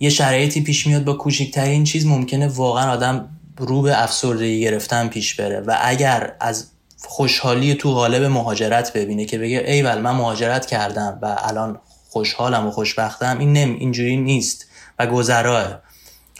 یه 0.00 0.10
شرایطی 0.10 0.60
پیش 0.60 0.86
میاد 0.86 1.04
با 1.04 1.12
کوچکترین 1.12 1.84
چیز 1.84 2.06
ممکنه 2.06 2.48
واقعا 2.48 2.92
آدم 2.92 3.28
رو 3.56 3.82
به 3.82 4.02
افسردگی 4.02 4.60
گرفتن 4.60 5.08
پیش 5.08 5.34
بره. 5.34 5.60
و 5.60 5.78
اگر 5.80 6.36
از 6.40 6.70
خوشحالی 7.06 7.74
تو 7.74 7.94
قالب 7.94 8.24
مهاجرت 8.24 8.92
ببینه 8.92 9.24
که 9.24 9.38
بگه 9.38 9.64
ایول 9.66 9.98
من 10.00 10.10
مهاجرت 10.10 10.66
کردم 10.66 11.18
و 11.22 11.36
الان 11.38 11.80
خوشحالم 12.10 12.66
و 12.66 12.70
خوشبختم 12.70 13.38
این 13.38 13.52
نم 13.52 13.74
اینجوری 13.74 14.16
نیست 14.16 14.66
و 14.98 15.06
گذراه. 15.06 15.80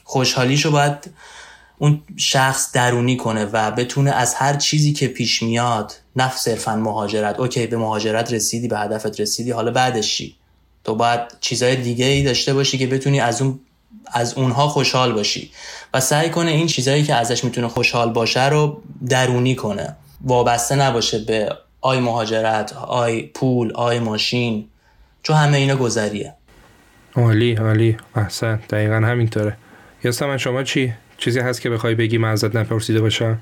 خوشحالیشو 0.05 0.71
باید 0.71 1.11
اون 1.79 2.03
شخص 2.17 2.73
درونی 2.73 3.17
کنه 3.17 3.45
و 3.45 3.71
بتونه 3.71 4.11
از 4.11 4.35
هر 4.35 4.57
چیزی 4.57 4.93
که 4.93 5.09
پیش 5.09 5.43
میاد 5.43 5.93
نه 6.17 6.37
صرفا 6.37 6.77
مهاجرت 6.77 7.41
okay 7.41 7.67
به 7.67 7.77
مهاجرت 7.77 8.33
رسیدی 8.33 8.69
به 8.69 8.79
هدفت 8.79 9.21
رسیدی 9.21 9.51
حالا 9.51 9.71
بعدش 9.71 10.17
چی؟ 10.17 10.37
تو 10.85 10.95
باید 10.95 11.21
چیزهای 11.41 11.77
دیگه 11.77 12.05
ای 12.05 12.23
داشته 12.23 12.55
باشی 12.55 12.79
که 12.79 12.87
بتونی 12.87 13.21
از 13.21 13.43
اون 13.43 13.61
از 14.13 14.35
اونها 14.35 14.69
خوشحال 14.69 15.13
باشی 15.13 15.51
و 15.95 16.01
سعی 16.01 16.31
کنه 16.31 16.51
این 16.51 16.67
چیزهایی 16.67 17.03
که 17.03 17.15
ازش 17.15 17.45
می‌تونه 17.45 17.69
خوشحال 17.69 18.13
باشه 18.13 18.49
رو 18.49 18.83
درونی 19.09 19.55
کنه. 19.55 19.97
وابسته 20.25 20.75
نباشه 20.75 21.19
به 21.19 21.57
آی 21.81 22.01
مهاجرت 22.01 22.73
آی 22.77 23.23
پول 23.23 23.73
آی 23.73 23.99
ماشین 23.99 24.69
چون 25.23 25.37
همه 25.37 25.57
اینا 25.57 25.77
گذریه. 25.77 26.35
عالی 27.17 27.55
عالی 27.55 27.97
احسن 28.15 28.61
دقیقا 28.71 28.95
همینطوره. 28.95 29.57
من 30.21 30.37
شما 30.37 30.63
چی؟ 30.63 30.95
چیزی 31.19 31.41
هست 31.41 31.61
که 31.61 31.71
بخوای 31.71 31.95
بگی 31.95 32.19
من 32.19 32.29
ازت 32.29 32.57
نپرسیده 32.57 33.01
باشم؟ 33.01 33.39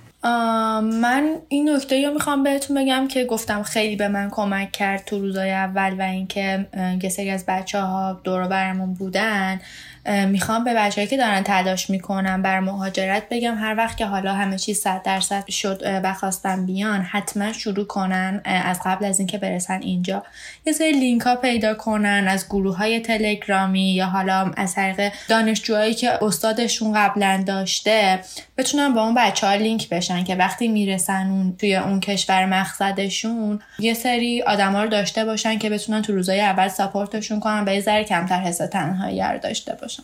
من 0.82 1.36
این 1.48 1.70
نکته 1.70 2.06
رو 2.06 2.14
می‌خوام 2.14 2.42
بهتون 2.42 2.82
بگم 2.84 3.08
که 3.08 3.24
گفتم 3.24 3.62
خیلی 3.62 3.96
به 3.96 4.08
من 4.08 4.30
کمک 4.30 4.72
کرد 4.72 5.04
تو 5.04 5.18
روزای 5.18 5.50
اول 5.50 5.96
و 5.98 6.02
اینکه 6.02 6.66
یه 7.02 7.08
سری 7.08 7.30
از 7.30 7.44
بچه 7.48 7.80
ها 7.80 8.20
دور 8.24 8.48
برمون 8.48 8.94
بودن. 8.94 9.60
می‌خوام 10.28 10.64
به 10.64 10.74
بچههایی 10.74 11.07
که 11.07 11.16
دارن 11.16 11.42
تلاش 11.42 11.90
می‌کنن 11.90 12.42
بر 12.42 12.61
مهاجرت 12.61 13.22
بگم 13.30 13.59
هر 13.59 13.74
وقت 13.76 13.96
که 13.96 14.07
حالا 14.07 14.34
همه 14.34 14.59
چیز 14.59 14.78
صد 14.78 15.02
درصد 15.02 15.50
شد 15.50 15.82
و 15.84 16.14
خواستن 16.14 16.66
بیان 16.66 17.02
حتما 17.02 17.52
شروع 17.52 17.86
کنن 17.86 18.40
از 18.44 18.80
قبل 18.84 19.04
از 19.04 19.18
اینکه 19.18 19.38
برسن 19.38 19.82
اینجا. 19.82 20.22
یه 20.66 20.72
سری 20.72 20.92
لینک 20.92 21.22
ها 21.22 21.36
پیدا 21.36 21.74
کنن 21.74 22.26
از 22.28 22.46
گروه 22.48 22.76
های 22.76 23.00
تلگرامی 23.00 23.94
یا 23.94 24.07
حالا 24.07 24.52
از 24.57 24.74
طریق 24.74 25.12
دانشجوهایی 25.28 25.94
که 25.94 26.24
استادشون 26.24 26.92
قبلا 26.92 27.44
داشته 27.46 28.20
بتونن 28.59 28.94
با 28.94 29.02
اون 29.02 29.14
بچه 29.14 29.46
ها 29.46 29.54
لینک 29.54 29.88
بشن 29.88 30.24
که 30.24 30.34
وقتی 30.34 30.68
می‌رسن 30.68 31.26
اون 31.30 31.57
توی 31.59 31.76
اون 31.76 32.00
کشور 32.00 32.46
مقصدشون 32.46 33.61
یه 33.78 33.94
سری 33.94 34.42
آدما 34.42 34.82
رو 34.82 34.88
داشته 34.88 35.24
باشن 35.24 35.59
که 35.59 35.70
بتونن 35.70 36.02
تو 36.02 36.12
روزای 36.12 36.40
اول 36.40 36.68
ساپورتشون 36.68 37.40
کنن 37.40 37.64
به 37.64 37.74
یه 37.74 37.80
ذره 37.80 38.04
کمتر 38.04 38.40
حس 38.40 38.59
تنهایی 38.59 39.38
داشته 39.42 39.74
باشن. 39.80 39.95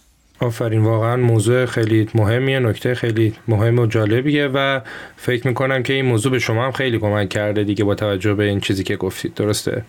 آفرین 0.42 0.82
واقعا 0.82 1.16
موضوع 1.16 1.66
خیلی 1.66 2.08
مهمیه 2.14 2.58
نکته 2.58 2.94
خیلی 2.94 3.34
مهم 3.48 3.78
و 3.78 3.86
جالبیه 3.86 4.46
و 4.54 4.80
فکر 5.16 5.48
می‌کنم 5.48 5.82
که 5.82 5.92
این 5.92 6.04
موضوع 6.04 6.32
به 6.32 6.38
شما 6.38 6.64
هم 6.64 6.72
خیلی 6.72 6.98
کمک 6.98 7.28
کرده 7.28 7.64
دیگه 7.64 7.84
با 7.84 7.94
توجه 7.94 8.34
به 8.34 8.44
این 8.44 8.60
چیزی 8.60 8.84
که 8.84 8.96
گفتید 8.96 9.34
درسته؟ 9.34 9.82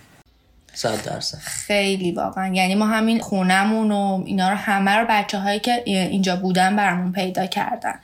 صد 0.74 1.04
درصد. 1.06 1.38
خیلی 1.38 2.12
واقعا. 2.12 2.54
یعنی 2.54 2.76
ما 2.76 2.88
همین 2.88 3.20
خونمون 3.20 3.92
و 3.92 4.24
اینا 4.26 4.50
رو 4.50 4.56
همه 4.56 4.92
رو 4.92 5.06
بچه 5.10 5.40
هایی 5.40 5.60
که 5.60 5.84
اینجا 5.86 6.36
بودن 6.36 6.76
برامون 6.76 7.12
پیدا 7.12 7.46
کردن. 7.46 7.96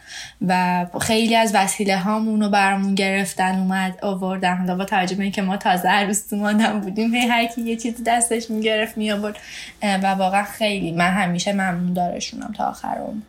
و 0.48 0.86
خیلی 1.02 1.36
از 1.36 1.52
وسیله 1.56 1.98
هامون 1.98 2.42
رو 2.42 2.50
برامون 2.50 2.96
گرفتن 2.96 3.56
اومد 3.56 3.94
آوردن. 4.02 4.58
حالا 4.58 4.76
با 4.76 4.86
توجه 4.86 5.16
به 5.16 5.24
اینکه 5.24 5.42
ما 5.42 5.58
تازه 5.58 5.90
عروس 5.90 6.34
ماندم 6.34 6.80
بودیم 6.80 7.14
هی 7.14 7.28
هر 7.28 7.46
کی 7.46 7.62
یه 7.62 7.76
چیزی 7.76 8.04
دستش 8.04 8.50
می‌گرفت 8.50 8.98
می 8.98 9.12
آورد 9.12 9.38
و 9.84 10.08
واقعا 10.08 10.44
خیلی. 10.44 10.92
من 10.92 11.12
همیشه 11.12 11.54
ممنون 11.54 11.94
دارشونم 11.94 12.54
تا 12.58 12.66
آخرم. 12.66 13.24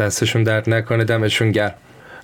دستشون 0.00 0.42
درد 0.42 0.70
نکنه 0.70 1.04
دمشون 1.04 1.52
گرم. 1.52 1.74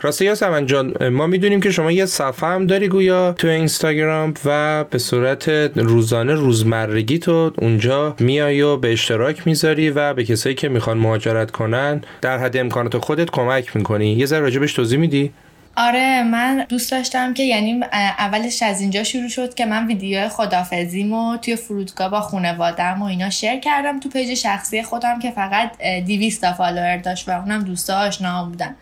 راستی 0.03 0.24
یاسمن 0.24 0.66
جان 0.66 1.09
ما 1.09 1.26
می‌دونیم 1.26 1.61
که 1.61 1.70
شما 1.70 1.92
یه 1.92 2.07
صفحه 2.07 2.48
هم 2.48 2.66
داری 2.66 2.88
گویا 2.88 3.32
تو 3.32 3.48
اینستاگرام 3.48 4.34
و 4.44 4.84
به 4.84 4.98
صورت 4.98 5.48
روزانه 5.76 6.34
روزمرگی 6.34 7.18
تو 7.18 7.53
اونجا 7.59 8.16
میای 8.20 8.62
و 8.62 8.76
به 8.76 8.92
اشتراک 8.92 9.46
می‌ذاری 9.46 9.90
و 9.90 10.14
به 10.14 10.24
کسایی 10.24 10.55
که 10.55 10.68
می‌خوان 10.68 10.98
مهاجرت 10.98 11.50
کنن 11.50 12.00
در 12.20 12.38
حد 12.38 12.57
امکانات 12.57 12.98
خودت 12.98 13.30
کمک 13.30 13.76
می‌کنی. 13.76 14.12
یه 14.12 14.26
ذره 14.26 14.40
راجبش 14.40 14.72
توضیح 14.72 14.98
میدی؟ 14.98 15.32
آره 15.76 16.22
من 16.22 16.66
دوست 16.68 16.90
داشتم 16.90 17.34
که 17.34 17.42
یعنی 17.42 17.80
اولش 18.18 18.62
از 18.62 18.80
اینجا 18.80 19.05
شروع 19.05 19.28
شد 19.28 19.55
که 19.55 19.66
من 19.66 19.86
ویدیو 19.86 20.28
خدافزیمو 20.28 21.36
توی 21.36 21.57
فرودگاه 21.57 22.11
با 22.11 22.20
خانوادم 22.20 23.03
و 23.03 23.05
اینا 23.05 23.30
share 23.30 23.60
کردم 23.61 24.00
تو 24.00 24.09
page 24.08 24.34
شخصی 24.34 24.82
خودم 24.82 25.18
که 25.18 25.30
فقط 25.30 25.82
200 26.07 26.40
تا 26.40 26.53
follower 26.52 26.96
داشت 26.96 27.28
و 27.28 27.32
اونم 27.32 27.64
دوستا 27.64 27.98
آشنا 27.98 28.44
بودن. 28.44 28.74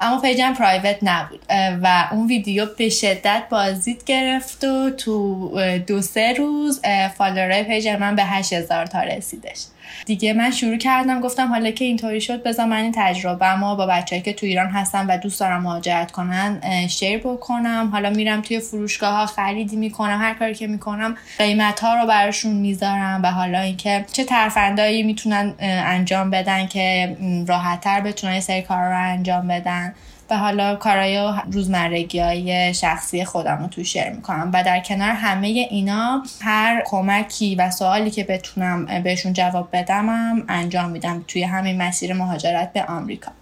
اما 0.00 0.20
page 0.20 0.47
م 0.47 0.54
private 0.54 0.96
نبود. 1.02 1.40
و 1.82 2.08
اون 2.12 2.26
ویدیو 2.26 2.66
به 2.78 2.88
شدت 2.88 3.42
بازدید 3.50 4.04
گرفت 4.04 4.64
و 4.64 4.90
تو 4.90 5.50
دو 5.86 6.02
سه 6.02 6.32
روز 6.32 6.80
follower 7.18 7.62
ای 7.62 7.67
page 7.67 7.88
من 7.88 8.16
به 8.16 8.24
8000 8.24 8.86
تا 8.86 9.02
رسیدش. 9.02 9.64
دیگه 10.06 10.32
من 10.32 10.50
شروع 10.50 10.76
کردم 10.76 11.20
گفتم 11.20 11.48
حالا 11.48 11.70
که 11.70 11.84
اینطوری 11.84 12.20
شد 12.20 12.42
بذار 12.42 12.66
من 12.66 12.76
این 12.76 12.92
تجربه‌مو 12.96 13.74
با 13.74 13.86
بچه‌هایی 13.86 14.22
که 14.22 14.32
تو 14.32 14.46
ایران 14.46 14.66
هستن 14.66 15.06
و 15.06 15.18
دوست 15.18 15.40
دارن 15.40 15.62
مهاجرت 15.62 16.10
کنن 16.12 16.60
share 16.88 17.18
بکنم. 17.18 17.88
حالا 17.92 18.10
میرم 18.10 18.40
توی 18.40 18.60
فروشگاه 18.60 19.14
ها 19.14 19.26
خریدی 19.26 19.76
می‌کنم 19.76 20.18
هر 20.20 20.34
کاری 20.34 20.54
که 20.54 20.66
می‌کنم 20.66 21.16
قیمت 21.38 21.80
ها 21.80 21.94
رو 21.94 22.06
براشون 22.06 22.52
می‌ذارم 22.52 23.20
و 23.22 23.30
حالا 23.30 23.60
اینکه 23.60 24.04
چه 24.12 24.24
ترفندایی 24.24 25.02
می‌تونن 25.02 25.54
انجام 25.60 26.30
بدن 26.30 26.66
که 26.66 27.16
راحتتر 27.48 28.00
بتونن 28.00 28.40
سری 28.40 28.62
کار 28.62 28.88
رو 28.88 28.98
انجام 28.98 29.48
بدن. 29.48 29.94
و 30.30 30.38
حالا 30.38 30.76
کارای 30.76 31.32
روزمرگی 31.52 32.18
های 32.18 32.74
شخصی 32.74 33.24
خودم 33.24 33.58
رو 33.62 33.66
تو 33.66 33.84
شیر 33.84 34.10
می‌کنم. 34.10 34.50
و 34.54 34.62
در 34.64 34.80
کنار 34.80 35.10
همه 35.10 35.46
اینا 35.46 36.22
هر 36.40 36.82
کمکی 36.86 37.54
و 37.54 37.70
سوالی 37.70 38.10
که 38.10 38.24
بتونم 38.24 39.02
بهشون 39.04 39.32
جواب 39.32 39.68
بدمم 39.72 40.44
انجام 40.48 40.90
میدم 40.90 41.24
توی 41.28 41.42
همین 41.42 41.82
مسیر 41.82 42.12
مهاجرت 42.12 42.72
به 42.72 42.84
آمریکا. 42.84 43.32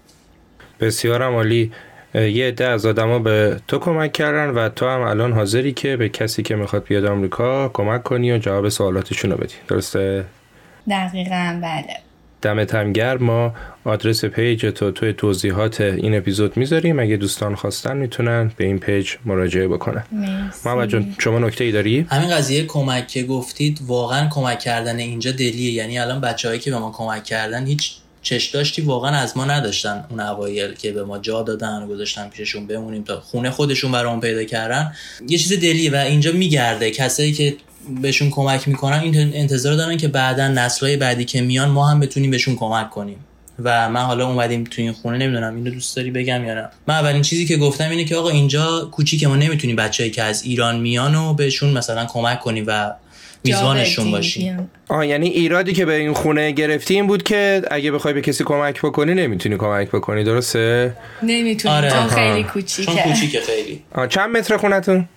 بسیار 0.80 1.22
عالی. 1.22 1.72
یه 2.14 2.48
عده 2.48 2.68
از 2.68 2.86
آدما 2.86 3.18
به 3.18 3.60
تو 3.68 3.78
کمک 3.78 4.12
کردن 4.12 4.50
و 4.50 4.68
تو 4.68 4.88
هم 4.88 5.00
الان 5.00 5.32
حاضری 5.32 5.72
که 5.72 5.96
به 5.96 6.08
کسی 6.08 6.42
که 6.42 6.56
می‌خواد 6.56 6.84
بیاد 6.84 7.04
آمریکا 7.04 7.68
کمک 7.68 8.02
کنی 8.02 8.32
و 8.32 8.38
جواب 8.38 8.68
سوالاتشون 8.68 9.30
رو 9.30 9.36
بدی. 9.36 9.54
درسته؟ 9.68 10.24
دقیقا 10.90 11.58
بله. 11.62 11.96
دمت 12.42 12.74
هم 12.74 12.92
گرم. 12.92 13.22
ما 13.22 13.54
آدرس 13.84 14.24
پیج 14.24 14.66
تو 14.66 14.90
توی 14.90 15.12
توضیحات 15.12 15.80
این 15.80 16.16
اپیزود 16.16 16.56
می‌ذاریم. 16.56 17.00
اگه 17.00 17.16
دوستان 17.16 17.54
خواستن 17.54 17.96
می‌تونن 17.96 18.50
به 18.56 18.64
این 18.64 18.78
پیج 18.78 19.10
مراجعه 19.24 19.68
بکنن. 19.68 20.04
محمد 20.64 20.88
جان 20.88 21.14
شما 21.18 21.38
نکته 21.38 21.64
ای 21.64 21.72
داری؟ 21.72 22.06
همین 22.10 22.30
قضیه 22.30 22.64
کمک 22.66 23.08
که 23.08 23.22
گفتید 23.22 23.80
واقعا 23.86 24.28
کمک 24.28 24.58
کردن 24.58 24.98
اینجا 24.98 25.32
دلیه. 25.32 25.72
یعنی 25.72 25.98
الان 25.98 26.20
بچههایی 26.20 26.60
که 26.60 26.70
به 26.70 26.78
ما 26.78 26.90
کمک 26.90 27.24
کردن 27.24 27.66
هیچ 27.66 27.92
چشمداشتی 28.22 28.82
واقعا 28.82 29.10
از 29.10 29.36
ما 29.36 29.44
نداشتن 29.44 30.04
اون 30.10 30.20
اوایل 30.20 30.74
که 30.74 30.92
به 30.92 31.04
ما 31.04 31.18
جا 31.18 31.42
دادن 31.42 31.82
و 31.82 31.86
گذاشتن 31.86 32.28
پیششون 32.28 32.66
بمونیم 32.66 33.02
تا 33.04 33.20
خونه 33.20 33.50
خودشون 33.50 33.92
برام 33.92 34.20
پیدا 34.20 34.44
کردن. 34.44 34.92
یه 35.28 35.38
چیز 35.38 35.52
دلیه 35.60 35.92
و 35.92 35.96
اینجا 35.96 36.32
میگرده. 36.32 36.90
کسایی 36.90 37.32
که 37.32 37.54
بهشون 38.02 38.30
کمک 38.30 38.68
می‌کنن 38.68 38.98
این 38.98 39.16
انتظار 39.16 39.74
دارن 39.74 39.96
که 39.96 40.08
بعدا 40.08 40.48
نسلهای 40.48 40.96
بعدی 40.96 41.24
که 41.24 41.40
میان 41.40 41.68
ما 41.68 41.88
هم 41.88 42.00
بتونیم 42.00 42.30
بهشون 42.30 42.56
کمک 42.56 42.90
کنیم. 42.90 43.16
و 43.64 43.90
من 43.90 44.00
حالا 44.00 44.28
اومدیم 44.28 44.64
تو 44.64 44.82
این 44.82 44.92
خونه 44.92 45.18
نمی‌دونم 45.18 45.54
اینو 45.54 45.70
دوست 45.70 45.96
داری 45.96 46.10
بگم 46.10 46.44
یا 46.44 46.54
نه. 46.54 46.68
من 46.86 46.94
اولین 46.94 47.22
چیزی 47.22 47.46
که 47.46 47.56
گفتم 47.56 47.90
اینه 47.90 48.04
که 48.04 48.16
آقا 48.16 48.28
اینجا 48.28 48.88
کوچیک 48.92 49.24
ما 49.24 49.36
نمی‌تونیم 49.36 49.76
بچه‌ای 49.76 50.10
که 50.10 50.22
از 50.22 50.42
ایران 50.42 50.80
میان 50.80 51.14
و 51.14 51.34
بهشون 51.34 51.70
مثلا 51.70 52.06
کمک 52.06 52.40
کنیم 52.40 52.64
و 52.66 52.92
میزبانشون 53.44 54.10
باشیم 54.10 54.70
آه 54.88 55.06
یعنی 55.06 55.28
ایرادی 55.28 55.72
که 55.72 55.84
به 55.84 55.94
این 55.94 56.12
خونه 56.12 56.50
گرفتی 56.50 56.94
این 56.94 57.06
بود 57.06 57.22
که 57.22 57.62
اگه 57.70 57.92
بخوای 57.92 58.14
به 58.14 58.20
کسی 58.20 58.44
کمک 58.44 58.82
بکنی 58.82 59.14
نمی‌تونی 59.14 59.56
کمک 59.56 59.88
بکنی 59.88 60.24
درسته؟ 60.24 60.96
نمی‌تونی 61.22 61.74
آره. 61.74 61.90
چون 61.90 62.06
خیلی 62.06 62.42
کوچیکه. 62.42 62.92
چون 62.92 63.02
کوچیکه 63.02 63.40
خیلی. 63.40 63.82
آه 63.94 64.06
چند 64.06 64.36
متر 64.36 64.56
خونتون؟ 64.56 65.08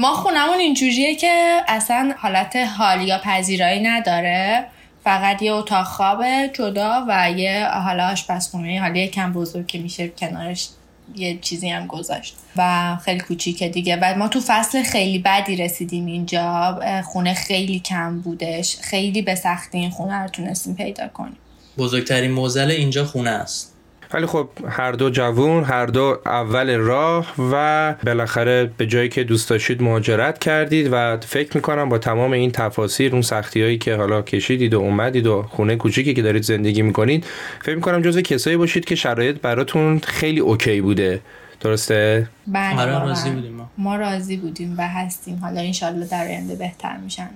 ما 0.00 0.12
خونمون 0.14 0.58
اینجوریه 0.58 1.14
که 1.14 1.60
اصلا 1.68 2.14
حالت 2.18 2.56
حالی 2.56 3.04
یا 3.04 3.18
پذیرایی 3.24 3.80
نداره. 3.80 4.64
فقط 5.04 5.42
یه 5.42 5.52
اتاق 5.52 5.86
خواب 5.86 6.24
جدا 6.52 7.04
و 7.08 7.30
یه 7.36 7.66
حالا 7.66 8.08
آشپزخونه 8.08 8.80
حالا 8.80 9.06
کم 9.06 9.32
بزرگ 9.32 9.66
که 9.66 9.78
میشه 9.78 10.08
کنارش. 10.08 10.68
یه 11.16 11.38
چیزی 11.40 11.68
هم 11.68 11.86
گذاشت 11.86 12.36
و 12.56 12.96
خیلی 13.04 13.20
کوچیکه 13.20 13.68
دیگه. 13.68 13.98
و 14.02 14.14
ما 14.18 14.28
تو 14.28 14.40
فصل 14.46 14.82
خیلی 14.82 15.18
بدی 15.18 15.56
رسیدیم 15.56 16.06
اینجا. 16.06 16.80
خونه 17.04 17.34
خیلی 17.34 17.78
کم 17.80 18.20
بودش. 18.20 18.76
خیلی 18.76 19.22
به 19.22 19.34
سختی 19.34 19.78
این 19.78 19.90
خونه 19.90 20.14
رو 20.14 20.28
تونستیم 20.28 20.74
پیدا 20.74 21.08
کنیم. 21.08 21.36
بزرگترین 21.78 22.30
موزل 22.30 22.70
اینجا 22.70 23.04
خونه 23.04 23.30
است. 23.30 23.74
ولی 24.12 24.26
خب 24.26 24.48
هر 24.68 24.92
دو 24.92 25.10
جوون 25.10 25.64
هر 25.64 25.86
دو 25.86 26.18
اول 26.26 26.76
راه 26.76 27.34
و 27.52 27.94
بالاخره 28.06 28.70
به 28.76 28.86
جایی 28.86 29.08
که 29.08 29.24
دوست 29.24 29.50
داشتید 29.50 29.82
مهاجرت 29.82 30.38
کردید 30.38 30.88
و 30.92 31.16
فکر 31.16 31.56
می‌کنم 31.56 31.88
با 31.88 31.98
تمام 31.98 32.32
این 32.32 32.50
تفاصیل 32.50 33.12
اون 33.12 33.22
سختی 33.22 33.62
هایی 33.62 33.78
که 33.78 33.94
حالا 33.94 34.22
کشیدید 34.22 34.74
و 34.74 34.80
اومدید 34.80 35.26
و 35.26 35.42
خونه 35.42 35.76
کوچیکی 35.76 36.14
که 36.14 36.22
دارید 36.22 36.42
زندگی 36.42 36.82
می‌کنید 36.82 37.26
فکر 37.62 37.74
می‌کنم 37.74 38.02
جزو 38.02 38.20
کسایی 38.20 38.56
باشید 38.56 38.84
که 38.84 38.94
شرایط 38.94 39.40
براتون 39.40 39.98
خیلی 39.98 40.40
اوکی 40.40 40.80
بوده 40.80 41.20
درسته؟ 41.60 42.28
بله 42.46 42.80
آره، 42.80 42.92
واقعا. 42.92 43.08
راضی 43.08 43.30
بودیم 43.30 43.52
ما. 43.52 43.70
ما 43.78 43.96
راضی 43.96 44.36
بودیم 44.36 44.74
و 44.78 44.88
هستیم 44.88 45.38
حالا 45.42 45.60
انشالله 45.60 46.06
در 46.06 46.26
آینده 46.26 46.54
بهتر 46.54 46.96
میشن. 46.96 47.30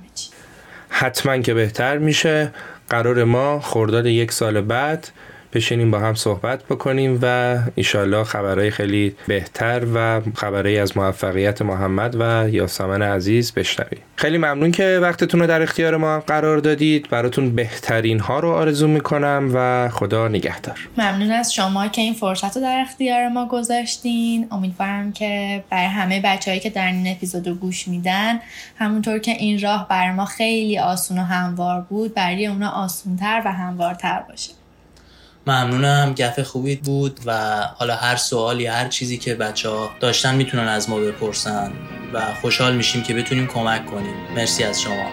حتما 0.88 1.38
که 1.38 1.54
بهتر 1.54 1.98
میشه 1.98 2.50
قرار 2.88 3.24
ما 3.24 3.60
خرداد 3.60 4.06
یک 4.06 4.32
سال 4.32 4.60
بعد 4.60 5.08
بشینیم 5.54 5.90
با 5.90 5.98
هم 5.98 6.14
صحبت 6.14 6.64
بکنیم 6.64 7.18
و 7.22 7.58
ایشالله 7.74 8.24
خبرهای 8.24 8.70
خیلی 8.70 9.16
بهتر 9.26 9.86
و 9.94 10.20
خبرهای 10.34 10.78
از 10.78 10.96
موفقیت 10.96 11.62
محمد 11.62 12.16
و 12.18 12.48
یاسمن 12.48 13.02
عزیز 13.02 13.52
بشنویم. 13.52 14.00
خیلی 14.16 14.38
ممنون 14.38 14.70
که 14.70 14.98
وقتتون 15.02 15.40
رو 15.40 15.46
در 15.46 15.62
اختیار 15.62 15.96
ما 15.96 16.20
قرار 16.20 16.58
دادید. 16.58 17.08
براتون 17.10 17.54
بهترین 17.54 18.20
ها 18.20 18.40
رو 18.40 18.50
آرزو 18.50 18.88
می‌کنم 18.88 19.50
و 19.54 19.88
خدا 19.88 20.28
نگهدار. 20.28 20.88
ممنون 20.98 21.30
از 21.30 21.54
شما 21.54 21.88
که 21.88 22.02
این 22.02 22.14
فرصت 22.14 22.56
رو 22.56 22.62
در 22.62 22.84
اختیار 22.88 23.28
ما 23.28 23.48
گذاشتین. 23.48 24.46
امیدوارم 24.50 25.12
که 25.12 25.64
برای 25.70 25.86
همه 25.86 26.20
بچههایی 26.24 26.60
که 26.60 26.70
در 26.70 26.86
این 26.86 27.06
اپیزود 27.06 27.48
گوش 27.48 27.88
میدن 27.88 28.40
همونطور 28.78 29.18
که 29.18 29.30
این 29.30 29.60
راه 29.60 29.88
بر 29.88 30.12
ما 30.12 30.24
خیلی 30.24 30.78
آسون 30.78 31.18
و 31.18 31.22
هموار 31.22 31.80
بود 31.80 32.14
برای 32.14 32.46
اونا 32.46 32.70
آسونتر 32.70 33.42
و 33.44 33.52
هموارتر 33.52 34.22
باشه. 34.28 34.50
ممنونم 35.46 36.14
گفه 36.18 36.44
خوبی 36.44 36.76
بود 36.76 37.20
و 37.26 37.60
حالا 37.76 37.96
هر 37.96 38.16
سوالی 38.16 38.66
هر 38.66 38.88
چیزی 38.88 39.18
که 39.18 39.34
بچه 39.34 39.68
ها 39.68 39.90
داشتن 40.00 40.34
می‌تونن 40.34 40.68
از 40.68 40.90
ما 40.90 40.98
بپرسن 40.98 41.72
و 42.12 42.34
خوشحال 42.40 42.76
میشیم 42.76 43.02
که 43.02 43.14
بتونیم 43.14 43.46
کمک 43.46 43.86
کنیم. 43.86 44.14
مرسی 44.34 44.64
از 44.64 44.82
شما. 44.82 45.10